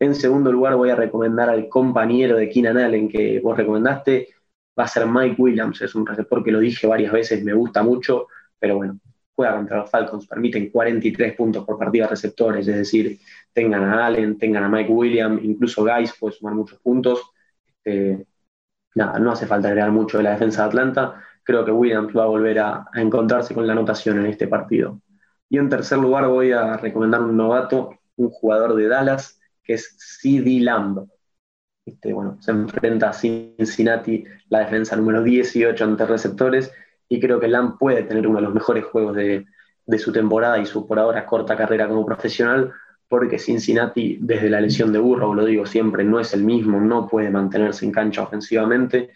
En 0.00 0.14
segundo 0.14 0.50
lugar, 0.50 0.76
voy 0.76 0.88
a 0.90 0.96
recomendar 0.96 1.50
al 1.50 1.68
compañero 1.68 2.36
de 2.36 2.48
Keenan 2.48 2.78
Allen 2.78 3.08
que 3.08 3.38
vos 3.40 3.56
recomendaste. 3.56 4.28
Va 4.78 4.84
a 4.84 4.88
ser 4.88 5.06
Mike 5.06 5.36
Williams, 5.40 5.82
es 5.82 5.94
un 5.94 6.06
receptor 6.06 6.42
que 6.42 6.50
lo 6.52 6.60
dije 6.60 6.86
varias 6.86 7.12
veces, 7.12 7.44
me 7.44 7.52
gusta 7.52 7.82
mucho, 7.82 8.28
pero 8.58 8.76
bueno, 8.76 8.98
juega 9.34 9.56
contra 9.56 9.76
los 9.78 9.90
Falcons, 9.90 10.26
permiten 10.26 10.70
43 10.70 11.34
puntos 11.34 11.66
por 11.66 11.78
partida 11.78 12.06
receptores, 12.06 12.66
es 12.66 12.76
decir, 12.76 13.18
tengan 13.52 13.84
a 13.84 14.06
Allen, 14.06 14.38
tengan 14.38 14.64
a 14.64 14.68
Mike 14.70 14.90
Williams, 14.90 15.42
incluso 15.44 15.84
Guys 15.84 16.14
puede 16.18 16.34
sumar 16.34 16.54
muchos 16.54 16.78
puntos. 16.80 17.20
Este, 17.66 18.26
nada, 18.94 19.18
no 19.18 19.32
hace 19.32 19.46
falta 19.46 19.68
agregar 19.68 19.90
mucho 19.92 20.18
de 20.18 20.24
la 20.24 20.32
defensa 20.32 20.62
de 20.62 20.68
Atlanta. 20.68 21.22
Creo 21.42 21.64
que 21.64 21.72
Williams 21.72 22.16
va 22.16 22.24
a 22.24 22.26
volver 22.26 22.58
a, 22.60 22.86
a 22.92 23.00
encontrarse 23.02 23.54
con 23.54 23.66
la 23.66 23.74
anotación 23.74 24.18
en 24.20 24.26
este 24.26 24.48
partido. 24.48 25.00
Y 25.50 25.58
en 25.58 25.68
tercer 25.68 25.98
lugar 25.98 26.26
voy 26.28 26.52
a 26.52 26.76
recomendar 26.78 27.20
un 27.22 27.36
novato, 27.36 27.98
un 28.16 28.30
jugador 28.30 28.74
de 28.76 28.88
Dallas, 28.88 29.39
es 29.75 29.97
CD 29.99 30.61
Lamb. 30.61 31.07
Este, 31.85 32.12
bueno, 32.12 32.39
se 32.41 32.51
enfrenta 32.51 33.11
a 33.11 33.12
Cincinnati, 33.12 34.25
la 34.49 34.61
defensa 34.61 34.97
número 34.97 35.23
18 35.23 35.83
ante 35.83 36.07
receptores, 36.07 36.73
y 37.09 37.18
creo 37.21 37.41
que 37.41 37.49
Lamb 37.49 37.79
puede 37.79 38.05
tener 38.05 38.27
uno 38.27 38.39
de 38.39 38.45
los 38.45 38.55
mejores 38.55 38.85
juegos 38.85 39.16
de, 39.16 39.47
su 39.99 40.12
temporada 40.12 40.59
y 40.59 40.66
su 40.66 40.87
por 40.87 41.01
ahora 41.01 41.27
corta 41.27 41.57
carrera 41.57 41.89
como 41.89 42.07
profesional, 42.07 42.73
porque 43.09 43.41
Cincinnati, 43.41 44.18
desde 44.21 44.49
la 44.49 44.61
lesión 44.61 44.93
de 44.93 45.01
Burrow, 45.01 45.35
lo 45.35 45.45
digo 45.45 45.66
siempre, 45.66 46.05
no 46.05 46.21
es 46.21 46.33
el 46.33 46.45
mismo, 46.45 46.81
no 46.81 47.09
puede 47.09 47.29
mantenerse 47.31 47.85
en 47.85 47.91
cancha 47.91 48.23
ofensivamente, 48.23 49.11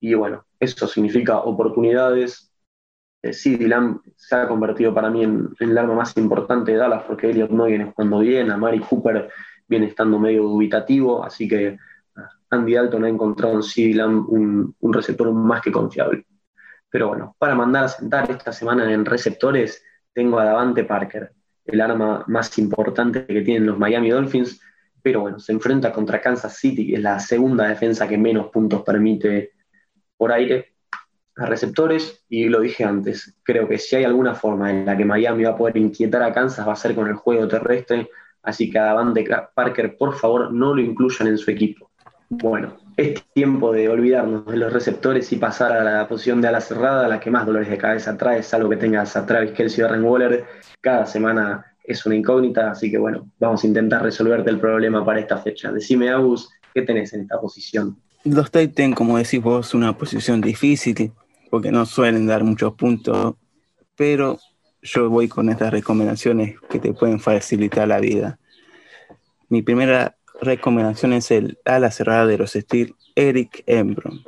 y 0.00 0.14
bueno, 0.14 0.46
eso 0.60 0.86
significa 0.86 1.38
oportunidades. 1.38 2.50
Eh, 3.22 3.32
CD 3.32 3.68
Lamb 3.68 4.00
se 4.16 4.36
ha 4.36 4.48
convertido 4.48 4.94
para 4.94 5.10
mí 5.10 5.24
en, 5.24 5.50
el 5.58 5.76
arma 5.76 5.94
más 5.94 6.16
importante 6.16 6.72
de 6.72 6.78
Dallas, 6.78 7.02
porque 7.06 7.30
Elliot 7.30 7.50
no 7.50 7.64
viene 7.66 7.92
jugando 7.92 8.20
bien, 8.20 8.50
a 8.50 8.56
Mari 8.56 8.80
Cooper 8.80 9.30
viene 9.68 9.86
estando 9.86 10.18
medio 10.18 10.42
dubitativo, 10.44 11.24
así 11.24 11.46
que 11.46 11.78
ah, 12.16 12.28
Andy 12.50 12.74
Dalton 12.74 13.04
ha 13.04 13.08
encontrado 13.08 13.54
en 13.54 13.62
CD 13.62 14.04
un, 14.04 14.74
un 14.78 14.92
receptor 14.92 15.32
más 15.32 15.60
que 15.60 15.70
confiable. 15.70 16.26
Pero 16.90 17.08
bueno, 17.08 17.36
para 17.38 17.54
mandar 17.54 17.84
a 17.84 17.88
sentar 17.88 18.30
esta 18.30 18.52
semana 18.52 18.90
en 18.90 19.04
receptores, 19.04 19.82
tengo 20.12 20.38
a 20.38 20.44
Davante 20.44 20.84
Parker. 20.84 21.32
el 21.64 21.80
arma 21.82 22.24
más 22.28 22.56
importante 22.58 23.26
que 23.26 23.42
tienen 23.42 23.66
los 23.66 23.78
Miami 23.78 24.08
Dolphins, 24.10 24.60
pero 25.02 25.20
bueno, 25.20 25.38
se 25.38 25.52
enfrenta 25.52 25.92
contra 25.92 26.20
Kansas 26.20 26.56
City, 26.56 26.86
que 26.86 26.94
es 26.94 27.02
la 27.02 27.20
segunda 27.20 27.68
defensa 27.68 28.08
que 28.08 28.16
menos 28.16 28.48
puntos 28.48 28.82
permite 28.82 29.52
por 30.16 30.32
aire 30.32 30.74
a 31.36 31.46
receptores, 31.46 32.24
y 32.28 32.48
lo 32.48 32.60
dije 32.60 32.84
antes, 32.84 33.38
creo 33.44 33.68
que 33.68 33.78
si 33.78 33.94
hay 33.94 34.04
alguna 34.04 34.34
forma 34.34 34.70
en 34.70 34.86
la 34.86 34.96
que 34.96 35.04
Miami 35.04 35.44
va 35.44 35.50
a 35.50 35.56
poder 35.56 35.76
inquietar 35.76 36.22
a 36.22 36.32
Kansas 36.32 36.66
va 36.66 36.72
a 36.72 36.76
ser 36.76 36.94
con 36.94 37.06
el 37.06 37.14
juego 37.14 37.46
terrestre, 37.46 38.10
así 38.48 38.70
que 38.70 38.78
a 38.78 38.94
de 38.94 39.36
Parker, 39.54 39.96
por 39.96 40.14
favor, 40.14 40.52
no 40.52 40.74
lo 40.74 40.80
incluyan 40.80 41.28
en 41.28 41.38
su 41.38 41.50
equipo. 41.50 41.90
Bueno, 42.30 42.76
es 42.96 43.22
tiempo 43.32 43.72
de 43.72 43.88
olvidarnos 43.88 44.46
de 44.46 44.56
los 44.56 44.72
receptores 44.72 45.32
y 45.32 45.36
pasar 45.36 45.72
a 45.72 45.84
la 45.84 46.08
posición 46.08 46.40
de 46.40 46.48
ala 46.48 46.60
cerrada, 46.60 47.08
la 47.08 47.20
que 47.20 47.30
más 47.30 47.46
dolores 47.46 47.70
de 47.70 47.78
cabeza 47.78 48.16
trae, 48.16 48.42
salvo 48.42 48.68
que 48.68 48.76
tengas 48.76 49.16
a 49.16 49.24
Travis 49.24 49.52
Kelsey 49.52 49.80
y 49.80 49.82
Darren 49.82 50.04
Waller. 50.04 50.44
Cada 50.80 51.06
semana 51.06 51.64
es 51.84 52.04
una 52.04 52.16
incógnita, 52.16 52.70
así 52.70 52.90
que 52.90 52.98
bueno, 52.98 53.30
vamos 53.38 53.64
a 53.64 53.66
intentar 53.66 54.02
resolverte 54.02 54.50
el 54.50 54.60
problema 54.60 55.04
para 55.04 55.20
esta 55.20 55.38
fecha. 55.38 55.72
Decime, 55.72 56.10
Agus, 56.10 56.50
¿qué 56.74 56.82
tenés 56.82 57.12
en 57.14 57.22
esta 57.22 57.40
posición? 57.40 57.96
Los 58.24 58.50
Titans, 58.50 58.94
como 58.94 59.16
decís 59.16 59.42
vos, 59.42 59.72
una 59.74 59.96
posición 59.96 60.40
difícil, 60.40 61.12
porque 61.50 61.70
no 61.70 61.86
suelen 61.86 62.26
dar 62.26 62.44
muchos 62.44 62.74
puntos, 62.74 63.36
pero 63.96 64.38
yo 64.88 65.10
voy 65.10 65.28
con 65.28 65.48
estas 65.48 65.70
recomendaciones 65.70 66.56
que 66.68 66.78
te 66.78 66.92
pueden 66.92 67.20
facilitar 67.20 67.88
la 67.88 68.00
vida. 68.00 68.38
Mi 69.48 69.62
primera 69.62 70.16
recomendación 70.40 71.12
es 71.12 71.30
el 71.30 71.58
ala 71.64 71.90
cerrada 71.90 72.26
de 72.26 72.38
los 72.38 72.52
Steel, 72.52 72.94
Eric 73.14 73.64
Embron. 73.66 74.22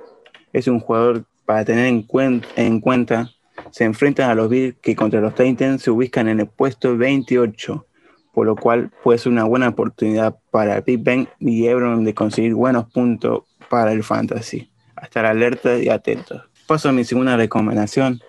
Es 0.52 0.66
un 0.66 0.80
jugador 0.80 1.24
para 1.44 1.64
tener 1.64 1.86
en, 1.86 2.06
en 2.56 2.80
cuenta. 2.80 3.30
Se 3.70 3.84
enfrentan 3.84 4.30
a 4.30 4.34
los 4.34 4.48
Bills 4.48 4.76
que 4.80 4.96
contra 4.96 5.20
los 5.20 5.34
Titans 5.34 5.82
se 5.82 5.90
ubican 5.90 6.28
en 6.28 6.40
el 6.40 6.46
puesto 6.46 6.96
28, 6.96 7.86
por 8.32 8.46
lo 8.46 8.56
cual 8.56 8.90
puede 9.02 9.18
ser 9.18 9.32
una 9.32 9.44
buena 9.44 9.68
oportunidad 9.68 10.38
para 10.50 10.80
Big 10.80 11.02
Ben 11.02 11.28
y 11.38 11.66
Ebron 11.66 12.04
de 12.04 12.14
conseguir 12.14 12.54
buenos 12.54 12.90
puntos 12.90 13.44
para 13.68 13.92
el 13.92 14.02
fantasy. 14.02 14.70
A 14.96 15.04
estar 15.04 15.24
alerta 15.24 15.78
y 15.78 15.88
atentos. 15.88 16.42
Paso 16.66 16.88
a 16.88 16.92
mi 16.92 17.04
segunda 17.04 17.36
recomendación. 17.36 18.20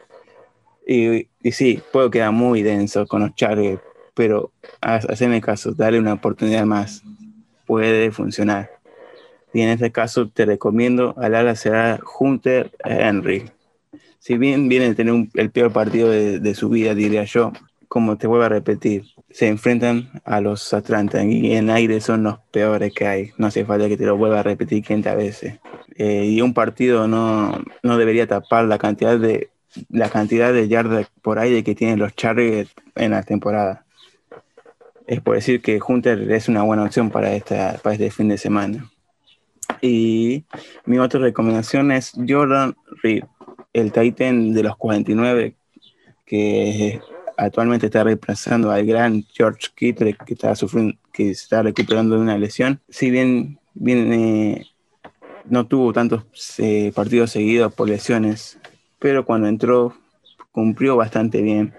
Y, 0.91 1.27
y 1.41 1.51
sí, 1.51 1.81
puedo 1.91 2.09
quedar 2.09 2.31
muy 2.31 2.61
denso 2.61 3.07
con 3.07 3.21
los 3.21 3.35
Chargers, 3.35 3.81
pero 4.13 4.51
haceme 4.81 5.41
caso, 5.41 5.73
dale 5.73 5.99
una 5.99 6.13
oportunidad 6.13 6.65
más 6.65 7.03
puede 7.71 8.11
funcionar. 8.11 8.69
Y 9.53 9.61
en 9.61 9.69
este 9.69 9.93
caso 9.93 10.27
te 10.27 10.45
recomiendo 10.45 11.15
al 11.17 11.35
ala 11.35 11.55
será 11.55 12.01
Hunter 12.19 12.69
Henry. 12.83 13.45
Si 14.19 14.37
bien 14.37 14.67
viene 14.67 14.87
a 14.87 14.93
tener 14.93 15.29
el 15.35 15.51
peor 15.51 15.71
partido 15.71 16.09
de, 16.09 16.53
su 16.53 16.67
vida, 16.67 16.93
diría 16.95 17.23
yo, 17.23 17.53
como 17.87 18.17
te 18.17 18.27
vuelvo 18.27 18.43
a 18.43 18.49
repetir, 18.49 19.05
se 19.29 19.47
enfrentan 19.47 20.21
a 20.25 20.41
los 20.41 20.73
Atlanta 20.73 21.23
y 21.23 21.53
en 21.53 21.69
aire 21.69 22.01
son 22.01 22.23
los 22.23 22.39
peores 22.51 22.93
que 22.93 23.07
hay. 23.07 23.31
No 23.37 23.47
hace 23.47 23.63
falta 23.63 23.87
que 23.87 23.95
te 23.95 24.05
lo 24.05 24.17
vuelva 24.17 24.41
a 24.41 24.43
repetir 24.43 24.83
500 24.83 25.15
veces. 25.15 25.59
Eh, 25.95 26.25
y 26.25 26.41
un 26.41 26.53
partido 26.53 27.07
no, 27.07 27.57
no, 27.83 27.97
debería 27.97 28.27
tapar 28.27 28.65
la 28.65 28.77
cantidad 28.77 29.17
de 29.17 29.49
la 29.89 30.09
cantidad 30.09 30.53
de 30.53 30.67
yardas 30.67 31.07
por 31.21 31.39
aire 31.39 31.63
que 31.63 31.75
tienen 31.75 31.99
los 31.99 32.15
Chargers 32.15 32.69
en 32.95 33.11
la 33.11 33.23
temporada 33.23 33.85
es 35.11 35.19
por 35.19 35.35
decir 35.35 35.61
que 35.61 35.77
Hunter 35.85 36.31
es 36.31 36.47
una 36.47 36.63
buena 36.63 36.85
opción 36.85 37.09
para, 37.09 37.33
esta, 37.33 37.77
para 37.83 37.95
este 37.95 38.11
fin 38.11 38.29
de 38.29 38.37
semana. 38.37 38.89
Y 39.81 40.45
mi 40.85 40.99
otra 40.99 41.19
recomendación 41.19 41.91
es 41.91 42.13
Jordan 42.27 42.75
Reed, 43.03 43.25
el 43.73 43.91
Titan 43.91 44.53
de 44.53 44.63
los 44.63 44.77
49, 44.77 45.53
que 46.25 47.01
actualmente 47.35 47.87
está 47.87 48.05
reemplazando 48.05 48.71
al 48.71 48.85
gran 48.85 49.25
George 49.33 49.67
Kittle, 49.75 50.15
que 50.25 50.33
está 50.33 50.55
sufriendo, 50.55 50.97
que 51.11 51.31
está 51.31 51.61
recuperando 51.61 52.15
de 52.15 52.21
una 52.21 52.37
lesión. 52.37 52.79
Si 52.87 53.11
bien 53.11 53.59
viene, 53.73 54.67
no 55.43 55.67
tuvo 55.67 55.91
tantos 55.91 56.23
eh, 56.57 56.93
partidos 56.95 57.31
seguidos 57.31 57.73
por 57.73 57.89
lesiones, 57.89 58.60
pero 59.01 59.25
cuando 59.25 59.47
entró 59.47 59.93
cumplió 60.51 60.95
bastante 60.95 61.41
bien 61.41 61.73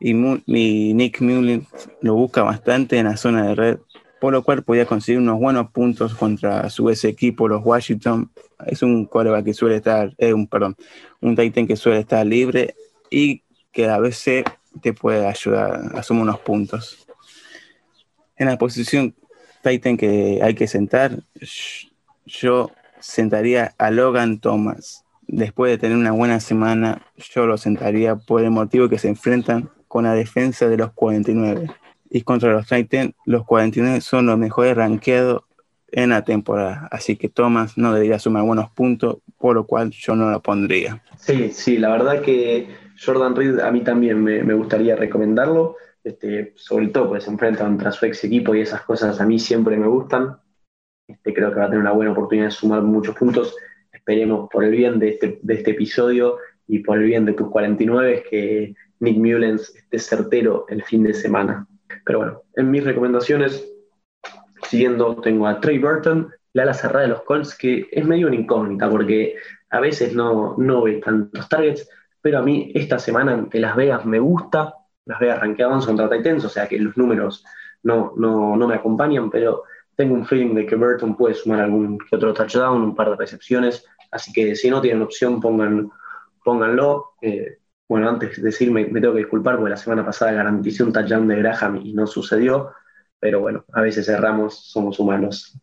y, 0.00 0.14
Nick 0.14 1.20
Mullin 1.20 1.66
lo 2.00 2.14
busca 2.14 2.42
bastante 2.42 2.98
en 2.98 3.06
la 3.06 3.16
zona 3.16 3.46
de 3.46 3.54
red, 3.54 3.78
por 4.20 4.32
lo 4.32 4.42
cual 4.42 4.64
podía 4.64 4.84
conseguir 4.84 5.20
unos 5.20 5.38
buenos 5.38 5.70
puntos 5.70 6.14
contra 6.14 6.68
su 6.70 6.90
ese 6.90 7.08
equipo, 7.08 7.46
los 7.46 7.64
Washington. 7.64 8.30
Es 8.66 8.82
un 8.82 9.06
coreback 9.06 9.44
que 9.44 9.54
suele 9.54 9.76
estar, 9.76 10.12
eh, 10.18 10.34
un, 10.34 10.48
perdón, 10.48 10.76
un 11.20 11.36
Titan 11.36 11.68
que 11.68 11.76
suele 11.76 12.00
estar 12.00 12.26
libre 12.26 12.74
y 13.10 13.44
que 13.70 13.88
a 13.88 13.98
veces 13.98 14.44
te 14.80 14.92
puede 14.92 15.24
ayudar 15.24 15.92
a 15.94 16.02
sumar 16.02 16.24
unos 16.24 16.40
puntos. 16.40 17.06
En 18.36 18.48
la 18.48 18.58
posición 18.58 19.14
Titan 19.62 19.96
que 19.96 20.40
hay 20.42 20.54
que 20.56 20.66
sentar, 20.66 21.22
yo 22.26 22.72
sentaría 22.98 23.72
a 23.78 23.92
Logan 23.92 24.40
Thomas. 24.40 25.01
Después 25.26 25.70
de 25.70 25.78
tener 25.78 25.96
una 25.96 26.12
buena 26.12 26.40
semana, 26.40 27.02
yo 27.16 27.46
lo 27.46 27.56
sentaría 27.56 28.16
por 28.16 28.42
el 28.42 28.50
motivo 28.50 28.88
que 28.88 28.98
se 28.98 29.08
enfrentan 29.08 29.70
con 29.88 30.04
la 30.04 30.14
defensa 30.14 30.68
de 30.68 30.76
los 30.76 30.92
49. 30.92 31.70
Y 32.10 32.22
contra 32.22 32.52
los 32.52 32.66
Titans, 32.66 33.14
los 33.24 33.44
49 33.44 34.00
son 34.00 34.26
los 34.26 34.38
mejores 34.38 34.76
rankeados 34.76 35.44
en 35.92 36.10
la 36.10 36.24
temporada. 36.24 36.88
Así 36.90 37.16
que 37.16 37.28
Thomas 37.28 37.78
no 37.78 37.92
debería 37.92 38.18
sumar 38.18 38.42
buenos 38.42 38.70
puntos, 38.70 39.18
por 39.38 39.54
lo 39.54 39.66
cual 39.66 39.90
yo 39.90 40.16
no 40.16 40.30
lo 40.30 40.40
pondría. 40.42 41.02
Sí, 41.18 41.50
sí, 41.52 41.78
la 41.78 41.90
verdad 41.90 42.22
que 42.22 42.68
Jordan 43.04 43.36
Reed 43.36 43.60
a 43.60 43.70
mí 43.70 43.82
también 43.82 44.22
me, 44.22 44.54
gustaría 44.54 44.96
recomendarlo, 44.96 45.76
este, 46.02 46.52
sobre 46.56 46.88
todo 46.88 47.08
porque 47.08 47.24
se 47.24 47.30
enfrenta 47.30 47.64
contra 47.64 47.92
su 47.92 48.06
ex 48.06 48.24
equipo 48.24 48.54
y 48.54 48.60
esas 48.60 48.82
cosas 48.82 49.20
a 49.20 49.26
mí 49.26 49.38
siempre 49.38 49.76
me 49.76 49.86
gustan. 49.86 50.38
Este, 51.06 51.34
creo 51.34 51.52
que 51.52 51.60
va 51.60 51.66
a 51.66 51.68
tener 51.68 51.80
una 51.80 51.92
buena 51.92 52.12
oportunidad 52.12 52.46
de 52.46 52.52
sumar 52.52 52.82
muchos 52.82 53.14
puntos. 53.14 53.54
Esperemos 54.02 54.48
por 54.50 54.64
el 54.64 54.72
bien 54.72 54.98
de 54.98 55.10
este, 55.10 55.38
de 55.42 55.54
este 55.54 55.70
episodio 55.70 56.38
y 56.66 56.80
por 56.80 56.98
el 56.98 57.04
bien 57.04 57.24
de 57.24 57.34
tus 57.34 57.48
49 57.50 58.24
que 58.28 58.74
Nick 58.98 59.16
Mullens 59.16 59.72
esté 59.76 60.00
certero 60.00 60.66
el 60.68 60.82
fin 60.82 61.04
de 61.04 61.14
semana. 61.14 61.68
Pero 62.04 62.18
bueno, 62.18 62.42
en 62.56 62.72
mis 62.72 62.82
recomendaciones, 62.82 63.64
siguiendo, 64.68 65.20
tengo 65.20 65.46
a 65.46 65.60
Trey 65.60 65.78
Burton, 65.78 66.32
la 66.52 66.64
ala 66.64 66.74
cerrada 66.74 67.02
de 67.02 67.12
los 67.12 67.22
Colts, 67.22 67.56
que 67.56 67.86
es 67.92 68.04
medio 68.04 68.26
una 68.26 68.34
incógnita 68.34 68.90
porque 68.90 69.36
a 69.70 69.78
veces 69.78 70.16
no, 70.16 70.56
no 70.58 70.82
ve 70.82 70.94
tantos 70.94 71.48
targets, 71.48 71.88
pero 72.20 72.40
a 72.40 72.42
mí 72.42 72.72
esta 72.74 72.98
semana 72.98 73.34
ante 73.34 73.60
Las 73.60 73.76
Vegas 73.76 74.04
me 74.04 74.18
gusta. 74.18 74.74
Las 75.04 75.20
Vegas 75.20 75.38
rankeaban 75.38 75.80
contra 75.80 76.10
Titans, 76.10 76.44
o 76.44 76.48
sea 76.48 76.66
que 76.66 76.80
los 76.80 76.96
números 76.96 77.44
no, 77.84 78.14
no, 78.16 78.56
no 78.56 78.66
me 78.66 78.74
acompañan, 78.74 79.30
pero 79.30 79.62
tengo 80.02 80.16
un 80.16 80.26
feeling 80.26 80.54
de 80.54 80.66
que 80.66 80.74
Burton 80.74 81.16
puede 81.16 81.34
sumar 81.34 81.60
algún 81.60 81.96
otro 82.10 82.34
touchdown, 82.34 82.82
un 82.82 82.94
par 82.94 83.10
de 83.10 83.16
recepciones, 83.16 83.86
así 84.10 84.32
que 84.32 84.56
si 84.56 84.68
no 84.68 84.80
tienen 84.80 85.00
opción, 85.00 85.40
pongan, 85.40 85.90
pónganlo. 86.44 87.12
Eh, 87.22 87.58
bueno, 87.88 88.08
antes 88.08 88.36
de 88.36 88.42
decirme, 88.42 88.86
me 88.86 89.00
tengo 89.00 89.14
que 89.14 89.20
disculpar 89.20 89.56
porque 89.56 89.70
la 89.70 89.76
semana 89.76 90.04
pasada 90.04 90.32
garanticé 90.32 90.82
un 90.82 90.92
touchdown 90.92 91.28
de 91.28 91.36
Graham 91.36 91.80
y 91.84 91.92
no 91.92 92.08
sucedió, 92.08 92.72
pero 93.20 93.38
bueno, 93.38 93.64
a 93.72 93.80
veces 93.80 94.08
erramos, 94.08 94.56
somos 94.72 94.98
humanos. 94.98 95.56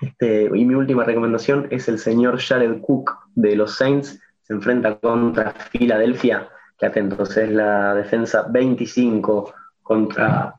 Este, 0.00 0.44
y 0.44 0.64
mi 0.64 0.74
última 0.74 1.04
recomendación 1.04 1.68
es 1.70 1.86
el 1.88 1.98
señor 1.98 2.40
Jared 2.40 2.80
Cook 2.80 3.12
de 3.34 3.56
los 3.56 3.76
Saints, 3.76 4.18
se 4.42 4.54
enfrenta 4.54 4.98
contra 4.98 5.52
Filadelfia, 5.52 6.48
que 6.78 6.86
atentos, 6.86 7.36
es 7.36 7.50
la 7.50 7.94
defensa 7.94 8.46
25 8.48 9.52
contra, 9.82 10.54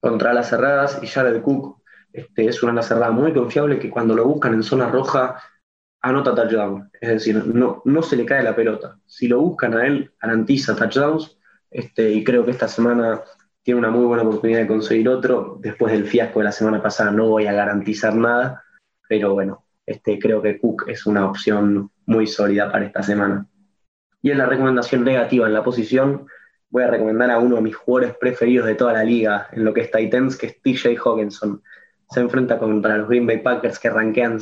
contra 0.00 0.32
las 0.32 0.48
cerradas, 0.48 1.00
y 1.02 1.06
Jared 1.06 1.42
Cook 1.42 1.79
este, 2.12 2.46
es 2.46 2.62
una 2.62 2.82
cerrada 2.82 3.10
muy 3.10 3.32
confiable 3.32 3.78
que 3.78 3.90
cuando 3.90 4.14
lo 4.14 4.26
buscan 4.26 4.54
en 4.54 4.62
zona 4.62 4.88
roja 4.88 5.40
anota 6.02 6.34
touchdown. 6.34 6.90
Es 7.00 7.08
decir, 7.10 7.44
no, 7.46 7.82
no 7.84 8.02
se 8.02 8.16
le 8.16 8.24
cae 8.24 8.42
la 8.42 8.56
pelota. 8.56 8.98
Si 9.06 9.28
lo 9.28 9.40
buscan 9.40 9.74
a 9.74 9.86
él, 9.86 10.12
garantiza 10.20 10.76
touchdowns. 10.76 11.38
Este, 11.70 12.10
y 12.10 12.24
creo 12.24 12.44
que 12.44 12.50
esta 12.50 12.68
semana 12.68 13.22
tiene 13.62 13.78
una 13.78 13.90
muy 13.90 14.04
buena 14.04 14.22
oportunidad 14.22 14.60
de 14.60 14.66
conseguir 14.66 15.08
otro. 15.08 15.58
Después 15.60 15.92
del 15.92 16.06
fiasco 16.06 16.40
de 16.40 16.46
la 16.46 16.52
semana 16.52 16.82
pasada 16.82 17.10
no 17.10 17.28
voy 17.28 17.46
a 17.46 17.52
garantizar 17.52 18.14
nada, 18.14 18.64
pero 19.08 19.34
bueno, 19.34 19.64
este, 19.86 20.18
creo 20.18 20.40
que 20.40 20.58
Cook 20.58 20.84
es 20.88 21.06
una 21.06 21.26
opción 21.26 21.90
muy 22.06 22.26
sólida 22.26 22.70
para 22.70 22.86
esta 22.86 23.02
semana. 23.02 23.46
Y 24.22 24.30
en 24.30 24.38
la 24.38 24.46
recomendación 24.46 25.04
negativa 25.04 25.46
en 25.46 25.54
la 25.54 25.64
posición, 25.64 26.26
voy 26.68 26.84
a 26.84 26.88
recomendar 26.88 27.30
a 27.30 27.38
uno 27.38 27.56
de 27.56 27.62
mis 27.62 27.76
jugadores 27.76 28.16
preferidos 28.16 28.66
de 28.66 28.74
toda 28.74 28.92
la 28.92 29.04
liga 29.04 29.48
en 29.52 29.64
lo 29.64 29.72
que 29.72 29.82
es 29.82 29.90
Titans, 29.90 30.36
que 30.36 30.46
es 30.46 30.62
TJ 30.62 30.96
Hawkinson. 31.04 31.62
Se 32.10 32.20
enfrenta 32.20 32.58
contra 32.58 32.96
los 32.96 33.08
Green 33.08 33.26
Bay 33.26 33.38
Packers 33.38 33.78
que 33.78 33.90
rankean 33.90 34.38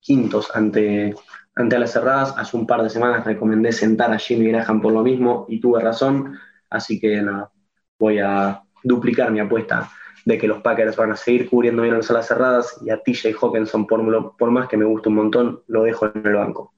quintos 0.00 0.50
ante, 0.54 1.14
ante 1.54 1.78
las 1.78 1.92
cerradas. 1.92 2.34
Hace 2.36 2.56
un 2.56 2.66
par 2.66 2.82
de 2.82 2.90
semanas 2.90 3.24
recomendé 3.24 3.72
sentar 3.72 4.12
a 4.12 4.18
Jimmy 4.18 4.48
Graham 4.48 4.80
por 4.80 4.92
lo 4.92 5.02
mismo 5.02 5.46
y 5.48 5.60
tuve 5.60 5.80
razón, 5.80 6.38
así 6.68 6.98
que 6.98 7.22
nada, 7.22 7.50
voy 7.98 8.18
a 8.18 8.62
duplicar 8.82 9.30
mi 9.30 9.40
apuesta 9.40 9.90
de 10.24 10.38
que 10.38 10.46
los 10.46 10.62
Packers 10.62 10.96
van 10.96 11.12
a 11.12 11.16
seguir 11.16 11.48
cubriendo 11.48 11.82
bien 11.82 11.96
las 11.96 12.10
alas 12.10 12.26
cerradas 12.26 12.80
y 12.84 12.90
a 12.90 13.02
TJ 13.02 13.34
Hawkinson, 13.40 13.86
por, 13.86 14.36
por 14.36 14.50
más 14.50 14.68
que 14.68 14.76
me 14.76 14.84
guste 14.84 15.08
un 15.08 15.16
montón, 15.16 15.62
lo 15.66 15.82
dejo 15.82 16.06
en 16.06 16.26
el 16.26 16.34
banco. 16.34 16.72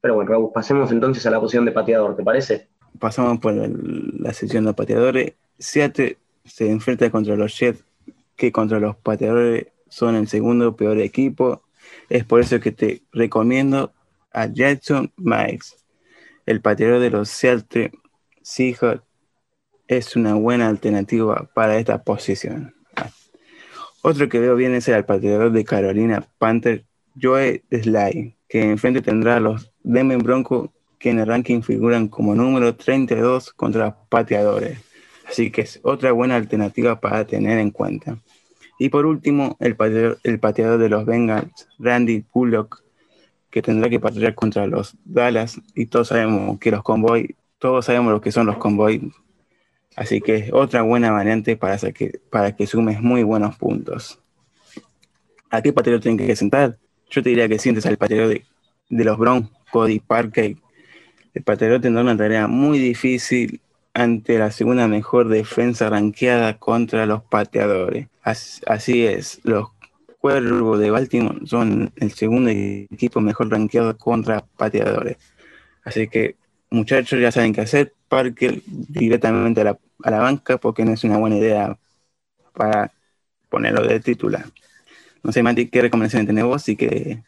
Pero 0.00 0.14
bueno, 0.14 0.50
pasemos 0.52 0.90
entonces 0.92 1.24
a 1.26 1.30
la 1.30 1.40
posición 1.40 1.64
de 1.64 1.72
pateador, 1.72 2.16
¿te 2.16 2.22
parece? 2.22 2.68
Pasamos 2.98 3.38
por 3.38 3.54
la 3.54 4.32
sección 4.32 4.64
de 4.64 4.74
pateadores. 4.74 5.34
Seattle 5.58 6.18
se 6.44 6.70
enfrenta 6.70 7.10
contra 7.10 7.36
los 7.36 7.58
Jets, 7.58 7.84
que 8.36 8.52
contra 8.52 8.80
los 8.80 8.96
pateadores 8.96 9.68
son 9.90 10.16
el 10.16 10.28
segundo 10.28 10.74
peor 10.74 10.98
equipo. 10.98 11.62
Es 12.08 12.24
por 12.24 12.40
eso 12.40 12.58
que 12.60 12.72
te 12.72 13.02
recomiendo 13.12 13.92
a 14.32 14.46
Jackson 14.46 15.12
Miles, 15.16 15.76
el 16.46 16.62
pateador 16.62 17.00
de 17.00 17.10
los 17.10 17.28
Seattle 17.28 17.92
Seahawks. 18.42 19.02
Es 19.86 20.16
una 20.16 20.34
buena 20.34 20.68
alternativa 20.68 21.50
para 21.52 21.76
esta 21.76 22.02
posición. 22.02 22.74
Otro 24.02 24.28
que 24.30 24.38
veo 24.38 24.56
bien 24.56 24.74
es 24.74 24.88
el 24.88 25.04
pateador 25.04 25.52
de 25.52 25.64
Carolina 25.64 26.26
Panther, 26.38 26.86
Joe 27.20 27.62
Sly, 27.70 28.34
que 28.48 28.62
enfrente 28.62 29.02
tendrá 29.02 29.36
a 29.36 29.40
los 29.40 29.72
Denver 29.82 30.18
Broncos, 30.18 30.70
que 30.98 31.10
en 31.10 31.18
el 31.18 31.26
ranking 31.26 31.60
figuran 31.60 32.08
como 32.08 32.34
número 32.34 32.76
32 32.76 33.52
contra 33.52 33.96
pateadores. 34.08 34.78
Así 35.28 35.50
que 35.50 35.62
es 35.62 35.80
otra 35.82 36.12
buena 36.12 36.36
alternativa 36.36 37.00
para 37.00 37.26
tener 37.26 37.58
en 37.58 37.70
cuenta. 37.70 38.18
Y 38.80 38.88
por 38.88 39.04
último, 39.04 39.58
el 39.60 39.76
pateador, 39.76 40.18
el 40.24 40.40
pateador 40.40 40.78
de 40.78 40.88
los 40.88 41.04
Bengals, 41.04 41.68
Randy 41.78 42.24
Bullock, 42.32 42.82
que 43.50 43.60
tendrá 43.60 43.90
que 43.90 44.00
patear 44.00 44.34
contra 44.34 44.66
los 44.66 44.96
Dallas. 45.04 45.60
Y 45.74 45.84
todos 45.84 46.08
sabemos 46.08 46.58
que 46.58 46.70
los 46.70 46.82
convoy, 46.82 47.36
todos 47.58 47.84
sabemos 47.84 48.10
lo 48.10 48.22
que 48.22 48.32
son 48.32 48.46
los 48.46 48.56
convoy. 48.56 49.12
Así 49.96 50.22
que 50.22 50.36
es 50.36 50.52
otra 50.54 50.80
buena 50.80 51.10
variante 51.10 51.58
para 51.58 51.76
que, 51.76 52.20
para 52.30 52.56
que 52.56 52.66
sumes 52.66 53.02
muy 53.02 53.22
buenos 53.22 53.54
puntos. 53.56 54.18
¿A 55.50 55.60
qué 55.60 55.74
pateador 55.74 56.00
tienen 56.00 56.26
que 56.26 56.34
sentar? 56.34 56.78
Yo 57.10 57.22
te 57.22 57.28
diría 57.28 57.48
que 57.48 57.58
sientes 57.58 57.84
al 57.84 57.98
pateador 57.98 58.28
de, 58.28 58.46
de 58.88 59.04
los 59.04 59.18
Browns, 59.18 59.50
Cody 59.70 59.98
Parker. 59.98 60.56
El 61.34 61.42
pateador 61.42 61.82
tendrá 61.82 62.00
una 62.00 62.16
tarea 62.16 62.46
muy 62.46 62.78
difícil 62.78 63.60
ante 63.94 64.38
la 64.38 64.50
segunda 64.50 64.88
mejor 64.88 65.28
defensa 65.28 65.90
ranqueada 65.90 66.58
contra 66.58 67.06
los 67.06 67.22
pateadores. 67.22 68.08
Así, 68.22 69.06
es, 69.06 69.40
los 69.44 69.68
Cuervos 70.18 70.78
de 70.78 70.90
Baltimore 70.90 71.46
son 71.46 71.92
el 71.96 72.12
segundo 72.12 72.50
equipo 72.50 73.20
mejor 73.20 73.50
ranqueado 73.50 73.96
contra 73.96 74.44
pateadores. 74.56 75.16
Así 75.82 76.08
que, 76.08 76.36
muchachos, 76.70 77.18
ya 77.20 77.32
saben 77.32 77.54
qué 77.54 77.62
hacer. 77.62 77.94
Parker 78.08 78.60
directamente 78.66 79.62
a 79.62 79.64
la, 79.64 80.18
banca 80.18 80.58
porque 80.58 80.84
no 80.84 80.92
es 80.92 81.04
una 81.04 81.16
buena 81.16 81.36
idea 81.36 81.78
para 82.52 82.92
ponerlo 83.48 83.86
de 83.86 84.00
titular. 84.00 84.44
No 85.22 85.32
sé, 85.32 85.42
Mati, 85.42 85.68
¿qué 85.68 85.82
recomendaciones 85.82 86.26
tenés 86.26 86.44
vos 86.44 86.68
y 86.68 86.76
qué, 86.76 87.22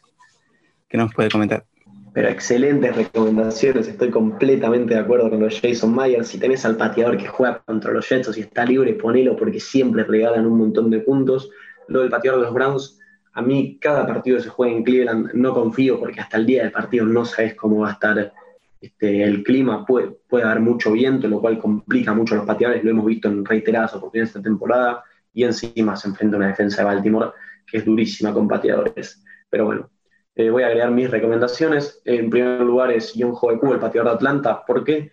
qué 0.87 0.97
nos 0.97 1.13
puede 1.13 1.29
comentar? 1.29 1.65
Pero 2.13 2.29
excelentes 2.29 2.95
recomendaciones, 2.95 3.87
estoy 3.87 4.11
completamente 4.11 4.93
de 4.93 4.99
acuerdo 4.99 5.31
con 5.31 5.39
los 5.39 5.59
Jason 5.59 5.95
Myers. 5.95 6.27
Si 6.27 6.37
tenés 6.37 6.63
al 6.63 6.77
pateador 6.77 7.17
que 7.17 7.27
juega 7.27 7.63
contra 7.65 7.91
los 7.91 8.07
Jets 8.07 8.27
o 8.27 8.33
si 8.33 8.41
está 8.41 8.65
libre, 8.65 8.93
ponelo 8.93 9.35
porque 9.35 9.59
siempre 9.59 10.03
regalan 10.03 10.45
un 10.45 10.59
montón 10.59 10.91
de 10.91 10.99
puntos. 10.99 11.49
Lo 11.87 12.01
del 12.01 12.11
pateador 12.11 12.41
de 12.41 12.45
los 12.45 12.53
Browns, 12.53 12.99
a 13.33 13.41
mí 13.41 13.79
cada 13.81 14.05
partido 14.05 14.37
que 14.37 14.43
se 14.43 14.49
juega 14.49 14.75
en 14.75 14.83
Cleveland 14.83 15.33
no 15.33 15.53
confío 15.55 15.99
porque 15.99 16.21
hasta 16.21 16.37
el 16.37 16.45
día 16.45 16.61
del 16.61 16.71
partido 16.71 17.05
no 17.05 17.25
sabes 17.25 17.55
cómo 17.55 17.79
va 17.79 17.89
a 17.89 17.93
estar 17.93 18.31
este, 18.79 19.23
el 19.23 19.43
clima, 19.43 19.83
puede, 19.83 20.11
puede 20.29 20.43
haber 20.43 20.59
mucho 20.59 20.91
viento, 20.91 21.27
lo 21.27 21.41
cual 21.41 21.57
complica 21.57 22.13
mucho 22.13 22.35
a 22.35 22.37
los 22.37 22.45
pateadores, 22.45 22.83
lo 22.83 22.91
hemos 22.91 23.05
visto 23.05 23.27
en 23.27 23.43
reiteradas 23.43 23.95
oportunidades 23.95 24.29
esta 24.29 24.41
temporada 24.41 25.03
y 25.33 25.45
encima 25.45 25.95
se 25.95 26.09
enfrenta 26.09 26.35
a 26.35 26.39
una 26.39 26.47
defensa 26.49 26.83
de 26.83 26.85
Baltimore 26.85 27.31
que 27.65 27.77
es 27.77 27.85
durísima 27.85 28.31
con 28.31 28.47
pateadores. 28.47 29.23
Pero 29.49 29.65
bueno, 29.65 29.89
eh, 30.35 30.49
voy 30.49 30.63
a 30.63 30.67
agregar 30.67 30.91
mis 30.91 31.09
recomendaciones. 31.09 32.01
En 32.05 32.29
primer 32.29 32.61
lugar 32.61 32.91
es 32.91 33.13
John 33.15 33.33
Joeku, 33.33 33.73
el 33.73 33.79
pateador 33.79 34.11
de 34.11 34.15
Atlanta. 34.15 34.65
¿Por 34.65 34.83
qué? 34.83 35.11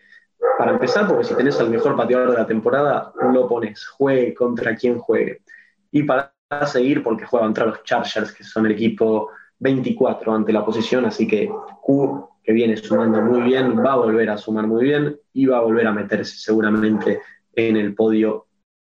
Para 0.59 0.73
empezar, 0.73 1.07
porque 1.07 1.25
si 1.25 1.35
tenés 1.35 1.61
al 1.61 1.71
mejor 1.71 1.97
pateador 1.97 2.31
de 2.31 2.39
la 2.39 2.47
temporada, 2.47 3.13
lo 3.33 3.47
pones, 3.47 3.87
juegue 3.87 4.35
contra 4.35 4.75
quien 4.75 4.99
juegue. 4.99 5.43
Y 5.91 6.03
para 6.05 6.33
seguir, 6.67 7.03
porque 7.03 7.27
juega 7.27 7.47
contra 7.47 7.67
los 7.67 7.83
Chargers, 7.83 8.33
que 8.33 8.45
son 8.45 8.67
el 8.67 8.73
equipo 8.73 9.31
24 9.59 10.35
ante 10.35 10.53
la 10.53 10.65
posición, 10.65 11.05
así 11.05 11.29
que 11.29 11.51
Q, 11.83 12.29
que 12.43 12.53
viene 12.53 12.77
sumando 12.77 13.21
muy 13.21 13.43
bien, 13.43 13.79
va 13.79 13.93
a 13.93 13.97
volver 13.97 14.31
a 14.31 14.39
sumar 14.39 14.67
muy 14.67 14.85
bien 14.85 15.19
y 15.35 15.47
va 15.47 15.59
a 15.59 15.63
volver 15.63 15.87
a 15.87 15.93
meterse 15.93 16.39
seguramente 16.39 17.21
en 17.55 17.77
el 17.77 17.95
podio 17.95 18.47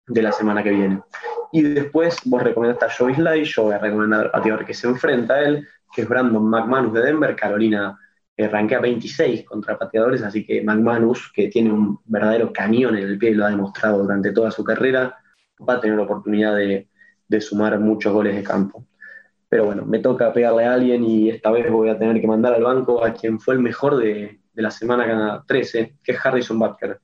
de 0.07 0.21
la 0.21 0.31
semana 0.31 0.63
que 0.63 0.71
viene. 0.71 1.01
Y 1.51 1.61
después 1.61 2.17
vos 2.25 2.41
recomendaste 2.41 2.85
a 2.85 2.89
Joey 2.89 3.15
Sly, 3.15 3.43
yo 3.45 3.63
voy 3.63 3.73
a 3.73 3.79
recomendar 3.79 4.25
al 4.25 4.31
pateador 4.31 4.65
que 4.65 4.73
se 4.73 4.87
enfrenta 4.87 5.35
a 5.35 5.43
él, 5.43 5.67
que 5.95 6.01
es 6.01 6.09
Brandon 6.09 6.43
McManus 6.43 6.93
de 6.93 7.01
Denver. 7.01 7.35
Carolina 7.35 7.97
eh, 8.35 8.49
rankea 8.49 8.81
26 8.81 9.45
contra 9.45 9.77
pateadores, 9.77 10.21
así 10.21 10.45
que 10.45 10.61
McManus, 10.61 11.31
que 11.33 11.47
tiene 11.47 11.71
un 11.71 11.99
verdadero 12.05 12.51
cañón 12.51 12.97
en 12.97 13.03
el 13.03 13.17
pie 13.17 13.31
y 13.31 13.33
lo 13.35 13.45
ha 13.45 13.49
demostrado 13.49 13.99
durante 13.99 14.33
toda 14.33 14.51
su 14.51 14.63
carrera, 14.63 15.17
va 15.67 15.75
a 15.75 15.79
tener 15.79 15.95
la 15.95 16.03
oportunidad 16.03 16.55
de, 16.55 16.89
sumar 17.39 17.79
muchos 17.79 18.13
goles 18.13 18.35
de 18.35 18.43
campo. 18.43 18.85
Pero 19.49 19.65
bueno, 19.65 19.85
me 19.85 19.99
toca 19.99 20.33
pegarle 20.33 20.65
a 20.65 20.73
alguien 20.73 21.03
y 21.03 21.29
esta 21.29 21.51
vez 21.51 21.69
voy 21.71 21.89
a 21.89 21.97
tener 21.97 22.19
que 22.19 22.27
mandar 22.27 22.53
al 22.53 22.63
banco 22.63 23.03
a 23.03 23.13
quien 23.13 23.39
fue 23.39 23.55
el 23.55 23.61
mejor 23.61 23.97
de, 23.97 24.39
de 24.53 24.61
la 24.61 24.71
semana 24.71 25.43
13, 25.47 25.97
que 26.03 26.11
es 26.11 26.25
Harrison 26.25 26.59
Butker, 26.59 26.99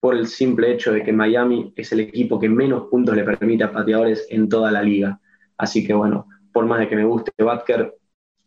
por 0.00 0.16
el 0.16 0.26
simple 0.26 0.72
hecho 0.72 0.92
de 0.92 1.02
que 1.02 1.12
Miami 1.12 1.72
es 1.76 1.92
el 1.92 2.00
equipo 2.00 2.40
que 2.40 2.48
menos 2.48 2.88
puntos 2.88 3.14
le 3.14 3.24
permite 3.24 3.64
a 3.64 3.72
pateadores 3.72 4.26
en 4.30 4.48
toda 4.48 4.70
la 4.72 4.82
liga. 4.82 5.20
Así 5.56 5.86
que 5.86 5.94
bueno, 5.94 6.26
por 6.52 6.66
más 6.66 6.80
de 6.80 6.88
que 6.88 6.96
me 6.96 7.04
guste 7.04 7.32
Butker, 7.38 7.94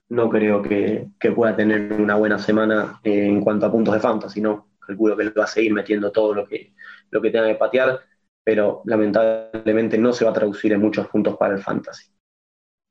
no 0.10 0.30
creo 0.30 0.62
que, 0.62 1.10
pueda 1.36 1.56
tener 1.56 1.94
una 1.94 2.16
buena 2.16 2.38
semana 2.38 3.00
eh, 3.04 3.26
en 3.26 3.42
cuanto 3.42 3.66
a 3.66 3.72
puntos 3.72 3.94
de 3.94 4.00
fantasy, 4.00 4.42
¿no? 4.42 4.70
Calculo 4.80 5.18
que 5.18 5.24
le 5.26 5.30
va 5.32 5.46
a 5.46 5.48
seguir 5.48 5.74
metiendo 5.74 6.12
todo 6.12 6.34
lo 6.34 6.48
que, 6.48 6.74
lo 7.10 7.22
que 7.22 7.32
tenga 7.32 7.48
que 7.48 7.56
patear, 7.56 8.02
pero 8.44 8.84
lamentablemente 8.86 9.98
no 9.98 10.14
se 10.14 10.24
va 10.24 10.32
a 10.32 10.36
traducir 10.36 10.74
en 10.74 10.82
muchos 10.82 11.08
puntos 11.08 11.36
para 11.38 11.56
el 11.56 11.62
fantasy. 11.62 12.12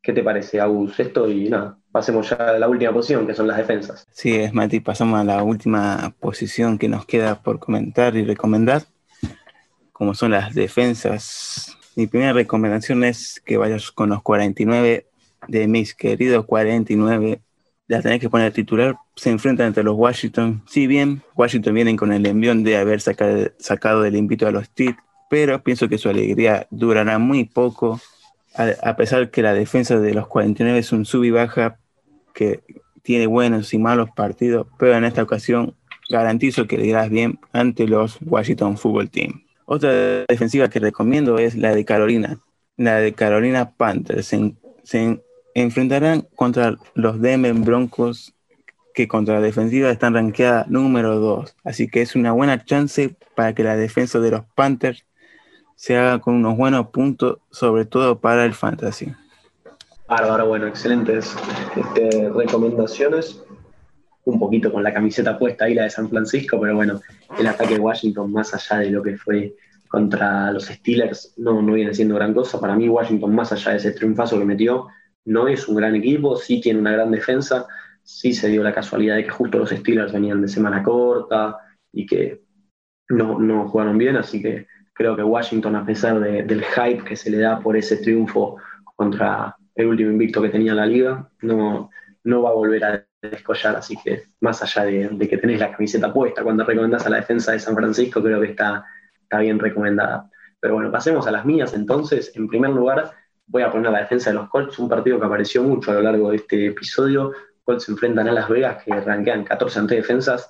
¿Qué 0.02 0.12
te 0.12 0.22
parece, 0.22 0.60
Agus? 0.60 0.98
Esto 1.00 1.30
y 1.30 1.48
nada, 1.48 1.78
pasemos 1.90 2.28
ya 2.28 2.36
a 2.36 2.58
la 2.58 2.68
última 2.68 2.92
posición, 2.92 3.26
que 3.26 3.34
son 3.34 3.46
las 3.46 3.56
defensas. 3.56 4.04
Sí, 4.10 4.34
es 4.34 4.52
Mati, 4.52 4.80
pasamos 4.80 5.20
a 5.20 5.24
la 5.24 5.42
última 5.42 6.14
posición 6.20 6.76
que 6.76 6.88
nos 6.88 7.06
queda 7.06 7.40
por 7.42 7.58
comentar 7.58 8.16
y 8.16 8.24
recomendar, 8.24 8.82
como 9.92 10.14
son 10.14 10.32
las 10.32 10.54
defensas. 10.54 11.78
Mi 11.96 12.08
primera 12.08 12.32
recomendación 12.32 13.04
es 13.04 13.40
que 13.46 13.56
vayas 13.56 13.92
con 13.92 14.10
los 14.10 14.22
49 14.22 15.06
de 15.49 15.66
mis 15.68 15.95
queridos 15.95 16.47
49, 16.47 17.40
la 17.86 18.01
tenés 18.01 18.20
que 18.20 18.30
poner 18.30 18.53
titular, 18.53 18.97
se 19.16 19.30
enfrentan 19.30 19.68
entre 19.68 19.84
los 19.84 19.97
Washington. 19.97 20.62
Si 20.66 20.86
bien 20.86 21.22
Washington 21.36 21.74
vienen 21.74 21.97
con 21.97 22.12
el 22.12 22.24
envión 22.26 22.64
de 22.64 22.76
haber 22.76 23.01
sacado, 23.01 23.51
sacado 23.59 24.03
del 24.03 24.16
invito 24.16 24.47
a 24.47 24.51
los 24.51 24.70
Teeth, 24.70 24.97
pero 25.28 25.62
pienso 25.62 25.88
que 25.88 25.99
su 25.99 26.09
alegría 26.09 26.66
durará 26.70 27.18
muy 27.18 27.45
poco, 27.45 28.01
a, 28.55 28.97
pesar 28.97 29.30
que 29.30 29.42
la 29.42 29.53
defensa 29.53 29.99
de 29.99 30.14
los 30.14 30.28
49 30.28 30.78
es 30.78 30.92
un 30.92 31.05
sub 31.05 31.24
y 31.24 31.30
baja 31.30 31.78
que 32.32 32.61
tiene 33.03 33.26
buenos 33.26 33.74
y 33.74 33.78
malos 33.78 34.11
partidos, 34.14 34.66
pero 34.78 34.97
en 34.97 35.05
esta 35.05 35.22
ocasión 35.22 35.74
garantizo 36.09 36.66
que 36.66 36.78
le 36.78 36.86
irás 36.86 37.11
bien 37.11 37.38
ante 37.53 37.88
los 37.88 38.18
Washington 38.24 38.78
Football 38.78 39.11
Team. 39.11 39.42
Otra 39.66 40.24
defensiva 40.28 40.68
que 40.68 40.78
recomiendo 40.78 41.38
es 41.38 41.57
la 41.57 41.74
de 41.74 41.84
Carolina, 41.84 42.38
la 42.76 42.99
de 42.99 43.12
Carolina 43.12 43.72
Panthers. 43.76 44.32
Enfrentarán 45.55 46.26
contra 46.34 46.76
los 46.94 47.20
Denver 47.20 47.55
Broncos, 47.55 48.34
que 48.92 49.09
contra 49.09 49.34
la 49.34 49.40
defensiva 49.40 49.90
están 49.90 50.14
rankeada 50.14 50.66
número 50.68 51.18
2. 51.18 51.57
Así 51.64 51.88
que 51.88 52.02
es 52.02 52.14
una 52.14 52.32
buena 52.32 52.64
chance 52.64 53.16
para 53.34 53.55
que 53.55 53.64
la 53.64 53.76
defensa 53.76 54.20
de 54.20 54.32
los 54.32 54.44
Panthers 54.55 55.05
se 55.76 55.96
haga 55.96 56.20
con 56.20 56.34
unos 56.34 56.57
buenos 56.57 56.88
puntos, 56.88 57.38
sobre 57.50 57.84
todo 57.84 58.20
para 58.20 58.44
el 58.44 58.55
fantasy. 58.55 59.12
Bárbaro, 60.09 60.46
bueno, 60.46 60.66
excelentes 60.66 61.34
este, 61.76 62.30
recomendaciones. 62.30 63.42
Un 64.24 64.38
poquito 64.38 64.72
con 64.72 64.82
la 64.82 64.92
camiseta 64.92 65.38
puesta 65.38 65.66
ahí, 65.66 65.74
la 65.74 65.84
de 65.84 65.90
San 65.90 66.09
Francisco, 66.09 66.59
pero 66.61 66.74
bueno, 66.74 67.00
el 67.38 67.46
ataque 67.46 67.74
de 67.74 67.80
Washington, 67.80 68.32
más 68.32 68.55
allá 68.55 68.82
de 68.82 68.90
lo 68.90 69.02
que 69.02 69.16
fue 69.18 69.55
contra 69.88 70.50
los 70.50 70.66
Steelers, 70.66 71.34
no, 71.36 71.61
no 71.61 71.74
viene 71.74 71.92
siendo 71.92 72.14
gran 72.14 72.32
cosa. 72.32 72.59
Para 72.59 72.74
mí, 72.74 72.88
Washington, 72.88 73.34
más 73.34 73.52
allá 73.52 73.72
de 73.72 73.76
ese 73.78 73.90
triunfazo 73.90 74.38
que 74.38 74.44
metió, 74.44 74.88
no 75.25 75.49
es 75.49 75.68
un 75.68 75.77
gran 75.77 75.95
equipo, 75.95 76.37
sí 76.37 76.61
tiene 76.61 76.81
una 76.81 76.93
gran 76.93 77.11
defensa, 77.11 77.66
sí 78.03 78.33
se 78.33 78.49
dio 78.49 78.62
la 78.62 78.75
casualidad 78.75 79.16
de 79.16 79.25
que 79.25 79.31
justo 79.31 79.59
los 79.59 79.70
Steelers 79.70 80.12
venían 80.12 80.43
de 80.43 80.49
semana 80.49 80.83
corta 80.83 81.57
y 81.93 82.07
que 82.07 82.43
no, 83.09 83.39
no 83.39 83.68
jugaron 83.68 83.99
bien, 83.99 84.16
así 84.16 84.43
que 84.43 84.66
creo 84.93 85.16
que 85.16 85.22
Washington, 85.22 85.77
a 85.77 85.85
pesar 85.85 86.20
del 86.20 86.62
hype 86.62 87.05
que 87.05 87.16
se 87.16 87.31
le 87.31 87.39
da 87.39 87.59
por 87.59 87.77
ese 87.77 87.97
triunfo 87.97 88.57
contra 88.97 89.57
el 89.75 89.87
último 89.87 90.11
invicto 90.11 90.41
que 90.41 90.51
tenía 90.51 90.75
la 90.75 90.87
liga, 90.87 91.29
no, 91.43 91.91
no 92.22 92.43
va 92.43 92.51
a 92.51 92.55
volver 92.55 92.85
a 92.85 93.07
descollar, 93.20 93.77
así 93.77 93.97
que 94.03 94.25
más 94.41 94.62
allá 94.62 94.85
de, 94.85 95.29
que 95.29 95.39
tenés 95.39 95.61
la 95.61 95.72
camiseta 95.72 96.12
puesta 96.12 96.43
cuando 96.43 96.64
recomendás 96.64 97.07
a 97.07 97.11
la 97.11 97.16
defensa 97.16 97.53
de 97.53 97.59
San 97.59 97.75
Francisco, 97.75 98.22
creo 98.22 98.41
que 98.41 98.51
está, 98.51 98.85
está 99.22 99.39
bien 99.39 99.59
recomendada. 99.59 100.31
Pero 100.61 100.75
bueno, 100.75 100.91
pasemos 100.91 101.27
a 101.27 101.33
las 101.33 101.45
mías 101.45 101.75
entonces. 101.75 102.33
En 102.37 102.49
primer 102.49 102.70
lugar, 102.70 103.12
voy 103.47 103.62
a 103.62 103.70
poner 103.70 103.90
la 103.90 104.01
defensa 104.01 104.30
de 104.30 104.34
los 104.34 104.49
Colts, 104.49 104.78
un 104.78 104.88
partido 104.88 105.18
que 105.18 105.26
apareció 105.26 105.62
mucho 105.62 105.90
a 105.90 105.95
lo 105.95 106.03
largo 106.03 106.30
de 106.30 106.36
este 106.36 106.66
episodio. 106.66 107.32
Colts 107.62 107.84
se 107.84 107.92
enfrentan 107.92 108.28
a 108.28 108.32
Las 108.32 108.49
Vegas, 108.49 108.82
que 108.82 109.01
ranquean 109.01 109.45
14 109.45 109.78
ante 109.78 109.95
defensas, 109.97 110.49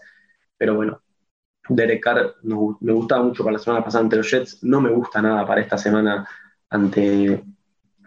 pero 0.57 0.75
bueno, 0.75 1.01
Derek 1.69 2.03
Carr 2.03 2.35
me 2.43 2.93
gustaba 2.93 3.23
mucho 3.23 3.43
para 3.43 3.55
la 3.55 3.59
semana 3.59 3.85
pasada 3.85 4.05
ante 4.05 4.17
los 4.17 4.31
Jets, 4.31 4.63
no 4.63 4.81
me 4.81 4.91
gusta 4.91 5.23
nada 5.23 5.47
para 5.47 5.61
esta 5.61 5.79
semana 5.79 6.29
ante, 6.69 7.43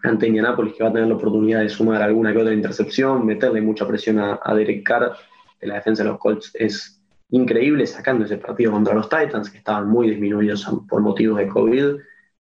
ante 0.02 0.26
Indianapolis, 0.26 0.74
que 0.74 0.84
va 0.84 0.90
a 0.90 0.92
tener 0.92 1.08
la 1.08 1.16
oportunidad 1.16 1.60
de 1.60 1.68
sumar 1.68 2.02
alguna 2.02 2.32
que 2.32 2.38
otra 2.38 2.54
intercepción, 2.54 3.26
meterle 3.26 3.60
mucha 3.60 3.86
presión 3.86 4.18
a, 4.18 4.54
Derek 4.54 4.84
Carr, 4.84 5.16
de 5.60 5.66
la 5.66 5.74
defensa 5.74 6.04
de 6.04 6.10
los 6.10 6.18
Colts 6.18 6.52
es 6.54 7.02
increíble, 7.30 7.86
sacando 7.86 8.24
ese 8.24 8.36
partido 8.36 8.72
contra 8.72 8.94
los 8.94 9.08
Titans, 9.08 9.50
que 9.50 9.58
estaban 9.58 9.88
muy 9.88 10.10
disminuidos 10.10 10.64
por 10.88 11.00
motivos 11.02 11.38
de 11.38 11.48
COVID. 11.48 11.96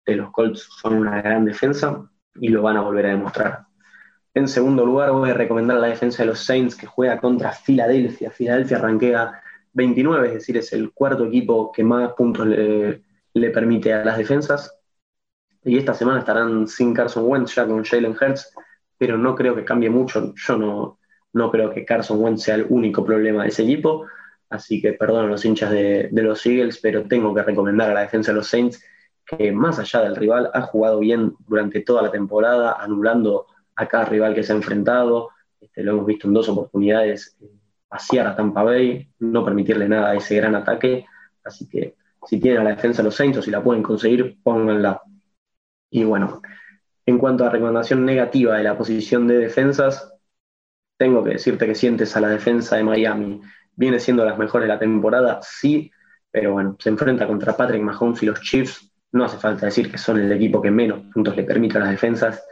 De 0.05 0.17
los 0.17 0.31
Colts 0.31 0.69
son 0.81 0.95
una 0.95 1.23
gran 1.23 1.47
defensa 1.47 2.09
y 2.35 2.49
lo 2.49 2.63
van 2.63 2.77
a 2.77 2.83
volver 2.83 3.07
a 3.07 3.11
demostrar. 3.11 3.69
En 4.35 4.47
segundo 4.47 4.85
lugar, 4.87 5.11
voy 5.11 5.31
a 5.31 5.35
recomendar 5.35 5.79
la 5.79 5.89
defensa 5.89 6.23
de 6.23 6.29
los 6.29 6.41
Saints 6.45 6.77
que 6.77 6.87
juega 6.87 7.19
contra 7.19 7.53
Filadelfia. 7.53 8.31
Filadelfia 8.31 8.77
arranquea 8.77 9.43
29, 9.73 10.29
es 10.29 10.35
decir, 10.35 10.57
es 10.57 10.73
el 10.73 10.93
cuarto 10.93 11.27
equipo 11.27 11.73
que 11.73 11.83
más 11.83 12.13
puntos 12.13 12.47
le, 12.47 13.03
permite 13.51 13.93
a 13.93 14.05
las 14.05 14.19
defensas. 14.19 14.79
Y 15.65 15.77
esta 15.79 15.95
semana 15.95 16.21
estarán 16.21 16.69
sin 16.69 16.95
Carson 16.95 17.25
Wentz, 17.27 17.55
ya 17.55 17.67
con 17.67 17.85
Jalen 17.85 18.13
Hurts, 18.21 18.55
pero 18.97 19.19
no 19.19 19.35
creo 19.35 19.57
que 19.57 19.65
cambie 19.65 19.91
mucho. 19.91 20.33
Yo 20.37 20.57
no, 20.57 20.99
no 21.33 21.51
creo 21.51 21.71
que 21.71 21.85
Carson 21.85 22.23
Wentz 22.23 22.43
sea 22.43 22.55
el 22.55 22.67
único 22.69 23.05
problema 23.05 23.43
de 23.43 23.49
ese 23.49 23.65
equipo. 23.65 24.07
Así 24.51 24.81
que 24.81 24.93
perdón 24.93 25.27
a 25.27 25.29
los 25.29 25.45
hinchas 25.45 25.71
de, 25.71 26.09
de 26.13 26.23
los 26.23 26.45
Eagles, 26.47 26.79
pero 26.81 27.09
tengo 27.09 27.35
que 27.35 27.43
recomendar 27.43 27.91
a 27.91 27.95
la 27.95 28.01
defensa 28.03 28.31
de 28.31 28.37
los 28.37 28.47
Saints 28.47 28.83
que 29.29 29.53
más 29.53 29.79
allá 29.79 30.01
del 30.01 30.17
rival 30.17 30.51
ha 30.55 30.63
jugado 30.63 31.01
bien 31.01 31.35
durante 31.47 31.81
toda 31.81 32.03
la 32.03 32.11
temporada, 32.11 32.77
anulando 32.81 33.47
a 33.77 33.87
cada 33.87 34.07
rival 34.07 34.35
que 34.35 34.43
se 34.43 34.53
ha 34.53 34.57
enfrentado. 34.57 35.31
Este, 35.61 35.83
lo 35.83 35.93
hemos 35.93 36.07
visto 36.07 36.27
en 36.27 36.35
dos 36.35 36.49
oportunidades, 36.49 37.37
eh, 37.41 37.51
vaciar 37.91 38.27
a 38.27 38.35
Tampa 38.35 38.63
Bay, 38.63 39.09
no 39.19 39.45
permitirle 39.45 39.89
nada 39.89 40.11
a 40.11 40.15
ese 40.15 40.37
gran 40.37 40.55
ataque. 40.55 41.05
Así 41.45 41.69
que 41.69 41.97
si 42.27 42.41
tienen 42.41 42.63
a 42.63 42.65
la 42.65 42.71
defensa 42.71 43.03
los 43.03 43.15
Saints 43.15 43.45
si 43.45 43.51
la 43.51 43.63
pueden 43.63 43.83
conseguir, 43.83 44.39
pónganla. 44.43 45.03
Y 45.91 46.05
bueno, 46.05 46.41
en 47.05 47.19
cuanto 47.19 47.45
a 47.45 47.51
recomendación 47.51 48.05
negativa 48.05 48.57
de 48.57 48.65
la 48.65 48.77
posición 48.77 49.27
de 49.27 49.39
defensas, 49.39 50.13
tengo 50.99 51.23
que 51.23 51.31
decirte 51.31 51.67
que 51.67 51.75
sientes 51.75 52.17
a 52.17 52.21
la 52.21 52.29
defensa 52.29 52.77
de 52.77 52.85
Miami. 52.85 53.41
Viene 53.77 54.01
siendo 54.01 54.25
las 54.25 54.39
mejores 54.39 54.67
de 54.67 54.75
la 54.75 54.81
temporada, 54.81 55.41
sí, 55.43 55.91
pero 56.31 56.53
bueno, 56.53 56.77
se 56.79 56.89
enfrenta 56.89 57.27
contra 57.27 57.57
Patrick 57.57 57.83
Mahomes 57.83 58.23
y 58.23 58.27
los 58.27 58.41
Chiefs. 58.41 58.91
No 59.13 59.25
hace 59.25 59.39
falta 59.39 59.67
decir 59.67 59.91
que 59.91 59.99
son 59.99 60.21
el 60.21 60.31
equipo 60.33 60.61
que 60.61 60.71
menos 60.71 61.01
puntos 61.13 61.37
le 61.37 61.45
permite 61.45 61.79
a 61.79 61.81
las 61.81 61.91
defensas 61.91 62.43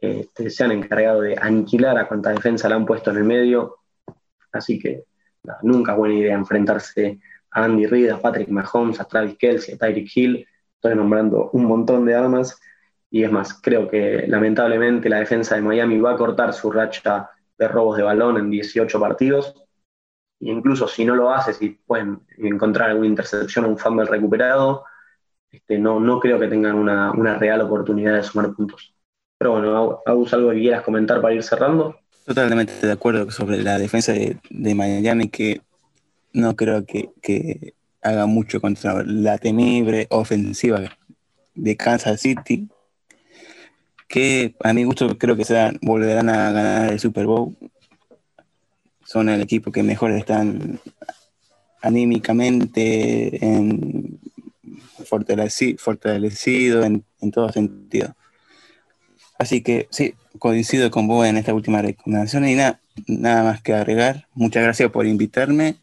este, 0.00 0.50
se 0.50 0.64
han 0.64 0.72
encargado 0.72 1.22
de 1.22 1.36
aniquilar 1.40 1.98
a 1.98 2.06
cuanta 2.06 2.30
defensa 2.30 2.68
la 2.68 2.76
han 2.76 2.86
puesto 2.86 3.10
en 3.10 3.18
el 3.18 3.24
medio. 3.24 3.78
Así 4.52 4.78
que 4.78 5.04
nunca 5.62 5.92
es 5.92 5.98
buena 5.98 6.14
idea 6.14 6.34
enfrentarse 6.34 7.18
a 7.50 7.64
Andy 7.64 7.86
Reid, 7.86 8.10
a 8.10 8.20
Patrick 8.20 8.48
Mahomes, 8.48 9.00
a 9.00 9.04
Travis 9.04 9.36
Kelsey, 9.38 9.74
a 9.74 9.78
Tyreek 9.78 10.10
Hill. 10.14 10.46
Estoy 10.74 10.94
nombrando 10.94 11.50
un 11.52 11.64
montón 11.64 12.04
de 12.04 12.14
armas. 12.14 12.60
Y 13.10 13.22
es 13.22 13.30
más, 13.30 13.54
creo 13.54 13.88
que 13.88 14.26
lamentablemente 14.26 15.08
la 15.08 15.20
defensa 15.20 15.54
de 15.54 15.62
Miami 15.62 15.98
va 15.98 16.12
a 16.12 16.16
cortar 16.16 16.52
su 16.52 16.70
racha 16.70 17.30
de 17.56 17.68
robos 17.68 17.96
de 17.96 18.02
balón 18.02 18.36
en 18.36 18.50
18 18.50 19.00
partidos. 19.00 19.54
E 20.40 20.50
incluso 20.50 20.86
si 20.86 21.04
no 21.04 21.14
lo 21.14 21.30
hace, 21.30 21.54
si 21.54 21.70
pueden 21.70 22.20
encontrar 22.36 22.90
alguna 22.90 23.06
intercepción 23.06 23.64
o 23.64 23.68
un 23.68 23.78
fumble 23.78 24.04
recuperado, 24.04 24.84
este, 25.56 25.78
no, 25.78 26.00
no 26.00 26.20
creo 26.20 26.38
que 26.38 26.48
tengan 26.48 26.76
una, 26.76 27.12
una 27.12 27.38
real 27.38 27.62
oportunidad 27.62 28.14
de 28.14 28.22
sumar 28.22 28.52
puntos. 28.52 28.94
Pero 29.38 29.52
bueno, 29.52 30.00
Agus, 30.06 30.32
algo 30.32 30.50
que 30.50 30.60
quieras 30.60 30.82
comentar 30.82 31.20
para 31.20 31.34
ir 31.34 31.42
cerrando. 31.42 31.98
Totalmente 32.24 32.86
de 32.86 32.92
acuerdo 32.92 33.30
sobre 33.30 33.62
la 33.62 33.78
defensa 33.78 34.12
de, 34.12 34.74
Miami, 34.74 35.28
que 35.28 35.60
no 36.32 36.56
creo 36.56 36.84
que, 36.84 37.74
haga 38.02 38.26
mucho 38.26 38.60
contra 38.60 39.02
la 39.04 39.38
temible 39.38 40.06
ofensiva 40.10 40.80
de 41.54 41.76
Kansas 41.76 42.20
City, 42.20 42.68
que 44.08 44.54
a 44.62 44.72
mi 44.72 44.84
gusto 44.84 45.18
creo 45.18 45.36
que 45.36 45.44
se 45.44 45.72
volverán 45.82 46.28
a 46.28 46.52
ganar 46.52 46.92
el 46.92 47.00
Super 47.00 47.26
Bowl. 47.26 47.56
Son 49.04 49.28
el 49.28 49.40
equipo 49.40 49.72
que 49.72 49.82
mejor 49.82 50.12
están 50.12 50.80
anímicamente, 51.82 53.44
en 53.44 54.18
fortalecido, 55.06 56.84
en, 56.84 57.04
en 57.20 57.30
todo 57.30 57.50
sentido. 57.50 58.14
Así 59.38 59.62
que 59.62 59.88
sí, 59.90 60.14
coincido 60.38 60.90
con 60.90 61.06
vos 61.06 61.26
en 61.26 61.36
esta 61.36 61.54
última 61.54 61.82
recomendación 61.82 62.48
y 62.48 62.54
nada, 62.54 62.80
nada 63.06 63.42
más 63.42 63.62
que 63.62 63.74
agregar. 63.74 64.26
Muchas 64.34 64.62
gracias 64.62 64.90
por 64.90 65.06
invitarme, 65.06 65.76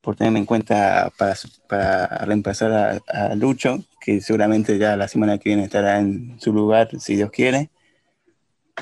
por 0.00 0.16
tenerme 0.16 0.40
en 0.40 0.46
cuenta 0.46 1.12
para, 1.18 1.34
para 1.68 2.06
reemplazar 2.24 3.02
a, 3.08 3.34
Lucho, 3.34 3.84
que 4.00 4.20
seguramente 4.20 4.78
ya 4.78 4.96
la 4.96 5.08
semana 5.08 5.38
que 5.38 5.50
viene 5.50 5.64
estará 5.64 5.98
en 5.98 6.38
su 6.40 6.52
lugar, 6.52 6.88
si 7.00 7.16
Dios 7.16 7.30
quiere. 7.30 7.70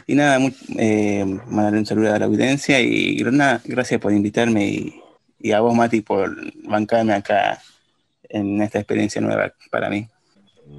Y 0.07 0.14
nada, 0.16 0.39
eh, 0.76 1.24
mandarle 1.47 1.78
un 1.78 1.87
saludo 1.87 2.12
a 2.12 2.18
la 2.18 2.26
audiencia 2.26 2.80
y 2.80 3.22
nada, 3.30 3.62
gracias 3.64 4.01
por 4.01 4.12
invitarme 4.12 4.66
y, 4.66 5.01
y 5.39 5.53
a 5.53 5.61
vos, 5.61 5.74
Mati, 5.74 6.01
por 6.01 6.37
bancarme 6.66 7.14
acá 7.14 7.62
en 8.35 8.61
esta 8.61 8.78
experiencia 8.78 9.20
nueva 9.20 9.53
para 9.70 9.89
mí. 9.89 10.09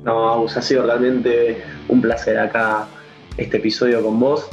No, 0.03 0.45
ha 0.45 0.61
sido 0.61 0.85
realmente 0.85 1.63
un 1.87 2.01
placer 2.01 2.37
acá 2.37 2.87
este 3.37 3.57
episodio 3.57 4.03
con 4.03 4.19
vos. 4.19 4.47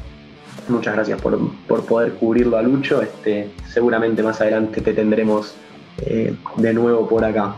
Muchas 0.68 0.94
gracias 0.94 1.20
por, 1.20 1.38
poder 1.86 2.12
cubrirlo 2.14 2.56
a 2.56 2.62
Lucho. 2.62 3.02
Este, 3.02 3.50
seguramente 3.68 4.22
más 4.22 4.40
adelante 4.40 4.80
te 4.80 4.92
tendremos 4.92 5.54
eh, 6.06 6.34
de 6.56 6.74
nuevo 6.74 7.08
por 7.08 7.24
acá. 7.24 7.56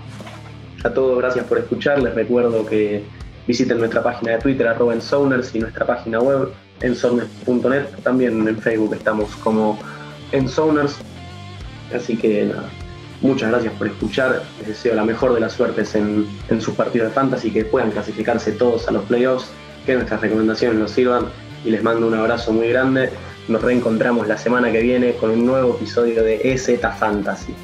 A 0.83 0.91
todos, 0.91 1.19
gracias 1.19 1.45
por 1.47 1.59
escuchar. 1.59 2.03
Les 2.03 2.15
recuerdo 2.15 2.65
que 2.67 3.05
visiten 3.47 3.79
nuestra 3.79 4.03
página 4.03 4.33
de 4.33 4.39
Twitter, 4.39 4.67
arroba 4.67 4.95
y 4.95 5.59
nuestra 5.59 5.87
página 5.87 6.21
web, 6.21 6.53
ensoners.net. 6.81 7.87
También 8.03 8.47
en 8.49 8.59
Facebook 8.59 8.95
estamos 8.95 9.35
como 9.37 9.79
ensoners. 10.33 10.97
Así 11.95 12.17
que 12.17 12.47
nada, 12.47 12.69
Muchas 13.25 13.51
gracias 13.51 13.73
por 13.73 13.87
escuchar. 13.87 14.43
Les 14.59 14.69
deseo 14.69 14.95
la 14.95 15.03
mejor 15.03 15.33
de 15.33 15.41
las 15.41 15.55
suertes 15.55 15.95
en, 15.95 16.27
sus 16.61 16.75
partidos 16.75 17.09
de 17.09 17.15
fantasy, 17.15 17.51
que 17.51 17.65
puedan 17.65 17.91
clasificarse 17.91 18.53
todos 18.53 18.87
a 18.87 18.91
los 18.91 19.03
playoffs, 19.05 19.47
que 19.87 19.95
nuestras 19.95 20.21
recomendaciones 20.21 20.79
nos 20.79 20.91
sirvan 20.91 21.29
y 21.65 21.71
les 21.71 21.83
mando 21.83 22.07
un 22.07 22.13
abrazo 22.13 22.53
muy 22.53 22.69
grande. 22.69 23.09
Nos 23.49 23.63
reencontramos 23.63 24.29
la 24.29 24.37
semana 24.37 24.71
que 24.71 24.83
viene 24.83 25.15
con 25.15 25.31
un 25.31 25.47
nuevo 25.47 25.75
episodio 25.75 26.23
de 26.23 26.53
EZ 26.53 26.79
Fantasy. 26.99 27.55